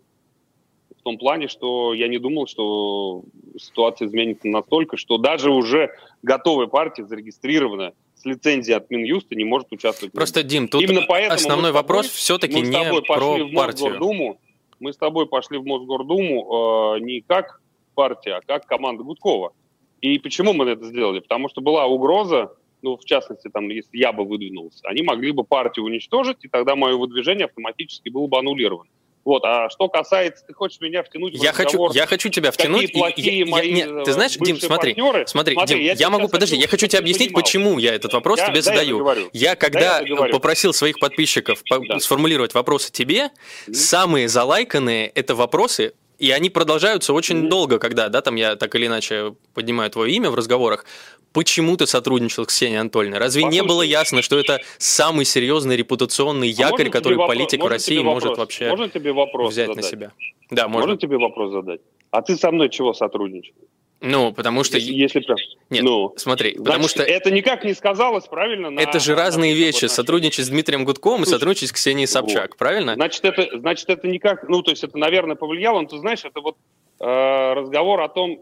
в 0.95 1.03
том 1.03 1.17
плане, 1.17 1.49
что 1.49 1.95
я 1.95 2.07
не 2.07 2.19
думал, 2.19 2.47
что 2.47 3.23
ситуация 3.59 4.09
изменится 4.09 4.47
настолько, 4.47 4.99
что 4.99 5.17
даже 5.17 5.51
уже 5.51 5.95
готовая 6.23 6.67
партия, 6.67 7.07
зарегистрированная 7.07 7.95
с 8.19 8.25
лицензией 8.25 8.77
от 8.77 8.91
Минюста, 8.91 9.35
не 9.35 9.45
может 9.45 9.73
участвовать. 9.73 10.13
Просто, 10.13 10.43
Дим, 10.43 10.69
тут 10.69 10.83
Именно 10.83 11.03
поэтому 11.07 11.35
основной 11.35 11.71
тобой, 11.71 11.83
вопрос 11.83 12.07
все-таки 12.09 12.61
не 12.61 13.03
про 13.07 13.37
в 13.37 13.55
партию. 13.55 14.39
Мы 14.81 14.93
с 14.93 14.97
тобой 14.97 15.27
пошли 15.27 15.59
в 15.59 15.65
Мосгордуму 15.65 16.97
э, 16.97 17.01
не 17.01 17.21
как 17.21 17.61
партия, 17.95 18.35
а 18.35 18.41
как 18.41 18.67
команда 18.67 19.03
Гудкова. 19.03 19.53
И 20.01 20.19
почему 20.19 20.53
мы 20.53 20.67
это 20.67 20.85
сделали? 20.85 21.19
Потому 21.19 21.49
что 21.49 21.61
была 21.61 21.87
угроза 21.87 22.53
ну, 22.83 22.97
в 22.97 23.05
частности, 23.05 23.49
там, 23.49 23.69
если 23.69 23.97
я 23.97 24.13
бы 24.13 24.25
выдвинулся, 24.25 24.87
они 24.87 25.03
могли 25.03 25.33
бы 25.33 25.45
партию 25.45 25.85
уничтожить, 25.85 26.39
и 26.43 26.49
тогда 26.49 26.77
мое 26.77 26.97
выдвижение 26.97 27.47
автоматически 27.47 28.09
было 28.09 28.27
бы 28.27 28.39
аннулировано. 28.39 28.89
Вот, 29.29 29.45
а 29.45 29.69
что 29.69 29.91
касается, 29.91 30.43
ты 30.47 30.55
хочешь 30.55 30.81
меня 30.81 31.03
втянуть 31.03 31.39
в 31.39 31.43
я 31.43 31.51
разговор, 31.51 31.91
хочу, 31.91 31.99
я 31.99 32.07
хочу 32.07 32.31
тебя 32.31 32.51
втянуть. 32.51 32.87
Какие 32.87 32.99
плохие 32.99 33.39
я, 33.41 33.47
мои 33.47 33.69
я, 33.75 33.85
нет, 33.85 34.05
ты 34.05 34.13
знаешь, 34.15 34.39
Дим, 34.39 34.59
смотри, 34.59 34.95
партнеры, 34.95 35.27
смотри, 35.27 35.53
смотри 35.53 35.75
Дим, 35.75 35.85
я, 35.85 35.93
я 35.93 36.09
могу, 36.09 36.29
подожди, 36.29 36.57
я 36.57 36.67
хочу 36.67 36.87
тебе 36.87 37.01
объяснить, 37.01 37.29
понимал. 37.29 37.43
почему 37.43 37.79
я 37.79 37.95
этот 37.95 38.15
вопрос 38.15 38.39
я, 38.39 38.47
тебе 38.47 38.55
да, 38.55 38.63
задаю. 38.63 39.07
Я, 39.07 39.51
я 39.51 39.55
когда 39.55 40.01
я 40.01 40.17
попросил 40.29 40.73
своих 40.73 40.99
подписчиков 40.99 41.61
да. 41.69 41.99
сформулировать 41.99 42.55
вопросы 42.55 42.91
тебе, 42.91 43.25
mm-hmm. 43.67 43.75
самые 43.75 44.29
залайканные 44.29 45.09
это 45.09 45.35
вопросы 45.35 45.93
и 46.19 46.31
они 46.33 46.51
продолжаются 46.51 47.13
очень 47.13 47.45
mm-hmm. 47.45 47.49
долго, 47.49 47.79
когда, 47.79 48.09
да, 48.09 48.21
там 48.21 48.35
я 48.35 48.57
так 48.57 48.75
или 48.75 48.87
иначе 48.87 49.35
поднимаю 49.55 49.91
твое 49.91 50.13
имя 50.15 50.31
в 50.31 50.35
разговорах. 50.35 50.85
Почему 51.33 51.77
ты 51.77 51.87
сотрудничал 51.87 52.45
с 52.45 52.49
Ксенией 52.49 52.81
Анатольевной? 52.81 53.19
Разве 53.19 53.43
Послушай, 53.43 53.63
не 53.63 53.67
было 53.67 53.83
ясно, 53.83 54.23
что 54.23 54.39
это 54.39 54.61
самый 54.79 55.25
серьезный 55.25 55.77
репутационный 55.77 56.49
а 56.49 56.69
якорь, 56.69 56.89
а 56.89 56.91
который 56.91 57.19
политик 57.19 57.63
в 57.63 57.67
России 57.67 57.99
может 57.99 58.37
вообще 58.37 58.69
можно 58.71 58.89
тебе 58.89 59.13
вопрос 59.13 59.53
взять 59.53 59.69
задать? 59.69 59.85
на 59.85 59.89
себя? 59.89 60.13
Да, 60.51 60.69
можно. 60.69 60.89
Можно 60.89 61.01
тебе 61.01 61.19
вопрос 61.19 61.53
задать? 61.53 61.81
А 62.11 62.23
ты 62.23 62.37
со 62.37 62.51
мной 62.51 62.71
чего 62.71 62.95
сотрудничал? 62.95 63.55
Ну, 64.01 64.33
потому 64.33 64.63
что... 64.63 64.79
Если, 64.79 65.21
прям... 65.21 65.37
Нет, 65.71 65.83
ну, 65.83 66.15
смотри, 66.17 66.51
значит, 66.51 66.65
потому 66.65 66.89
что... 66.89 67.03
Это 67.03 67.31
никак 67.33 67.65
не 67.65 67.75
сказалось, 67.75 68.27
правильно? 68.27 68.71
На... 68.71 68.81
Это 68.81 69.01
же 69.01 69.17
разные 69.17 69.55
на... 69.55 69.59
вещи. 69.59 69.87
Сотрудничать 69.87 70.47
с 70.47 70.49
Дмитрием 70.49 70.85
Гудковым 70.85 71.25
Слушай, 71.25 71.31
и 71.31 71.33
сотрудничать 71.33 71.69
с 71.71 71.73
Ксенией 71.73 72.07
Собчак, 72.07 72.51
вот. 72.51 72.59
правильно? 72.59 72.95
Значит 72.95 73.25
это, 73.25 73.59
значит, 73.59 73.89
это 73.89 74.07
никак... 74.07 74.49
Ну, 74.49 74.63
то 74.63 74.71
есть 74.71 74.85
это, 74.85 74.97
наверное, 74.97 75.35
повлияло. 75.35 75.81
Но 75.81 75.89
ты 75.89 75.99
знаешь, 75.99 76.25
это 76.25 76.41
вот 76.41 76.57
э, 77.01 77.53
разговор 77.55 78.01
о 78.01 78.09
том, 78.09 78.41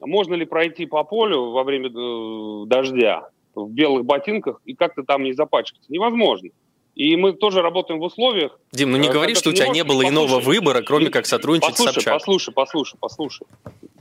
можно 0.00 0.34
ли 0.34 0.44
пройти 0.44 0.86
по 0.86 1.02
полю 1.02 1.50
во 1.50 1.64
время 1.64 1.88
э, 1.88 2.66
дождя 2.66 3.30
в 3.54 3.68
белых 3.70 4.04
ботинках 4.04 4.60
и 4.64 4.74
как-то 4.74 5.02
там 5.02 5.24
не 5.24 5.32
запачкаться. 5.32 5.90
Невозможно. 5.92 6.50
И 6.94 7.16
мы 7.16 7.32
тоже 7.32 7.62
работаем 7.62 7.98
в 7.98 8.04
условиях... 8.04 8.60
Дим, 8.70 8.92
ну 8.92 8.98
не 8.98 9.08
э, 9.08 9.12
говори, 9.12 9.34
что 9.34 9.50
у 9.50 9.52
тебя 9.52 9.68
не 9.68 9.82
было 9.82 10.02
послушай, 10.02 10.12
иного 10.12 10.40
выбора, 10.40 10.82
кроме 10.82 11.10
как 11.10 11.26
сотрудничать 11.26 11.70
послушай, 11.70 11.90
с 11.90 11.94
Собчак. 11.94 12.14
Послушай, 12.14 12.54
послушай, 12.54 12.96
послушай. 13.00 13.46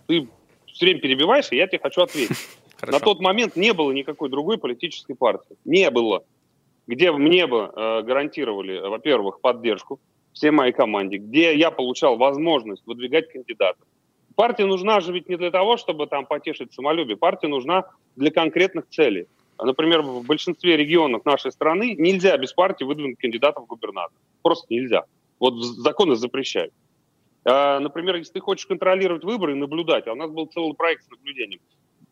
Ты 0.05 0.27
все 0.73 0.85
время 0.85 0.99
перебиваешь, 0.99 1.51
и 1.51 1.55
я 1.55 1.67
тебе 1.67 1.79
хочу 1.79 2.01
ответить. 2.01 2.37
На 2.81 2.99
тот 2.99 3.21
момент 3.21 3.55
не 3.55 3.73
было 3.73 3.91
никакой 3.91 4.29
другой 4.29 4.57
политической 4.57 5.15
партии. 5.15 5.55
Не 5.63 5.89
было. 5.89 6.23
Где 6.85 7.11
мне 7.11 7.47
бы 7.47 7.71
э, 7.73 8.01
гарантировали, 8.01 8.77
во-первых, 8.79 9.39
поддержку 9.39 10.01
всей 10.33 10.51
моей 10.51 10.73
команде, 10.73 11.17
где 11.17 11.55
я 11.55 11.71
получал 11.71 12.17
возможность 12.17 12.85
выдвигать 12.85 13.29
кандидатов. 13.31 13.87
Партия 14.35 14.65
нужна 14.65 14.99
же 14.99 15.13
ведь 15.13 15.29
не 15.29 15.37
для 15.37 15.51
того, 15.51 15.77
чтобы 15.77 16.07
там 16.07 16.25
потешить 16.25 16.73
самолюбие. 16.73 17.15
Партия 17.15 17.47
нужна 17.47 17.85
для 18.15 18.31
конкретных 18.31 18.89
целей. 18.89 19.27
Например, 19.61 20.01
в 20.01 20.25
большинстве 20.25 20.75
регионов 20.75 21.23
нашей 21.23 21.51
страны 21.51 21.95
нельзя 21.97 22.35
без 22.37 22.51
партии 22.51 22.83
выдвинуть 22.83 23.19
кандидатов 23.19 23.63
в 23.63 23.67
губернатор. 23.67 24.17
Просто 24.41 24.65
нельзя. 24.69 25.03
Вот 25.39 25.63
законы 25.63 26.15
запрещают. 26.15 26.73
А, 27.45 27.79
например, 27.79 28.15
если 28.15 28.33
ты 28.33 28.39
хочешь 28.39 28.65
контролировать 28.65 29.23
выборы 29.23 29.53
и 29.53 29.55
наблюдать, 29.55 30.07
а 30.07 30.13
у 30.13 30.15
нас 30.15 30.31
был 30.31 30.45
целый 30.47 30.73
проект 30.73 31.03
с 31.03 31.09
наблюдением, 31.09 31.59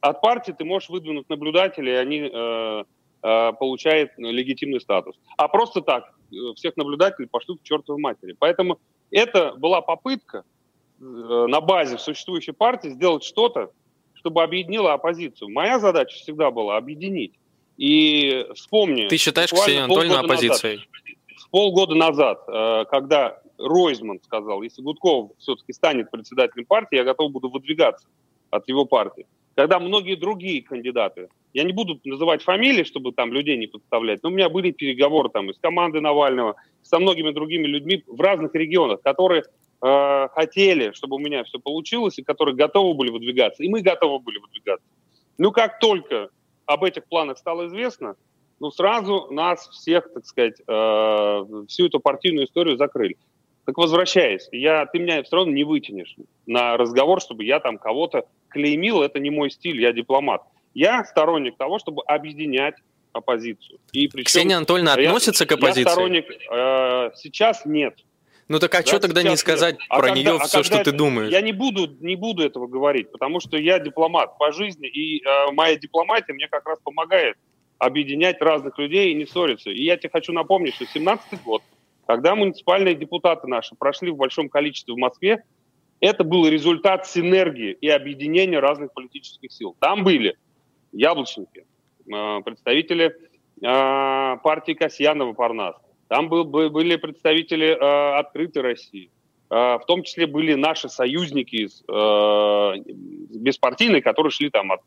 от 0.01 0.21
партии 0.21 0.51
ты 0.57 0.65
можешь 0.65 0.89
выдвинуть 0.89 1.29
наблюдателей, 1.29 1.93
и 1.93 1.95
они 1.95 2.19
э, 2.19 2.83
э, 3.23 3.53
получают 3.53 4.11
легитимный 4.17 4.81
статус. 4.81 5.15
А 5.37 5.47
просто 5.47 5.81
так 5.81 6.13
э, 6.31 6.35
всех 6.55 6.75
наблюдателей 6.75 7.27
пошлют 7.27 7.61
к 7.61 7.63
чертовой 7.63 8.01
матери. 8.01 8.35
Поэтому 8.37 8.79
это 9.11 9.53
была 9.53 9.81
попытка 9.81 10.43
э, 10.99 11.03
на 11.03 11.61
базе 11.61 11.97
существующей 11.97 12.51
партии 12.51 12.89
сделать 12.89 13.23
что-то, 13.23 13.71
чтобы 14.15 14.43
объединила 14.43 14.93
оппозицию. 14.93 15.49
Моя 15.49 15.79
задача 15.79 16.15
всегда 16.15 16.51
была 16.51 16.77
объединить. 16.77 17.33
И 17.77 18.45
вспомни... 18.55 19.07
Ты 19.07 19.17
считаешь 19.17 19.51
Ксению 19.51 19.85
Анатольевну 19.85 20.19
оппозицией? 20.19 20.75
Назад, 20.77 20.87
полгода 21.51 21.95
назад, 21.95 22.43
э, 22.47 22.85
когда 22.89 23.39
Ройзман 23.57 24.19
сказал, 24.23 24.61
если 24.63 24.81
Гудков 24.81 25.31
все-таки 25.37 25.73
станет 25.73 26.09
председателем 26.09 26.65
партии, 26.65 26.95
я 26.95 27.03
готов 27.03 27.31
буду 27.31 27.49
выдвигаться 27.49 28.07
от 28.49 28.67
его 28.67 28.85
партии. 28.85 29.27
когда 29.53 29.79
многие 29.79 30.15
другие 30.15 30.63
кандидаты, 30.63 31.27
я 31.53 31.63
не 31.63 31.73
буду 31.73 31.99
называть 32.05 32.41
фамилии, 32.41 32.83
чтобы 32.83 33.11
там 33.11 33.33
людей 33.33 33.57
не 33.57 33.67
подставлять, 33.67 34.23
но 34.23 34.29
у 34.29 34.31
меня 34.31 34.49
были 34.49 34.71
переговоры 34.71 35.29
там 35.29 35.49
и 35.49 35.53
с 35.53 35.57
командой 35.57 35.99
Навального, 35.99 36.55
со 36.81 36.99
многими 36.99 37.31
другими 37.31 37.67
людьми 37.67 38.03
в 38.07 38.19
разных 38.21 38.55
регионах, 38.55 39.01
которые 39.01 39.43
э, 39.81 40.27
хотели, 40.33 40.93
чтобы 40.93 41.17
у 41.17 41.19
меня 41.19 41.43
все 41.43 41.59
получилось, 41.59 42.17
и 42.17 42.23
которые 42.23 42.55
готовы 42.55 42.93
были 42.93 43.11
выдвигаться, 43.11 43.63
и 43.63 43.67
мы 43.67 43.81
готовы 43.81 44.19
были 44.19 44.39
выдвигаться. 44.39 44.87
Ну, 45.37 45.51
как 45.51 45.79
только 45.79 46.29
об 46.65 46.83
этих 46.85 47.05
планах 47.05 47.37
стало 47.37 47.67
известно, 47.67 48.15
ну, 48.61 48.69
сразу 48.69 49.27
нас 49.31 49.67
всех, 49.69 50.13
так 50.13 50.23
сказать, 50.23 50.61
э, 50.67 51.45
всю 51.67 51.87
эту 51.87 51.99
партийную 51.99 52.45
историю 52.45 52.77
закрыли. 52.77 53.17
Так 53.65 53.75
возвращаясь, 53.75 54.47
я, 54.51 54.85
ты 54.85 54.99
меня 54.99 55.23
все 55.23 55.37
равно 55.37 55.51
не 55.51 55.63
вытянешь 55.63 56.15
на 56.45 56.77
разговор, 56.77 57.21
чтобы 57.21 57.43
я 57.43 57.59
там 57.59 57.79
кого-то 57.79 58.25
клеймил, 58.49 59.01
это 59.01 59.19
не 59.19 59.31
мой 59.31 59.49
стиль, 59.49 59.81
я 59.81 59.91
дипломат. 59.93 60.43
Я 60.75 61.03
сторонник 61.05 61.57
того, 61.57 61.79
чтобы 61.79 62.03
объединять 62.03 62.75
оппозицию. 63.13 63.79
И 63.93 64.07
причем, 64.07 64.25
Ксения 64.25 64.57
Анатольевна 64.57 64.93
относится 64.93 65.43
я, 65.43 65.47
к 65.47 65.51
оппозиции? 65.53 65.81
Я 65.81 65.89
сторонник, 65.89 66.25
э, 66.29 67.11
сейчас 67.15 67.65
нет. 67.65 67.95
Ну 68.47 68.59
так 68.59 68.75
а 68.75 68.81
да, 68.81 68.87
что 68.87 68.99
тогда 68.99 69.23
не 69.23 69.37
сказать 69.37 69.79
нет. 69.79 69.87
А 69.89 69.97
про 69.97 70.11
а 70.11 70.15
нее 70.15 70.25
когда, 70.31 70.45
все, 70.45 70.59
а 70.59 70.63
что 70.63 70.83
ты 70.83 70.91
думаешь? 70.91 71.31
Я 71.31 71.41
не 71.41 71.51
буду, 71.51 71.97
не 71.99 72.15
буду 72.15 72.43
этого 72.43 72.67
говорить, 72.67 73.11
потому 73.11 73.39
что 73.39 73.57
я 73.57 73.79
дипломат 73.79 74.37
по 74.37 74.51
жизни, 74.51 74.87
и 74.87 75.25
э, 75.25 75.51
моя 75.51 75.77
дипломатия 75.77 76.33
мне 76.33 76.47
как 76.47 76.67
раз 76.67 76.77
помогает 76.83 77.37
объединять 77.81 78.39
разных 78.41 78.77
людей 78.77 79.11
и 79.11 79.15
не 79.15 79.25
ссориться. 79.25 79.71
И 79.71 79.83
я 79.83 79.97
тебе 79.97 80.11
хочу 80.11 80.31
напомнить, 80.33 80.75
что 80.75 80.85
17 80.85 81.41
год, 81.43 81.63
когда 82.05 82.35
муниципальные 82.35 82.93
депутаты 82.93 83.47
наши 83.47 83.75
прошли 83.75 84.11
в 84.11 84.17
большом 84.17 84.49
количестве 84.49 84.93
в 84.93 84.97
Москве, 84.97 85.43
это 85.99 86.23
был 86.23 86.47
результат 86.47 87.07
синергии 87.07 87.71
и 87.71 87.89
объединения 87.89 88.59
разных 88.59 88.93
политических 88.93 89.51
сил. 89.51 89.75
Там 89.79 90.03
были 90.03 90.37
яблочники, 90.91 91.65
э, 92.05 92.41
представители 92.45 93.15
э, 93.61 94.37
партии 94.43 94.73
Касьянова 94.73 95.33
Парнас, 95.33 95.75
там 96.07 96.29
был, 96.29 96.45
были 96.45 96.97
представители 96.97 97.69
э, 97.69 98.19
открытой 98.19 98.61
России, 98.61 99.09
в 99.49 99.81
том 99.85 100.03
числе 100.03 100.27
были 100.27 100.53
наши 100.53 100.87
союзники 100.87 101.65
из 101.65 101.83
беспартийные, 103.35 104.01
которые 104.01 104.31
шли 104.31 104.49
там 104.49 104.71
от 104.71 104.79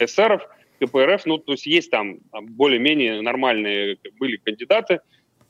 эсеров, 0.00 0.42
КПРФ, 0.80 1.26
ну, 1.26 1.38
то 1.38 1.52
есть 1.52 1.66
есть 1.66 1.90
там 1.90 2.18
более-менее 2.32 3.20
нормальные 3.20 3.98
были 4.18 4.36
кандидаты, 4.36 5.00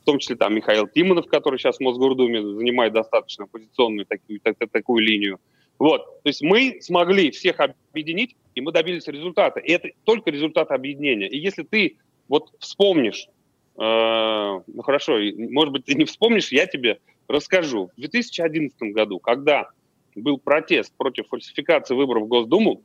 том 0.09 0.19
числе 0.21 0.37
там 0.37 0.55
Михаил 0.55 0.89
Тимонов, 0.89 1.27
который 1.27 1.59
сейчас 1.59 1.77
в 1.77 1.81
Мосгордуме 1.81 2.41
занимает 2.41 2.95
достаточно 2.95 3.45
оппозиционную 3.45 4.07
такую, 4.07 4.41
так, 4.41 4.57
такую 4.73 5.05
линию. 5.05 5.39
Вот, 5.79 6.23
то 6.23 6.29
есть 6.29 6.41
мы 6.41 6.79
смогли 6.81 7.31
всех 7.31 7.61
объединить, 7.61 8.35
и 8.55 8.63
мы 8.63 8.73
добились 8.73 9.07
результата. 9.07 9.61
И 9.61 9.71
это 9.71 9.91
только 10.05 10.31
результат 10.31 10.71
объединения. 10.71 11.29
И 11.29 11.37
если 11.37 11.63
ты 11.63 11.99
вот 12.27 12.49
вспомнишь, 12.59 13.29
э, 13.77 13.81
ну 13.83 14.83
хорошо, 14.83 15.19
может 15.51 15.73
быть, 15.75 15.85
ты 15.85 15.95
не 15.95 16.07
вспомнишь, 16.07 16.53
я 16.53 16.65
тебе 16.65 17.01
расскажу. 17.29 17.91
В 17.95 18.01
2011 18.01 18.81
году, 18.95 19.19
когда 19.19 19.69
был 20.15 20.39
протест 20.39 20.97
против 20.97 21.29
фальсификации 21.29 21.95
выборов 21.95 22.23
в 22.23 22.29
Госдуму, 22.29 22.83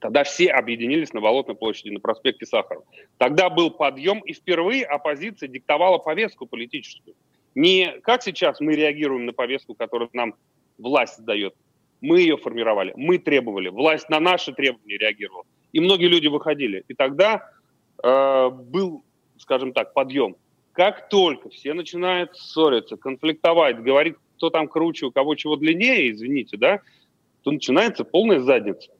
Тогда 0.00 0.22
все 0.22 0.50
объединились 0.50 1.12
на 1.12 1.20
Болотной 1.20 1.56
площади, 1.56 1.90
на 1.90 2.00
проспекте 2.00 2.46
Сахарова. 2.46 2.84
Тогда 3.16 3.50
был 3.50 3.70
подъем, 3.70 4.20
и 4.20 4.32
впервые 4.32 4.84
оппозиция 4.84 5.48
диктовала 5.48 5.98
повестку 5.98 6.46
политическую. 6.46 7.16
Не 7.54 7.98
как 8.02 8.22
сейчас 8.22 8.60
мы 8.60 8.76
реагируем 8.76 9.26
на 9.26 9.32
повестку, 9.32 9.74
которую 9.74 10.10
нам 10.12 10.34
власть 10.78 11.24
дает. 11.24 11.54
Мы 12.00 12.20
ее 12.20 12.36
формировали, 12.36 12.92
мы 12.96 13.18
требовали, 13.18 13.68
власть 13.70 14.08
на 14.08 14.20
наши 14.20 14.52
требования 14.52 14.98
реагировала. 14.98 15.44
И 15.72 15.80
многие 15.80 16.06
люди 16.06 16.28
выходили. 16.28 16.84
И 16.86 16.94
тогда 16.94 17.50
э, 18.02 18.50
был, 18.50 19.02
скажем 19.38 19.72
так, 19.72 19.92
подъем. 19.94 20.36
Как 20.72 21.08
только 21.08 21.50
все 21.50 21.74
начинают 21.74 22.36
ссориться, 22.36 22.96
конфликтовать, 22.96 23.82
говорить, 23.82 24.14
кто 24.36 24.50
там 24.50 24.68
круче, 24.68 25.06
у 25.06 25.10
кого 25.10 25.34
чего 25.34 25.56
длиннее, 25.56 26.12
извините, 26.12 26.56
да, 26.56 26.80
то 27.42 27.50
начинается 27.50 28.04
полная 28.04 28.38
задница. 28.38 28.92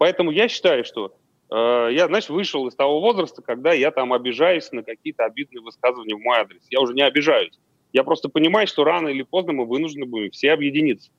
Поэтому 0.00 0.30
я 0.30 0.48
считаю, 0.48 0.82
что 0.82 1.14
э, 1.50 1.88
я, 1.92 2.06
знаешь, 2.06 2.30
вышел 2.30 2.66
из 2.66 2.74
того 2.74 3.02
возраста, 3.02 3.42
когда 3.42 3.74
я 3.74 3.90
там 3.90 4.14
обижаюсь 4.14 4.72
на 4.72 4.82
какие-то 4.82 5.26
обидные 5.26 5.60
высказывания 5.60 6.14
в 6.14 6.20
мой 6.20 6.38
адрес. 6.38 6.62
Я 6.70 6.80
уже 6.80 6.94
не 6.94 7.02
обижаюсь. 7.02 7.52
Я 7.92 8.02
просто 8.02 8.30
понимаю, 8.30 8.66
что 8.66 8.82
рано 8.82 9.08
или 9.08 9.20
поздно 9.20 9.52
мы 9.52 9.66
вынуждены 9.66 10.06
будем 10.06 10.30
все 10.30 10.52
объединиться. 10.52 11.10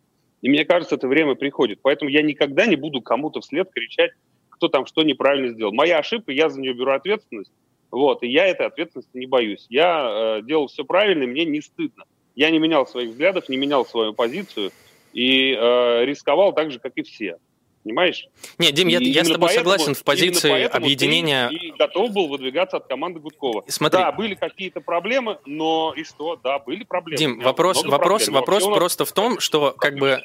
И 0.41 0.49
мне 0.49 0.65
кажется, 0.65 0.95
это 0.95 1.07
время 1.07 1.35
приходит. 1.35 1.77
Поэтому 1.83 2.09
я 2.09 2.23
никогда 2.23 2.65
не 2.65 2.75
буду 2.75 3.01
кому-то 3.01 3.41
вслед 3.41 3.69
кричать, 3.71 4.13
кто 4.49 4.67
там 4.67 4.87
что 4.87 5.03
неправильно 5.03 5.49
сделал. 5.49 5.73
Моя 5.73 5.99
ошибка, 5.99 6.31
я 6.31 6.49
за 6.49 6.59
нее 6.59 6.73
беру 6.73 6.91
ответственность. 6.91 7.51
Вот, 7.91 8.23
и 8.23 8.27
я 8.27 8.47
этой 8.47 8.65
ответственности 8.65 9.15
не 9.15 9.27
боюсь. 9.27 9.67
Я 9.69 10.39
э, 10.39 10.41
делал 10.41 10.65
все 10.65 10.85
правильно, 10.85 11.21
и 11.21 11.27
мне 11.27 11.45
не 11.45 11.61
стыдно. 11.61 12.05
Я 12.33 12.49
не 12.49 12.57
менял 12.57 12.87
своих 12.87 13.11
взглядов, 13.11 13.47
не 13.47 13.57
менял 13.57 13.85
свою 13.85 14.15
позицию 14.15 14.71
и 15.13 15.53
э, 15.53 16.05
рисковал 16.05 16.53
так 16.53 16.71
же, 16.71 16.79
как 16.79 16.93
и 16.95 17.03
все. 17.03 17.37
Понимаешь? 17.83 18.27
Нет, 18.59 18.73
Дим, 18.75 18.89
и 18.89 18.91
я, 18.91 18.99
я 18.99 19.23
с 19.23 19.27
тобой 19.27 19.49
поэтому, 19.49 19.71
согласен 19.71 19.95
в 19.95 20.03
позиции 20.03 20.63
объединения. 20.63 21.49
И 21.49 21.71
готов 21.71 22.11
был 22.11 22.27
выдвигаться 22.27 22.77
от 22.77 22.87
команды 22.87 23.19
Гудкова. 23.19 23.63
Смотри. 23.67 23.99
Да, 23.99 24.11
были 24.11 24.35
какие-то 24.35 24.81
проблемы, 24.81 25.39
но 25.45 25.93
и 25.95 26.03
что? 26.03 26.35
Да, 26.43 26.59
были 26.59 26.83
проблемы. 26.83 27.17
Дим, 27.17 27.39
вопрос, 27.39 27.83
вопрос, 27.83 28.25
проблем. 28.25 28.39
вопрос 28.39 28.65
нас... 28.65 28.77
просто 28.77 29.05
в 29.05 29.11
том, 29.11 29.39
что 29.39 29.73
как 29.77 29.95
бы 29.95 30.21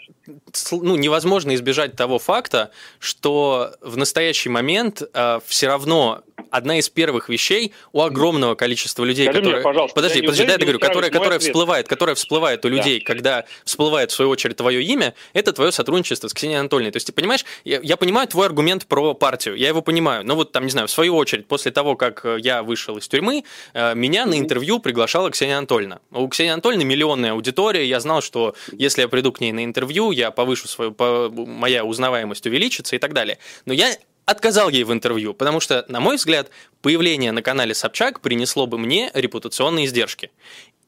ну, 0.73 0.97
невозможно 0.97 1.55
избежать 1.55 1.97
того 1.97 2.19
факта, 2.19 2.73
что 2.99 3.73
в 3.81 3.97
настоящий 3.97 4.51
момент 4.51 5.03
э, 5.15 5.41
все 5.47 5.69
равно 5.69 6.23
одна 6.51 6.79
из 6.79 6.89
первых 6.89 7.29
вещей 7.29 7.73
у 7.93 8.03
огромного 8.03 8.55
количества 8.55 9.05
людей, 9.05 9.25
Скажи 9.25 9.39
которые... 9.39 9.57
Мне, 9.57 9.65
пожалуйста, 9.65 9.95
подожди, 9.95 10.21
подожди, 10.21 10.45
дай 10.45 10.53
я 10.53 10.59
говорю, 10.59 10.79
которая, 10.79 11.11
которая 11.11 11.39
всплывает, 11.39 11.89
которая 11.89 12.15
всплывает 12.15 12.65
у 12.65 12.69
людей, 12.69 13.01
да. 13.01 13.07
когда 13.07 13.45
всплывает 13.65 14.11
в 14.11 14.15
свою 14.15 14.31
очередь 14.31 14.57
твое 14.57 14.83
имя, 14.83 15.15
это 15.33 15.53
твое 15.53 15.73
сотрудничество 15.73 16.29
с 16.29 16.35
Ксенией 16.35 16.61
Анатольевной. 16.61 16.93
То 16.93 16.97
есть, 16.97 17.07
ты 17.07 17.13
понимаешь, 17.13 17.45
я, 17.65 17.81
я 17.83 17.97
понимаю 17.97 18.29
твой 18.29 18.47
аргумент 18.47 18.87
про 18.87 19.15
партию, 19.15 19.57
я 19.57 19.69
его 19.69 19.83
понимаю, 19.83 20.25
но 20.27 20.35
вот 20.35 20.53
там, 20.53 20.65
не 20.65 20.71
знаю, 20.71 20.89
в 20.89 20.91
свою 20.91 21.17
очередь, 21.17 21.47
после 21.47 21.71
того, 21.73 21.97
как 21.97 22.25
э, 22.25 22.39
я 22.41 22.63
вышел 22.63 22.97
из 22.97 23.09
тюрьмы, 23.09 23.45
э, 23.75 23.95
меня 23.95 24.27
на 24.27 24.39
интервью 24.39 24.79
приглашала 24.79 25.31
Ксения 25.31 25.59
Анатольевна. 25.59 26.01
У 26.11 26.29
Ксении 26.29 26.53
Анатольевны 26.53 26.85
миллионная 26.85 27.33
аудитория, 27.33 27.87
я 27.87 28.01
знал, 28.01 28.23
что 28.23 28.55
если 28.73 29.03
я 29.03 29.09
приду 29.09 29.33
к 29.33 29.41
ней 29.41 29.53
на 29.53 29.65
интервью, 29.65 30.11
я 30.11 30.31
повышу 30.31 30.69
свою, 30.69 30.93
по, 30.93 31.31
моя 31.31 31.85
узнаваемость 31.85 32.47
увеличится 32.47 32.97
и 32.97 32.99
так 32.99 33.13
далее. 33.13 33.39
Но 33.65 33.73
я 33.73 33.95
отказал 34.27 34.69
ей 34.69 34.85
в 34.85 34.93
интервью, 34.93 35.33
потому 35.33 35.61
что, 35.61 35.85
на 35.89 36.01
мой 36.01 36.17
взгляд, 36.17 36.51
появление 36.83 37.33
на 37.33 37.43
канале 37.43 37.75
Собчак 37.75 38.21
принесло 38.21 38.67
бы 38.67 38.77
мне 38.79 39.11
репутационные 39.15 39.87
издержки. 39.87 40.31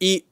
И 0.00 0.24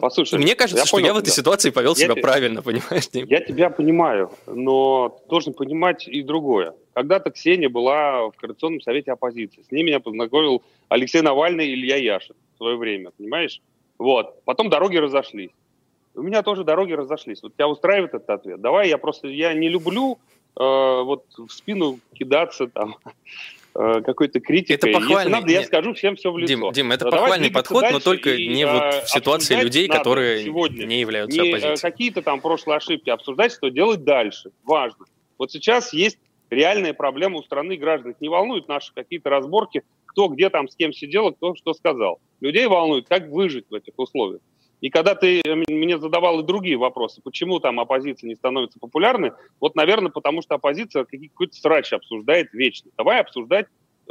Послушай, 0.00 0.38
мне 0.38 0.54
кажется, 0.54 0.82
я 0.82 0.86
что 0.86 0.96
понял 0.96 1.06
я 1.06 1.14
в 1.14 1.18
этой 1.18 1.30
ситуации 1.30 1.70
повел 1.70 1.94
я 1.94 2.04
себя 2.04 2.14
te... 2.14 2.20
правильно, 2.20 2.62
понимаешь? 2.62 3.08
Я 3.12 3.40
тебя 3.40 3.70
понимаю, 3.70 4.32
но 4.46 5.20
должен 5.28 5.54
понимать 5.54 6.08
и 6.08 6.22
другое. 6.22 6.74
Когда-то 6.94 7.30
Ксения 7.30 7.68
была 7.68 8.28
в 8.28 8.32
Координационном 8.32 8.80
совете 8.80 9.12
оппозиции. 9.12 9.62
С 9.62 9.70
ней 9.70 9.84
меня 9.84 10.00
познакомил 10.00 10.62
Алексей 10.88 11.22
Навальный 11.22 11.68
и 11.68 11.74
Илья 11.74 11.96
Яшин 11.96 12.34
в 12.54 12.56
свое 12.58 12.76
время, 12.76 13.10
понимаешь? 13.16 13.60
Вот. 13.98 14.42
Потом 14.44 14.68
дороги 14.68 14.96
разошлись. 14.96 15.50
У 16.14 16.22
меня 16.22 16.42
тоже 16.42 16.64
дороги 16.64 16.92
разошлись. 16.92 17.42
Вот 17.42 17.54
тебя 17.54 17.68
устраивает 17.68 18.14
этот 18.14 18.30
ответ? 18.30 18.60
Давай 18.60 18.88
я 18.88 18.98
просто, 18.98 19.28
я 19.28 19.54
не 19.54 19.68
люблю 19.68 20.18
Э, 20.58 21.02
вот 21.04 21.24
в 21.36 21.48
спину 21.50 22.00
кидаться 22.14 22.66
там 22.66 22.96
э, 23.04 23.10
какой-то 23.74 24.40
критикой. 24.40 24.76
Это 24.76 24.86
похвальный. 24.98 25.30
Если 25.30 25.30
надо, 25.30 25.52
я 25.52 25.62
скажу 25.64 25.94
всем 25.94 26.16
все 26.16 26.32
в 26.32 26.38
лицо. 26.38 26.48
Дим, 26.48 26.72
Дим 26.72 26.92
это 26.92 27.04
Давай 27.04 27.20
похвальный 27.20 27.50
подход, 27.50 27.84
но 27.92 28.00
только 28.00 28.34
и, 28.34 28.48
не 28.48 28.66
вот 28.66 28.82
э, 28.82 29.02
в 29.04 29.08
ситуации 29.08 29.54
людей, 29.56 29.88
которые 29.88 30.44
сегодня. 30.44 30.84
не 30.84 31.00
являются 31.00 31.40
не 31.40 31.48
оппозицией. 31.48 31.78
какие-то 31.78 32.22
там 32.22 32.40
прошлые 32.40 32.78
ошибки 32.78 33.10
обсуждать, 33.10 33.52
что 33.52 33.68
делать 33.68 34.04
дальше. 34.04 34.50
Важно. 34.64 35.06
Вот 35.38 35.52
сейчас 35.52 35.92
есть 35.92 36.18
реальная 36.50 36.94
проблема 36.94 37.38
у 37.38 37.42
страны 37.42 37.76
граждан. 37.76 38.14
Не 38.20 38.28
волнуют 38.28 38.68
наши 38.68 38.92
какие-то 38.92 39.30
разборки, 39.30 39.82
кто 40.06 40.28
где 40.28 40.50
там 40.50 40.68
с 40.68 40.74
кем 40.74 40.92
сидел, 40.92 41.32
кто 41.32 41.54
что 41.54 41.74
сказал. 41.74 42.20
Людей 42.40 42.66
волнует, 42.66 43.08
как 43.08 43.28
выжить 43.28 43.66
в 43.70 43.74
этих 43.74 43.92
условиях. 43.96 44.40
И 44.80 44.90
когда 44.90 45.14
ты 45.14 45.40
э, 45.44 45.54
мне 45.54 45.98
задавал 45.98 46.40
и 46.40 46.44
другие 46.44 46.76
вопросы, 46.76 47.20
почему 47.22 47.58
там 47.58 47.80
оппозиция 47.80 48.28
не 48.28 48.36
становится 48.36 48.78
популярной, 48.78 49.32
вот, 49.60 49.74
наверное, 49.74 50.10
потому 50.10 50.42
что 50.42 50.54
оппозиция 50.54 51.04
какой-то 51.04 51.54
срач 51.54 51.92
обсуждает 51.92 52.52
вечно. 52.52 52.90
Давай 52.96 53.20
обсуждать 53.20 53.66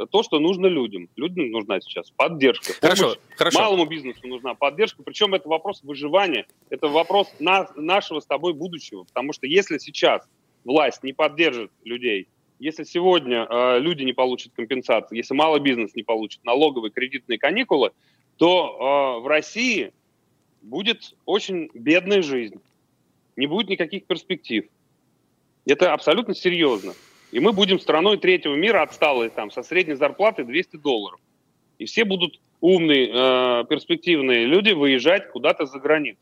то, 0.06 0.22
что 0.22 0.38
нужно 0.38 0.66
людям. 0.66 1.08
Людям 1.16 1.50
нужна 1.50 1.80
сейчас 1.80 2.10
поддержка. 2.10 2.72
Хорошо, 2.80 3.16
хорошо. 3.36 3.58
Малому 3.58 3.86
бизнесу 3.86 4.26
нужна 4.26 4.54
поддержка. 4.54 5.02
Причем 5.02 5.34
это 5.34 5.48
вопрос 5.48 5.82
выживания, 5.82 6.46
это 6.70 6.88
вопрос 6.88 7.32
на, 7.40 7.68
нашего 7.74 8.20
с 8.20 8.26
тобой 8.26 8.52
будущего. 8.52 9.04
Потому 9.04 9.32
что 9.32 9.46
если 9.46 9.78
сейчас 9.78 10.28
власть 10.64 11.02
не 11.02 11.12
поддержит 11.12 11.70
людей, 11.84 12.28
если 12.58 12.84
сегодня 12.84 13.46
э, 13.48 13.78
люди 13.78 14.02
не 14.02 14.12
получат 14.12 14.52
компенсации, 14.54 15.16
если 15.16 15.34
малый 15.34 15.60
бизнес 15.60 15.94
не 15.94 16.02
получит 16.02 16.44
налоговые 16.44 16.90
кредитные 16.90 17.38
каникулы, 17.38 17.92
то 18.36 19.18
э, 19.20 19.22
в 19.22 19.26
России 19.26 19.92
будет 20.68 21.14
очень 21.24 21.70
бедная 21.74 22.22
жизнь, 22.22 22.60
не 23.36 23.46
будет 23.46 23.68
никаких 23.68 24.06
перспектив. 24.06 24.66
Это 25.66 25.92
абсолютно 25.92 26.34
серьезно. 26.34 26.94
И 27.30 27.40
мы 27.40 27.52
будем 27.52 27.78
страной 27.78 28.18
третьего 28.18 28.54
мира 28.54 28.82
отсталой, 28.82 29.28
там, 29.28 29.50
со 29.50 29.62
средней 29.62 29.94
зарплатой 29.94 30.44
200 30.44 30.76
долларов. 30.76 31.20
И 31.78 31.84
все 31.84 32.04
будут 32.04 32.40
умные, 32.60 33.10
э, 33.12 33.64
перспективные 33.68 34.46
люди 34.46 34.72
выезжать 34.72 35.30
куда-то 35.30 35.66
за 35.66 35.78
границу 35.78 36.20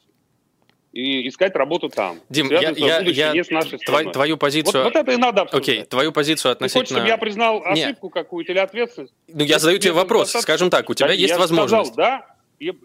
и 0.92 1.28
искать 1.28 1.54
работу 1.54 1.88
там. 1.88 2.18
Дим, 2.28 2.50
я, 2.50 2.70
я, 2.70 3.00
я 3.00 3.32
не 3.32 3.44
с 3.44 3.50
нашей 3.50 3.78
твою, 3.78 4.10
твою 4.10 4.36
позицию... 4.36 4.84
Вот, 4.84 4.94
вот 4.94 4.96
это 4.96 5.12
и 5.12 5.16
надо 5.16 5.42
обсуждать. 5.42 5.68
Окей, 5.68 5.84
твою 5.84 6.10
позицию 6.10 6.52
относительно... 6.52 6.84
Ты 6.84 6.88
хочешь, 6.88 6.96
чтобы 6.96 7.08
я 7.08 7.18
признал 7.18 7.62
ошибку 7.64 8.08
какую-то 8.08 8.52
или 8.52 8.58
ответственность? 8.58 9.14
Ну, 9.28 9.44
я 9.44 9.58
задаю 9.58 9.78
тебе 9.78 9.92
вопрос. 9.92 10.28
Достаточно... 10.28 10.42
Скажем 10.42 10.70
так, 10.70 10.88
у 10.88 10.94
тебя 10.94 11.08
да, 11.08 11.12
есть 11.12 11.32
я 11.32 11.38
возможность. 11.38 11.92
Сказал, 11.92 11.96
да, 11.96 12.35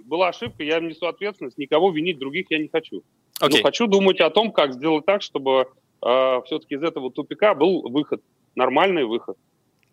была 0.06 0.30
ошибка, 0.30 0.64
я 0.64 0.80
несу 0.80 1.08
ответственность, 1.08 1.58
никого 1.58 1.92
винить 1.92 2.20
других 2.20 2.48
я 2.50 2.60
не 2.60 2.68
хочу. 2.68 3.04
Okay. 3.40 3.58
Но 3.58 3.64
хочу 3.64 3.88
думать 3.88 4.20
о 4.20 4.30
том, 4.30 4.52
как 4.52 4.74
сделать 4.74 5.06
так, 5.06 5.22
чтобы 5.22 5.68
э, 6.06 6.42
все-таки 6.46 6.76
из 6.76 6.84
этого 6.84 7.12
тупика 7.12 7.54
был 7.54 7.90
выход, 7.90 8.22
нормальный 8.56 9.06
выход. 9.06 9.38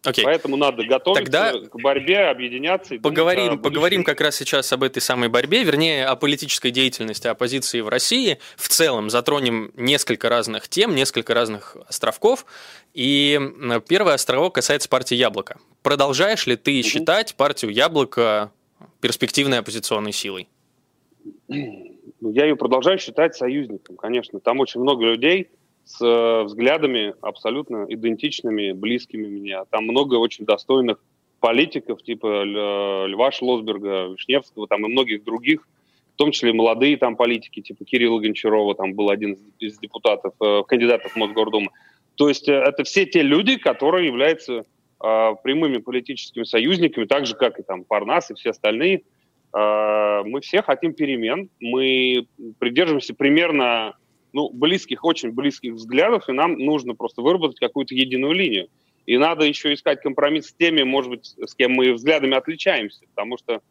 Okay. 0.04 0.22
Поэтому 0.22 0.56
надо 0.56 0.84
готовиться 0.84 1.24
Тогда 1.24 1.52
к 1.52 1.80
борьбе, 1.80 2.28
объединяться. 2.28 2.94
И 2.94 2.98
поговорим, 2.98 3.58
поговорим 3.58 4.04
как 4.04 4.20
раз 4.20 4.36
сейчас 4.36 4.72
об 4.72 4.84
этой 4.84 5.00
самой 5.00 5.28
борьбе, 5.28 5.64
вернее, 5.64 6.06
о 6.06 6.14
политической 6.14 6.70
деятельности 6.70 7.26
оппозиции 7.26 7.80
в 7.80 7.88
России. 7.88 8.38
В 8.56 8.68
целом 8.68 9.10
затронем 9.10 9.72
несколько 9.74 10.28
разных 10.28 10.68
тем, 10.68 10.94
несколько 10.94 11.34
разных 11.34 11.76
островков. 11.88 12.46
И 12.94 13.40
первый 13.88 14.14
островок 14.14 14.54
касается 14.54 14.88
партии 14.88 15.16
«Яблоко». 15.16 15.58
Продолжаешь 15.82 16.46
ли 16.46 16.56
ты 16.56 16.78
угу. 16.78 16.86
считать 16.86 17.34
партию 17.34 17.72
«Яблоко» 17.72 18.52
перспективной 19.00 19.58
оппозиционной 19.58 20.12
силой? 20.12 20.48
Ну, 21.48 22.30
я 22.32 22.46
ее 22.46 22.56
продолжаю 22.56 22.98
считать 22.98 23.34
союзником, 23.36 23.96
конечно. 23.96 24.40
Там 24.40 24.60
очень 24.60 24.80
много 24.80 25.04
людей, 25.04 25.48
с 25.88 26.04
э, 26.04 26.42
взглядами 26.44 27.14
абсолютно 27.22 27.86
идентичными, 27.88 28.72
близкими 28.72 29.26
мне. 29.26 29.58
Там 29.70 29.84
много 29.84 30.16
очень 30.16 30.44
достойных 30.44 30.98
политиков, 31.40 32.02
типа 32.02 32.44
Льва 33.06 33.30
Шлосберга, 33.32 34.08
Вишневского, 34.08 34.66
там 34.66 34.84
и 34.84 34.88
многих 34.90 35.24
других, 35.24 35.66
в 36.14 36.16
том 36.16 36.32
числе 36.32 36.52
молодые 36.52 36.98
там 36.98 37.16
политики, 37.16 37.62
типа 37.62 37.84
Кирилла 37.86 38.20
Гончарова, 38.20 38.74
там 38.74 38.92
был 38.92 39.08
один 39.08 39.38
из 39.60 39.78
депутатов, 39.78 40.34
э, 40.40 40.62
кандидатов 40.68 41.12
в 41.12 41.16
Мосгордуму. 41.16 41.70
То 42.16 42.28
есть 42.28 42.48
э, 42.48 42.52
это 42.52 42.84
все 42.84 43.06
те 43.06 43.22
люди, 43.22 43.56
которые 43.56 44.08
являются 44.08 44.64
э, 45.02 45.34
прямыми 45.42 45.78
политическими 45.78 46.44
союзниками, 46.44 47.06
так 47.06 47.26
же, 47.26 47.34
как 47.34 47.58
и 47.58 47.62
там 47.62 47.84
Парнас 47.84 48.30
и 48.30 48.34
все 48.34 48.50
остальные. 48.50 49.02
Э, 49.56 50.22
мы 50.24 50.40
все 50.40 50.62
хотим 50.62 50.94
перемен, 50.94 51.50
мы 51.60 52.26
придерживаемся 52.58 53.14
примерно 53.14 53.96
ну, 54.32 54.50
близких, 54.50 55.04
очень 55.04 55.32
близких 55.32 55.74
взглядов, 55.74 56.28
и 56.28 56.32
нам 56.32 56.58
нужно 56.58 56.94
просто 56.94 57.22
выработать 57.22 57.58
какую-то 57.58 57.94
единую 57.94 58.32
линию. 58.32 58.68
И 59.06 59.16
надо 59.16 59.44
еще 59.44 59.72
искать 59.72 60.02
компромисс 60.02 60.48
с 60.48 60.54
теми, 60.54 60.82
может 60.82 61.10
быть, 61.10 61.34
с 61.38 61.54
кем 61.54 61.72
мы 61.72 61.94
взглядами 61.94 62.36
отличаемся, 62.36 63.06
потому 63.14 63.38
что, 63.38 63.62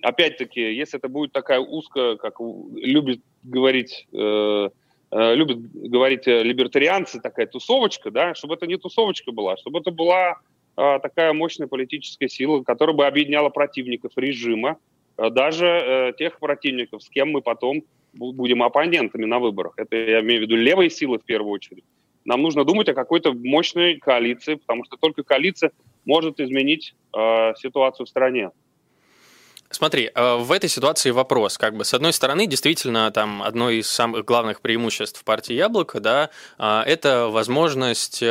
опять-таки, 0.00 0.60
если 0.60 0.98
это 0.98 1.08
будет 1.08 1.32
такая 1.32 1.58
узкая, 1.58 2.16
как 2.16 2.36
любит 2.38 3.20
говорить, 3.42 4.06
э, 4.12 4.70
любят 5.12 5.58
говорить 5.72 6.26
либертарианцы, 6.26 7.20
такая 7.20 7.46
тусовочка, 7.46 8.10
да, 8.10 8.34
чтобы 8.34 8.54
это 8.54 8.66
не 8.66 8.76
тусовочка 8.76 9.32
была, 9.32 9.56
чтобы 9.56 9.80
это 9.80 9.90
была 9.90 10.36
э, 10.76 10.98
такая 11.02 11.32
мощная 11.32 11.66
политическая 11.66 12.28
сила, 12.28 12.62
которая 12.62 12.96
бы 12.96 13.06
объединяла 13.06 13.48
противников 13.48 14.12
режима, 14.16 14.78
э, 15.16 15.30
даже 15.30 15.66
э, 15.66 16.12
тех 16.16 16.38
противников, 16.38 17.02
с 17.02 17.08
кем 17.08 17.30
мы 17.30 17.42
потом 17.42 17.82
будем 18.12 18.62
оппонентами 18.62 19.24
на 19.24 19.38
выборах. 19.38 19.74
Это 19.76 19.96
я 19.96 20.20
имею 20.20 20.40
в 20.40 20.42
виду 20.42 20.56
левые 20.56 20.90
силы 20.90 21.18
в 21.18 21.24
первую 21.24 21.52
очередь. 21.52 21.84
Нам 22.24 22.42
нужно 22.42 22.64
думать 22.64 22.88
о 22.88 22.94
какой-то 22.94 23.32
мощной 23.32 23.96
коалиции, 23.96 24.54
потому 24.54 24.84
что 24.84 24.96
только 24.96 25.22
коалиция 25.22 25.72
может 26.04 26.40
изменить 26.40 26.94
э, 27.16 27.54
ситуацию 27.56 28.06
в 28.06 28.08
стране. 28.08 28.50
Смотри, 29.72 30.10
э, 30.12 30.36
в 30.36 30.50
этой 30.50 30.68
ситуации 30.68 31.10
вопрос, 31.10 31.56
как 31.56 31.76
бы, 31.76 31.84
с 31.84 31.94
одной 31.94 32.12
стороны, 32.12 32.48
действительно, 32.48 33.08
там, 33.12 33.40
одно 33.40 33.70
из 33.70 33.88
самых 33.88 34.24
главных 34.24 34.62
преимуществ 34.62 35.22
партии 35.22 35.52
«Яблоко», 35.52 36.00
да, 36.00 36.30
э, 36.58 36.82
это 36.86 37.28
возможность 37.28 38.20
э, 38.20 38.26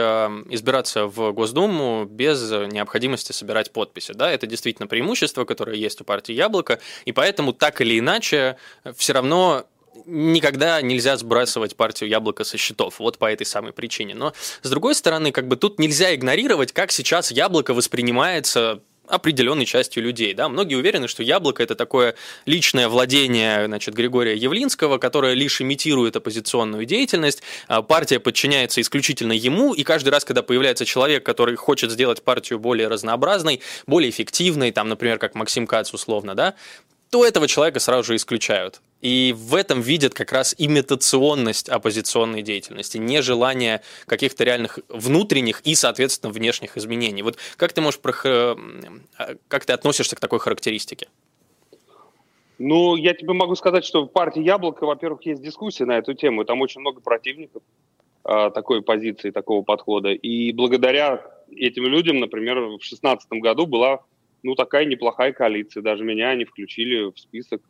избираться 0.50 1.06
в 1.06 1.32
Госдуму 1.32 2.04
без 2.04 2.52
необходимости 2.52 3.32
собирать 3.32 3.72
подписи, 3.72 4.12
да, 4.12 4.30
это 4.30 4.48
действительно 4.48 4.88
преимущество, 4.88 5.46
которое 5.46 5.78
есть 5.78 6.02
у 6.02 6.04
партии 6.04 6.34
«Яблоко», 6.34 6.82
и 7.06 7.14
поэтому 7.14 7.54
так 7.54 7.80
или 7.80 7.98
иначе 7.98 8.58
все 8.98 9.14
равно 9.14 9.66
никогда 10.06 10.82
нельзя 10.82 11.16
сбрасывать 11.16 11.78
партию 11.78 12.10
яблоко 12.10 12.44
со 12.44 12.58
счетов, 12.58 13.00
вот 13.00 13.18
по 13.18 13.32
этой 13.32 13.46
самой 13.46 13.72
причине. 13.72 14.14
Но, 14.14 14.34
с 14.62 14.70
другой 14.70 14.94
стороны, 14.94 15.32
как 15.32 15.48
бы 15.48 15.56
тут 15.56 15.80
нельзя 15.80 16.14
игнорировать, 16.14 16.74
как 16.74 16.92
сейчас 16.92 17.32
яблоко 17.32 17.74
воспринимается 17.74 18.82
определенной 19.10 19.66
частью 19.66 20.04
людей. 20.04 20.34
Да? 20.34 20.48
Многие 20.50 20.76
уверены, 20.76 21.08
что 21.08 21.24
яблоко– 21.24 21.64
это 21.64 21.76
такое 21.76 22.16
личное 22.46 22.88
владение 22.88 23.66
значит, 23.66 23.94
Григория 23.94 24.36
Явлинского, 24.36 24.98
которое 24.98 25.34
лишь 25.34 25.62
имитирует 25.62 26.16
оппозиционную 26.16 26.86
деятельность. 26.86 27.42
А 27.68 27.82
партия 27.82 28.20
подчиняется 28.20 28.82
исключительно 28.82 29.34
ему, 29.34 29.74
и 29.74 29.84
каждый 29.84 30.10
раз, 30.10 30.24
когда 30.24 30.44
появляется 30.44 30.86
человек, 30.86 31.26
который 31.26 31.56
хочет 31.56 31.92
сделать 31.92 32.24
партию 32.24 32.60
более 32.60 32.88
разнообразной, 32.88 33.62
более 33.88 34.10
эффективной, 34.10 34.72
там, 34.72 34.88
например, 34.90 35.18
как 35.18 35.36
Максим 35.36 35.68
Кац 35.68 35.94
условно, 35.94 36.36
да, 36.36 36.56
то 37.10 37.26
этого 37.26 37.48
человека 37.48 37.80
сразу 37.80 38.04
же 38.04 38.16
исключают. 38.16 38.82
И 39.02 39.34
в 39.38 39.56
этом 39.56 39.82
видят 39.82 40.14
как 40.14 40.32
раз 40.32 40.54
имитационность 40.58 41.70
оппозиционной 41.70 42.42
деятельности, 42.42 42.98
нежелание 42.98 43.82
каких-то 44.06 44.44
реальных 44.44 44.80
внутренних 44.90 45.62
и, 45.62 45.76
соответственно, 45.76 46.34
внешних 46.34 46.78
изменений. 46.78 47.22
Вот 47.22 47.38
как 47.56 47.72
ты 47.72 47.82
можешь, 47.82 48.00
э, 48.26 48.56
как 49.48 49.66
ты 49.66 49.74
относишься 49.74 50.16
к 50.16 50.20
такой 50.20 50.40
характеристике? 50.40 51.08
Ну, 52.58 52.98
я 52.98 53.14
тебе 53.14 53.32
могу 53.32 53.56
сказать, 53.56 53.86
что 53.86 54.04
в 54.04 54.08
партии 54.08 54.42
«Яблоко», 54.42 54.86
во-первых, 54.86 55.26
есть 55.26 55.42
дискуссии 55.42 55.84
на 55.84 55.98
эту 55.98 56.14
тему, 56.14 56.44
там 56.44 56.60
очень 56.60 56.82
много 56.82 57.00
противников 57.00 57.64
э, 58.26 58.52
такой 58.54 58.82
позиции, 58.82 59.32
такого 59.32 59.64
подхода. 59.64 60.10
И 60.10 60.52
благодаря 60.52 61.26
этим 61.56 61.86
людям, 61.86 62.20
например, 62.20 62.60
в 62.60 62.70
2016 62.72 63.32
году 63.32 63.66
была 63.66 64.02
ну, 64.44 64.56
такая 64.56 64.86
неплохая 64.86 65.32
коалиция. 65.32 65.82
Даже 65.82 66.04
меня 66.04 66.30
они 66.30 66.46
включили 66.46 67.12
в 67.12 67.18
список 67.18 67.62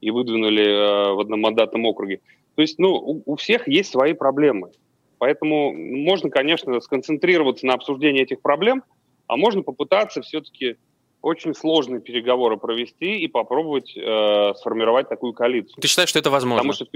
и 0.00 0.10
выдвинули 0.10 0.64
э, 0.64 1.12
в 1.14 1.20
одномандатном 1.20 1.86
округе. 1.86 2.20
То 2.54 2.62
есть, 2.62 2.78
ну, 2.78 3.22
у, 3.24 3.36
всех 3.36 3.68
есть 3.68 3.90
свои 3.90 4.14
проблемы. 4.14 4.70
Поэтому 5.18 5.72
можно, 5.72 6.30
конечно, 6.30 6.80
сконцентрироваться 6.80 7.66
на 7.66 7.74
обсуждении 7.74 8.22
этих 8.22 8.40
проблем, 8.40 8.82
а 9.26 9.36
можно 9.36 9.62
попытаться 9.62 10.22
все-таки 10.22 10.76
очень 11.22 11.54
сложные 11.54 12.00
переговоры 12.00 12.56
провести 12.56 13.18
и 13.20 13.28
попробовать 13.28 13.96
э, 13.96 14.54
сформировать 14.56 15.08
такую 15.08 15.32
коалицию. 15.32 15.80
Ты 15.80 15.88
считаешь, 15.88 16.08
что 16.08 16.18
это 16.18 16.30
возможно? 16.30 16.58
Потому 16.58 16.72
что 16.72 16.86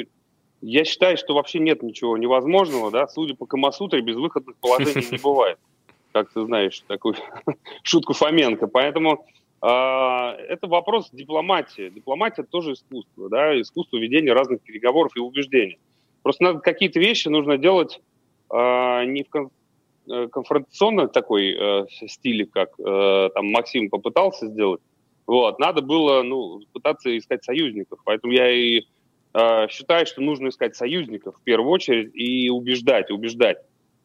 я 0.60 0.84
считаю, 0.84 1.16
что 1.16 1.34
вообще 1.34 1.58
нет 1.58 1.82
ничего 1.82 2.16
невозможного, 2.16 2.90
да, 2.90 3.08
судя 3.08 3.34
по 3.34 3.46
Камасутре, 3.46 4.00
безвыходных 4.00 4.56
положений 4.56 5.08
не 5.12 5.18
бывает. 5.18 5.58
Как 6.12 6.32
ты 6.32 6.44
знаешь, 6.44 6.82
такую 6.86 7.16
шутку 7.82 8.12
Фоменко. 8.12 8.68
Поэтому 8.68 9.26
это 9.62 10.66
вопрос 10.66 11.10
дипломатии. 11.12 11.88
Дипломатия 11.88 12.42
тоже 12.42 12.72
искусство, 12.72 13.28
да, 13.28 13.60
искусство 13.60 13.96
ведения 13.98 14.32
разных 14.32 14.60
переговоров 14.62 15.12
и 15.16 15.20
убеждений. 15.20 15.78
Просто 16.22 16.44
надо 16.44 16.60
какие-то 16.60 17.00
вещи 17.00 17.28
нужно 17.28 17.58
делать 17.58 18.00
э, 18.50 19.04
не 19.04 19.24
в 19.24 19.50
э, 20.10 20.28
конфронтационном 20.28 21.08
такой 21.08 21.52
э, 21.52 21.86
стиле, 22.06 22.46
как 22.46 22.70
э, 22.78 23.30
там 23.34 23.46
Максим 23.50 23.90
попытался 23.90 24.46
сделать. 24.46 24.80
Вот, 25.26 25.58
надо 25.58 25.82
было, 25.82 26.22
ну, 26.22 26.60
пытаться 26.72 27.16
искать 27.16 27.44
союзников. 27.44 28.00
Поэтому 28.04 28.32
я 28.32 28.50
и 28.50 28.82
э, 29.34 29.68
считаю, 29.68 30.06
что 30.06 30.20
нужно 30.20 30.48
искать 30.48 30.76
союзников 30.76 31.36
в 31.36 31.42
первую 31.42 31.70
очередь 31.70 32.14
и 32.14 32.50
убеждать, 32.50 33.10
убеждать. 33.10 33.58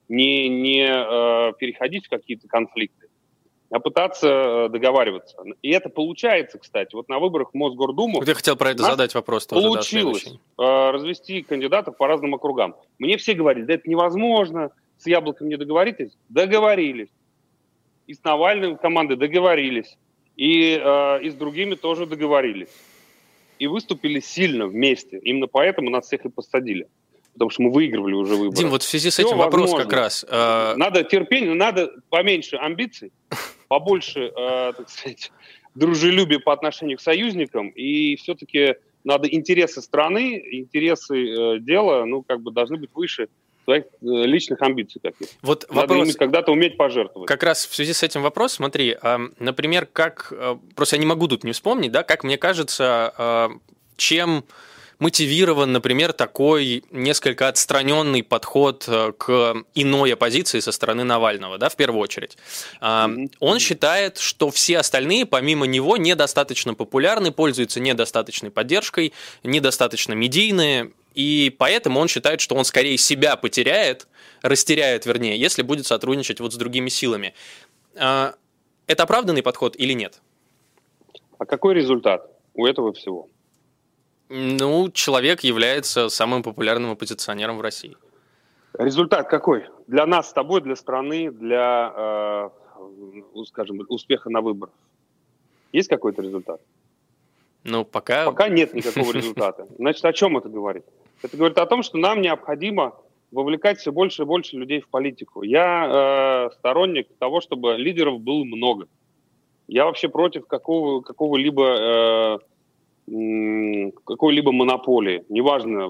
Не, 0.10 0.47
не 0.49 0.88
э, 0.88 1.53
переходить 1.60 2.05
в 2.05 2.10
какие-то 2.10 2.47
конфликты 2.47 3.07
а 3.70 3.80
пытаться 3.80 4.28
э, 4.28 4.70
договариваться. 4.70 5.38
И 5.61 5.70
это 5.72 5.89
получается, 5.89 6.57
кстати. 6.57 6.95
Вот 6.95 7.09
на 7.09 7.20
выборах 7.20 7.49
в 7.51 7.53
Мосгордуму... 7.53 8.24
Я 8.24 8.34
хотел 8.34 8.55
про 8.55 8.72
это 8.72 8.84
задать 8.84 9.13
вопрос 9.13 9.45
тоже. 9.45 9.68
Получилось 9.68 10.34
да, 10.57 10.91
развести 10.91 11.41
кандидатов 11.41 11.97
по 11.97 12.07
разным 12.07 12.34
округам. 12.34 12.76
Мне 12.97 13.18
все 13.18 13.34
говорили, 13.34 13.65
да 13.65 13.74
это 13.74 13.89
невозможно, 13.89 14.72
с 14.97 15.07
Яблоком 15.07 15.49
не 15.49 15.57
договоритесь. 15.57 16.11
Договорились. 16.30 17.09
И 18.07 18.13
с 18.13 18.24
Навальным 18.24 18.78
команды 18.78 19.18
договорились. 19.18 19.97
И, 20.38 20.80
э, 20.82 21.22
и 21.24 21.30
с 21.30 21.34
другими 21.34 21.76
тоже 21.76 22.05
договорились. 22.05 22.70
И 23.59 23.68
выступили 23.68 24.22
сильно 24.22 24.68
вместе. 24.68 25.20
Именно 25.20 25.47
поэтому 25.47 25.89
нас 25.89 26.05
всех 26.05 26.26
и 26.26 26.30
посадили 26.30 26.88
потому 27.34 27.51
что 27.51 27.61
мы 27.61 27.72
выигрывали 27.72 28.15
уже 28.15 28.34
выборы. 28.34 28.57
Дим, 28.57 28.70
вот 28.70 28.82
в 28.82 28.88
связи 28.88 29.11
с 29.11 29.20
этим 29.20 29.30
Все 29.30 29.38
вопрос 29.38 29.70
возможно. 29.70 29.86
как 29.86 29.93
раз. 29.93 30.26
Э... 30.28 30.74
Надо 30.76 31.03
терпение, 31.03 31.53
надо 31.53 31.91
поменьше 32.09 32.55
амбиций, 32.55 33.11
побольше, 33.68 34.32
э, 34.36 34.74
так 34.76 34.89
сказать, 34.89 35.32
дружелюбия 35.76 36.39
по 36.39 36.53
отношению 36.53 36.97
к 36.97 37.01
союзникам, 37.01 37.70
и 37.70 38.15
все-таки 38.15 38.76
надо 39.03 39.28
интересы 39.30 39.82
страны, 39.82 40.43
интересы 40.51 41.30
э, 41.30 41.59
дела, 41.59 42.05
ну, 42.05 42.24
как 42.24 42.41
бы 42.41 42.51
должны 42.51 42.78
быть 42.78 42.89
выше 42.93 43.30
своих 43.63 43.84
э, 43.84 43.88
личных 44.01 44.61
амбиций 44.61 44.99
каких-то. 45.01 45.34
Вот 45.41 45.65
Надо 45.70 45.93
вопрос... 45.93 46.15
когда-то 46.15 46.51
уметь 46.51 46.78
пожертвовать. 46.78 47.28
Как 47.28 47.43
раз 47.43 47.65
в 47.65 47.76
связи 47.76 47.93
с 47.93 48.03
этим 48.03 48.22
вопрос, 48.22 48.53
смотри, 48.53 48.97
а, 49.01 49.20
например, 49.39 49.86
как, 49.86 50.32
э, 50.32 50.57
просто 50.76 50.95
я 50.95 50.99
не 50.99 51.05
могу 51.05 51.28
тут 51.28 51.43
не 51.43 51.51
вспомнить, 51.51 51.91
да, 51.91 52.03
как 52.03 52.24
мне 52.24 52.38
кажется, 52.38 53.49
чем 53.95 54.43
мотивирован, 54.99 55.71
например, 55.71 56.13
такой 56.13 56.83
несколько 56.91 57.47
отстраненный 57.47 58.23
подход 58.23 58.85
э, 58.87 59.13
к 59.17 59.55
иной 59.75 60.13
оппозиции 60.13 60.59
со 60.59 60.71
стороны 60.71 61.03
Навального, 61.03 61.57
да, 61.57 61.69
в 61.69 61.75
первую 61.75 62.01
очередь. 62.01 62.37
Mm-hmm. 62.81 63.33
Он 63.39 63.59
считает, 63.59 64.17
что 64.17 64.49
все 64.49 64.79
остальные, 64.79 65.25
помимо 65.25 65.67
него, 65.67 65.97
недостаточно 65.97 66.73
популярны, 66.73 67.31
пользуются 67.31 67.79
недостаточной 67.79 68.49
поддержкой, 68.49 69.13
недостаточно 69.43 70.13
медийные, 70.13 70.91
и 71.13 71.55
поэтому 71.57 71.99
он 71.99 72.07
считает, 72.07 72.41
что 72.41 72.55
он 72.55 72.65
скорее 72.65 72.97
себя 72.97 73.35
потеряет, 73.35 74.07
растеряет, 74.41 75.05
вернее, 75.05 75.39
если 75.39 75.61
будет 75.61 75.87
сотрудничать 75.87 76.39
вот 76.39 76.53
с 76.53 76.57
другими 76.57 76.89
силами. 76.89 77.33
А, 77.95 78.35
это 78.85 79.03
оправданный 79.03 79.43
подход 79.43 79.75
или 79.75 79.93
нет? 79.93 80.21
А 81.39 81.45
какой 81.45 81.73
результат 81.73 82.29
у 82.53 82.65
этого 82.65 82.93
всего? 82.93 83.29
Ну, 84.30 84.91
человек 84.91 85.41
является 85.41 86.09
самым 86.09 86.43
популярным 86.43 86.91
оппозиционером 86.91 87.57
в 87.57 87.61
России. 87.61 87.95
Результат 88.78 89.30
какой? 89.30 89.65
Для 89.88 90.05
нас 90.05 90.30
с 90.30 90.34
тобой, 90.34 90.61
для 90.61 90.75
страны, 90.75 91.32
для, 91.32 91.93
э, 91.95 92.49
скажем, 93.45 93.80
успеха 93.88 94.30
на 94.30 94.41
выборах. 94.41 94.73
Есть 95.71 95.89
какой-то 95.89 96.21
результат? 96.21 96.61
Ну, 97.63 97.86
пока... 97.86 98.25
Пока 98.25 98.49
нет 98.49 98.73
никакого 98.73 99.11
результата. 99.13 99.67
Значит, 99.78 100.05
о 100.05 100.13
чем 100.13 100.38
это 100.38 100.49
говорит? 100.49 100.86
Это 101.21 101.36
говорит 101.38 101.57
о 101.57 101.65
том, 101.65 101.84
что 101.84 101.97
нам 101.97 102.21
необходимо 102.21 102.95
вовлекать 103.32 103.80
все 103.80 103.91
больше 103.91 104.23
и 104.23 104.25
больше 104.25 104.57
людей 104.57 104.82
в 104.82 104.88
политику. 104.89 105.43
Я 105.43 106.47
э, 106.49 106.55
сторонник 106.55 107.07
того, 107.17 107.41
чтобы 107.41 107.75
лидеров 107.78 108.19
было 108.19 108.43
много. 108.43 108.88
Я 109.67 109.86
вообще 109.86 110.09
против 110.09 110.47
какого, 110.47 111.01
какого-либо... 111.01 112.39
Э, 112.41 112.57
какой-либо 113.08 114.51
монополии, 114.51 115.24
неважно, 115.30 115.86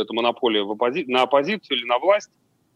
это 0.00 0.12
монополия 0.14 0.62
оппози... 0.62 1.04
на 1.06 1.22
оппозицию 1.22 1.78
или 1.78 1.86
на 1.86 1.98
власть, 1.98 2.30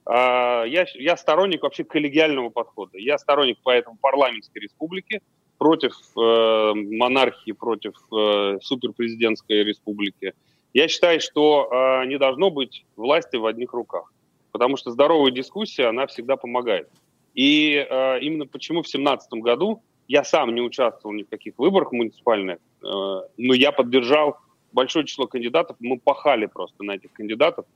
а, 0.05 0.65
я, 0.65 0.87
я 0.95 1.17
сторонник 1.17 1.63
вообще 1.63 1.85
коллегиального 1.85 2.51
подхода. 2.51 2.99
Я 2.99 3.19
сторонник 3.19 3.59
поэтому 3.63 3.97
парламентской 4.01 4.59
республики 4.59 5.21
против 5.59 5.95
э, 6.17 6.73
монархии, 6.75 7.53
против 7.53 7.95
э, 8.13 8.59
суперпрезидентской 8.61 9.65
республики. 9.65 10.35
Я 10.75 10.87
считаю, 10.89 11.21
что 11.21 11.71
э, 11.71 12.07
не 12.07 12.19
должно 12.19 12.51
быть 12.51 12.85
власти 12.95 13.37
в 13.37 13.47
одних 13.47 13.73
руках, 13.73 14.13
потому 14.53 14.77
что 14.77 14.91
здоровая 14.91 15.31
дискуссия, 15.31 15.87
она 15.87 16.07
всегда 16.07 16.37
помогает. 16.37 16.89
И 17.35 17.75
э, 17.75 18.21
именно 18.21 18.47
почему 18.47 18.81
в 18.81 18.85
2017 18.85 19.33
году 19.43 19.83
я 20.09 20.25
сам 20.25 20.55
не 20.55 20.61
участвовал 20.61 21.15
ни 21.15 21.23
в 21.23 21.29
каких 21.29 21.59
выборах 21.59 21.93
муниципальных, 21.93 22.59
э, 22.87 23.29
но 23.37 23.55
я 23.55 23.73
поддержал 23.73 24.37
большое 24.73 25.05
число 25.05 25.27
кандидатов. 25.27 25.77
Мы 25.81 25.99
пахали 25.99 26.47
просто 26.47 26.85
на 26.85 26.93
этих 26.93 27.13
кандидатов. 27.13 27.67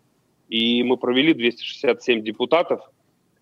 И 0.49 0.83
мы 0.83 0.97
провели 0.97 1.33
267 1.33 2.23
депутатов, 2.23 2.81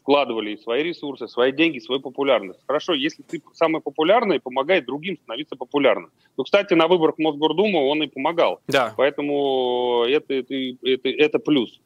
вкладывали 0.03 0.57
свои 0.57 0.83
ресурсы, 0.83 1.27
свои 1.29 1.53
деньги, 1.53 1.79
свою 1.79 2.01
популярность. 2.01 2.61
Хорошо, 2.66 2.95
если 2.95 3.23
ты 3.23 3.43
самый 3.55 3.81
популярный, 3.81 4.41
помогай 4.41 4.81
другим 4.81 5.19
становиться 5.19 5.57
популярным. 5.57 6.11
Ну, 6.37 6.45
кстати, 6.45 6.75
на 6.75 6.87
выборах 6.87 7.16
в 7.16 7.19
Мосгордуму 7.19 7.89
он 7.89 8.03
и 8.03 8.07
помогал. 8.07 8.61
Да. 8.69 8.95
Поэтому 8.97 10.05
это, 10.09 10.35
это, 10.35 10.55
это, 10.83 11.09
это 11.09 11.39
плюс. 11.39 11.81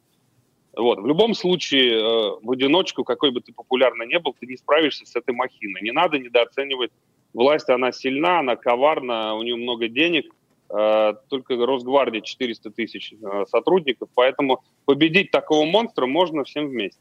Вот. 0.75 0.99
В 0.99 1.05
любом 1.05 1.33
случае, 1.33 1.99
э, 1.99 2.39
в 2.41 2.51
одиночку, 2.51 3.03
какой 3.03 3.31
бы 3.31 3.41
ты 3.41 3.53
популярный 3.53 4.07
не 4.07 4.19
был, 4.19 4.35
ты 4.39 4.45
не 4.47 4.57
справишься 4.57 5.05
с 5.05 5.15
этой 5.15 5.35
махиной. 5.35 5.81
Не 5.81 5.91
надо 5.91 6.17
недооценивать 6.17 6.91
власть, 7.33 7.69
она 7.69 7.91
сильна, 7.91 8.39
она 8.39 8.55
коварна, 8.55 9.35
у 9.35 9.43
нее 9.43 9.55
много 9.55 9.87
денег, 9.87 10.33
э, 10.69 11.13
только 11.29 11.55
Росгвардия 11.55 12.21
400 12.21 12.71
тысяч 12.71 13.13
э, 13.13 13.45
сотрудников, 13.49 14.09
поэтому 14.13 14.63
победить 14.85 15.31
такого 15.31 15.65
монстра 15.65 16.05
можно 16.05 16.43
всем 16.43 16.67
вместе. 16.67 16.99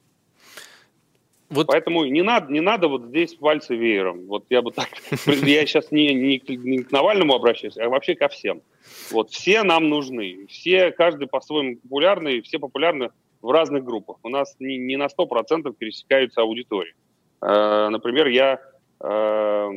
Вот. 1.53 1.67
Поэтому 1.67 2.07
не 2.07 2.23
надо, 2.23 2.51
не 2.51 2.61
надо 2.61 2.89
вот 2.89 3.05
здесь 3.05 3.35
пальцы 3.35 3.77
веером. 3.77 4.25
Вот 4.27 4.47
я 4.49 4.63
бы 4.63 4.73
так, 4.73 4.89
я 5.27 5.67
сейчас 5.67 5.93
не, 5.93 6.15
не, 6.15 6.43
не 6.57 6.79
к 6.79 6.91
Навальному 6.91 7.35
обращаюсь, 7.35 7.77
а 7.77 7.91
вообще 7.91 8.15
ко 8.15 8.29
всем. 8.29 8.63
Вот 9.11 9.31
все 9.31 9.63
нам 9.63 9.91
нужны, 9.91 10.47
все, 10.49 10.93
каждый 10.93 11.29
по-своему 11.29 11.77
популярный, 11.77 12.41
все 12.41 12.59
популярны 12.59 13.11
в 13.43 13.51
разных 13.51 13.85
группах. 13.85 14.17
У 14.23 14.31
нас 14.31 14.57
не, 14.61 14.79
не 14.79 14.97
на 14.97 15.09
100% 15.09 15.75
пересекаются 15.77 16.41
аудитории. 16.41 16.95
Э, 17.43 17.89
например, 17.91 18.29
я 18.29 18.59
э, 19.01 19.71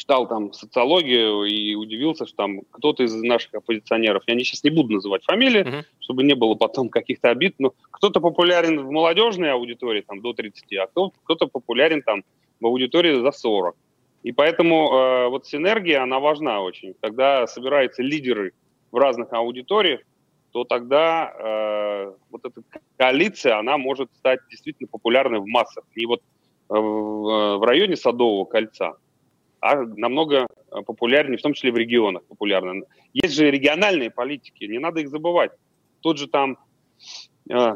читал 0.00 0.26
там 0.26 0.52
социологию 0.54 1.44
и 1.44 1.74
удивился, 1.74 2.26
что 2.26 2.36
там 2.36 2.62
кто-то 2.70 3.02
из 3.02 3.14
наших 3.14 3.54
оппозиционеров, 3.54 4.22
я 4.26 4.34
не, 4.34 4.44
сейчас 4.44 4.64
не 4.64 4.70
буду 4.70 4.94
называть 4.94 5.22
фамилии, 5.24 5.62
uh-huh. 5.62 5.84
чтобы 6.00 6.22
не 6.22 6.34
было 6.34 6.54
потом 6.54 6.88
каких-то 6.88 7.28
обид, 7.28 7.56
но 7.58 7.74
кто-то 7.90 8.20
популярен 8.20 8.80
в 8.80 8.90
молодежной 8.90 9.52
аудитории 9.52 10.00
там 10.00 10.22
до 10.22 10.32
30, 10.32 10.72
а 10.78 10.86
кто-то, 10.86 11.46
популярен 11.48 12.02
там 12.02 12.24
в 12.60 12.66
аудитории 12.66 13.20
за 13.20 13.30
40. 13.30 13.76
И 14.22 14.32
поэтому 14.32 14.90
э, 14.90 15.28
вот 15.28 15.46
синергия, 15.46 16.02
она 16.02 16.18
важна 16.18 16.62
очень. 16.62 16.94
Когда 17.02 17.46
собираются 17.46 18.02
лидеры 18.02 18.52
в 18.90 18.96
разных 18.96 19.32
аудиториях, 19.34 20.00
то 20.52 20.64
тогда 20.64 21.32
э, 21.38 22.12
вот 22.30 22.44
эта 22.46 22.62
коалиция, 22.96 23.58
она 23.58 23.76
может 23.76 24.08
стать 24.14 24.40
действительно 24.50 24.88
популярной 24.88 25.40
в 25.40 25.46
массах. 25.46 25.84
И 25.94 26.06
вот 26.06 26.20
э, 26.70 26.74
в, 26.74 27.58
в 27.58 27.64
районе 27.64 27.96
Садового 27.96 28.46
кольца, 28.46 28.94
а 29.60 29.76
намного 29.76 30.46
популярнее, 30.86 31.38
в 31.38 31.42
том 31.42 31.52
числе 31.52 31.72
в 31.72 31.76
регионах 31.76 32.24
популярны. 32.24 32.84
Есть 33.12 33.34
же 33.34 33.50
региональные 33.50 34.10
политики, 34.10 34.64
не 34.64 34.78
надо 34.78 35.00
их 35.00 35.08
забывать. 35.08 35.52
Тот 36.00 36.18
же 36.18 36.26
там, 36.28 36.58
э, 37.50 37.74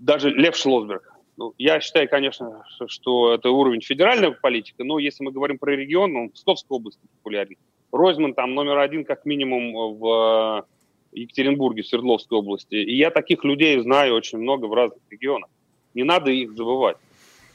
даже 0.00 0.30
Лев 0.30 0.56
Шлосберг. 0.56 1.12
Ну, 1.36 1.54
я 1.58 1.80
считаю, 1.80 2.08
конечно, 2.08 2.62
что 2.86 3.34
это 3.34 3.50
уровень 3.50 3.80
федеральной 3.80 4.32
политики, 4.32 4.82
но 4.82 4.98
если 4.98 5.24
мы 5.24 5.32
говорим 5.32 5.58
про 5.58 5.74
регион, 5.74 6.16
он 6.16 6.28
в 6.28 6.32
Псковской 6.32 6.76
области 6.76 7.00
популярен. 7.18 7.56
Ройзман 7.92 8.34
там 8.34 8.54
номер 8.54 8.78
один 8.78 9.04
как 9.04 9.24
минимум 9.24 9.96
в 9.98 10.66
Екатеринбурге, 11.12 11.82
Свердловской 11.82 12.38
области. 12.38 12.74
И 12.74 12.96
я 12.96 13.10
таких 13.10 13.44
людей 13.44 13.80
знаю 13.80 14.14
очень 14.14 14.38
много 14.38 14.66
в 14.66 14.74
разных 14.74 15.00
регионах. 15.10 15.50
Не 15.94 16.04
надо 16.04 16.30
их 16.30 16.52
забывать. 16.52 16.96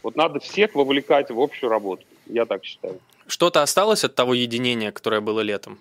Вот 0.03 0.15
надо 0.15 0.39
всех 0.39 0.75
вовлекать 0.75 1.31
в 1.31 1.39
общую 1.39 1.69
работу. 1.69 2.03
Я 2.27 2.45
так 2.45 2.65
считаю. 2.65 2.99
Что-то 3.27 3.61
осталось 3.61 4.03
от 4.03 4.15
того 4.15 4.33
единения, 4.33 4.91
которое 4.91 5.21
было 5.21 5.41
летом? 5.41 5.79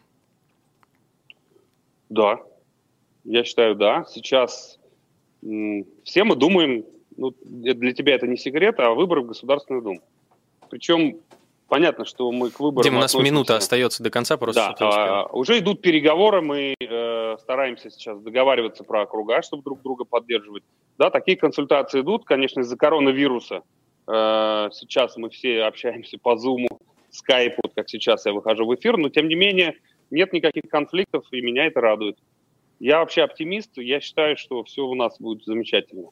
Да. 2.09 2.41
Я 3.25 3.45
считаю, 3.45 3.75
да. 3.75 4.05
Сейчас 4.09 4.79
все 6.05 6.25
мы 6.25 6.37
думаем, 6.37 6.85
ну, 7.17 7.35
для 7.43 7.93
тебя 7.93 8.15
это 8.15 8.27
не 8.27 8.37
секрет, 8.37 8.81
а 8.81 8.91
выборы 8.91 9.23
в 9.23 9.27
Государственную 9.27 9.83
Думу. 9.83 10.01
Причем 10.71 11.21
понятно, 11.69 12.05
что 12.05 12.31
мы 12.33 12.51
к 12.51 12.61
выборам 12.61 12.83
Дим, 12.83 12.97
у 12.97 13.01
нас 13.01 13.13
относимся... 13.13 13.33
минута 13.33 13.57
остается 13.57 14.03
до 14.03 14.11
конца, 14.11 14.37
просто. 14.37 14.75
Да, 14.79 14.87
а, 14.89 15.27
уже 15.27 15.59
идут 15.59 15.83
переговоры, 15.83 16.41
мы 16.41 16.75
э, 16.81 17.37
стараемся 17.41 17.91
сейчас 17.91 18.21
договариваться 18.21 18.85
про 18.85 19.03
округа, 19.03 19.43
чтобы 19.43 19.63
друг 19.63 19.83
друга 19.83 20.05
поддерживать. 20.05 20.63
Да, 20.99 21.11
такие 21.11 21.37
консультации 21.37 22.01
идут, 22.01 22.25
конечно, 22.25 22.61
из-за 22.61 22.77
коронавируса. 22.77 23.63
Э, 24.07 24.71
сейчас 24.73 25.17
мы 25.17 25.31
все 25.31 25.65
общаемся 25.65 26.19
по 26.19 26.35
Zoom, 26.35 26.67
Skype, 27.15 27.55
вот 27.63 27.73
как 27.75 27.89
сейчас 27.89 28.27
я 28.27 28.33
выхожу 28.33 28.67
в 28.67 28.75
эфир, 28.75 28.97
но 28.97 29.09
тем 29.09 29.29
не 29.29 29.35
менее 29.35 29.77
нет 30.11 30.33
никаких 30.33 30.65
конфликтов, 30.71 31.25
и 31.31 31.41
меня 31.41 31.67
это 31.67 31.81
радует. 31.81 32.19
Я 32.81 32.99
вообще 32.99 33.23
оптимист, 33.23 33.71
я 33.77 34.01
считаю, 34.01 34.37
что 34.37 34.63
все 34.65 34.83
у 34.83 34.95
нас 34.95 35.19
будет 35.21 35.45
замечательно. 35.45 36.11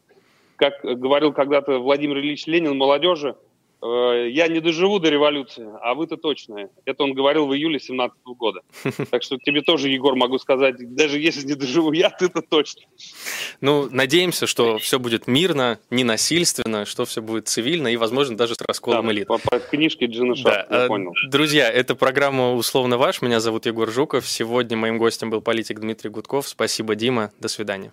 Как 0.56 0.80
говорил 0.82 1.32
когда-то 1.32 1.78
Владимир 1.78 2.18
Ильич 2.18 2.46
Ленин 2.46 2.76
молодежи, 2.76 3.36
я 3.82 4.46
не 4.48 4.60
доживу 4.60 4.98
до 5.00 5.10
революции, 5.10 5.68
а 5.82 5.94
вы-то 5.94 6.16
точно. 6.16 6.70
Это 6.84 7.02
он 7.02 7.14
говорил 7.14 7.46
в 7.46 7.54
июле 7.54 7.80
17 7.80 8.16
года. 8.24 8.60
Так 9.10 9.22
что 9.22 9.36
тебе 9.36 9.62
тоже, 9.62 9.88
Егор, 9.88 10.14
могу 10.14 10.38
сказать, 10.38 10.76
даже 10.94 11.18
если 11.18 11.46
не 11.46 11.54
доживу 11.54 11.92
я, 11.92 12.10
ты-то 12.10 12.40
точно. 12.40 12.82
Ну, 13.60 13.88
надеемся, 13.90 14.46
что 14.46 14.78
все 14.78 14.98
будет 14.98 15.26
мирно, 15.26 15.78
ненасильственно, 15.90 16.84
что 16.84 17.04
все 17.04 17.20
будет 17.20 17.48
цивильно 17.48 17.88
и, 17.88 17.96
возможно, 17.96 18.36
даже 18.36 18.54
с 18.54 18.60
расколом 18.60 19.06
да, 19.06 19.12
элит. 19.12 19.26
По, 19.26 19.38
по 19.38 19.58
книжке 19.58 20.06
Джина 20.06 20.36
Шафт, 20.36 20.68
да. 20.70 20.82
я 20.82 20.86
понял. 20.86 21.12
Друзья, 21.28 21.68
это 21.68 21.94
программа 21.94 22.54
«Условно 22.54 22.96
ваш». 22.98 23.20
Меня 23.22 23.40
зовут 23.40 23.66
Егор 23.66 23.90
Жуков. 23.90 24.28
Сегодня 24.28 24.76
моим 24.76 24.98
гостем 24.98 25.30
был 25.30 25.40
политик 25.40 25.80
Дмитрий 25.80 26.10
Гудков. 26.10 26.48
Спасибо, 26.48 26.94
Дима. 26.94 27.32
До 27.40 27.48
свидания. 27.48 27.92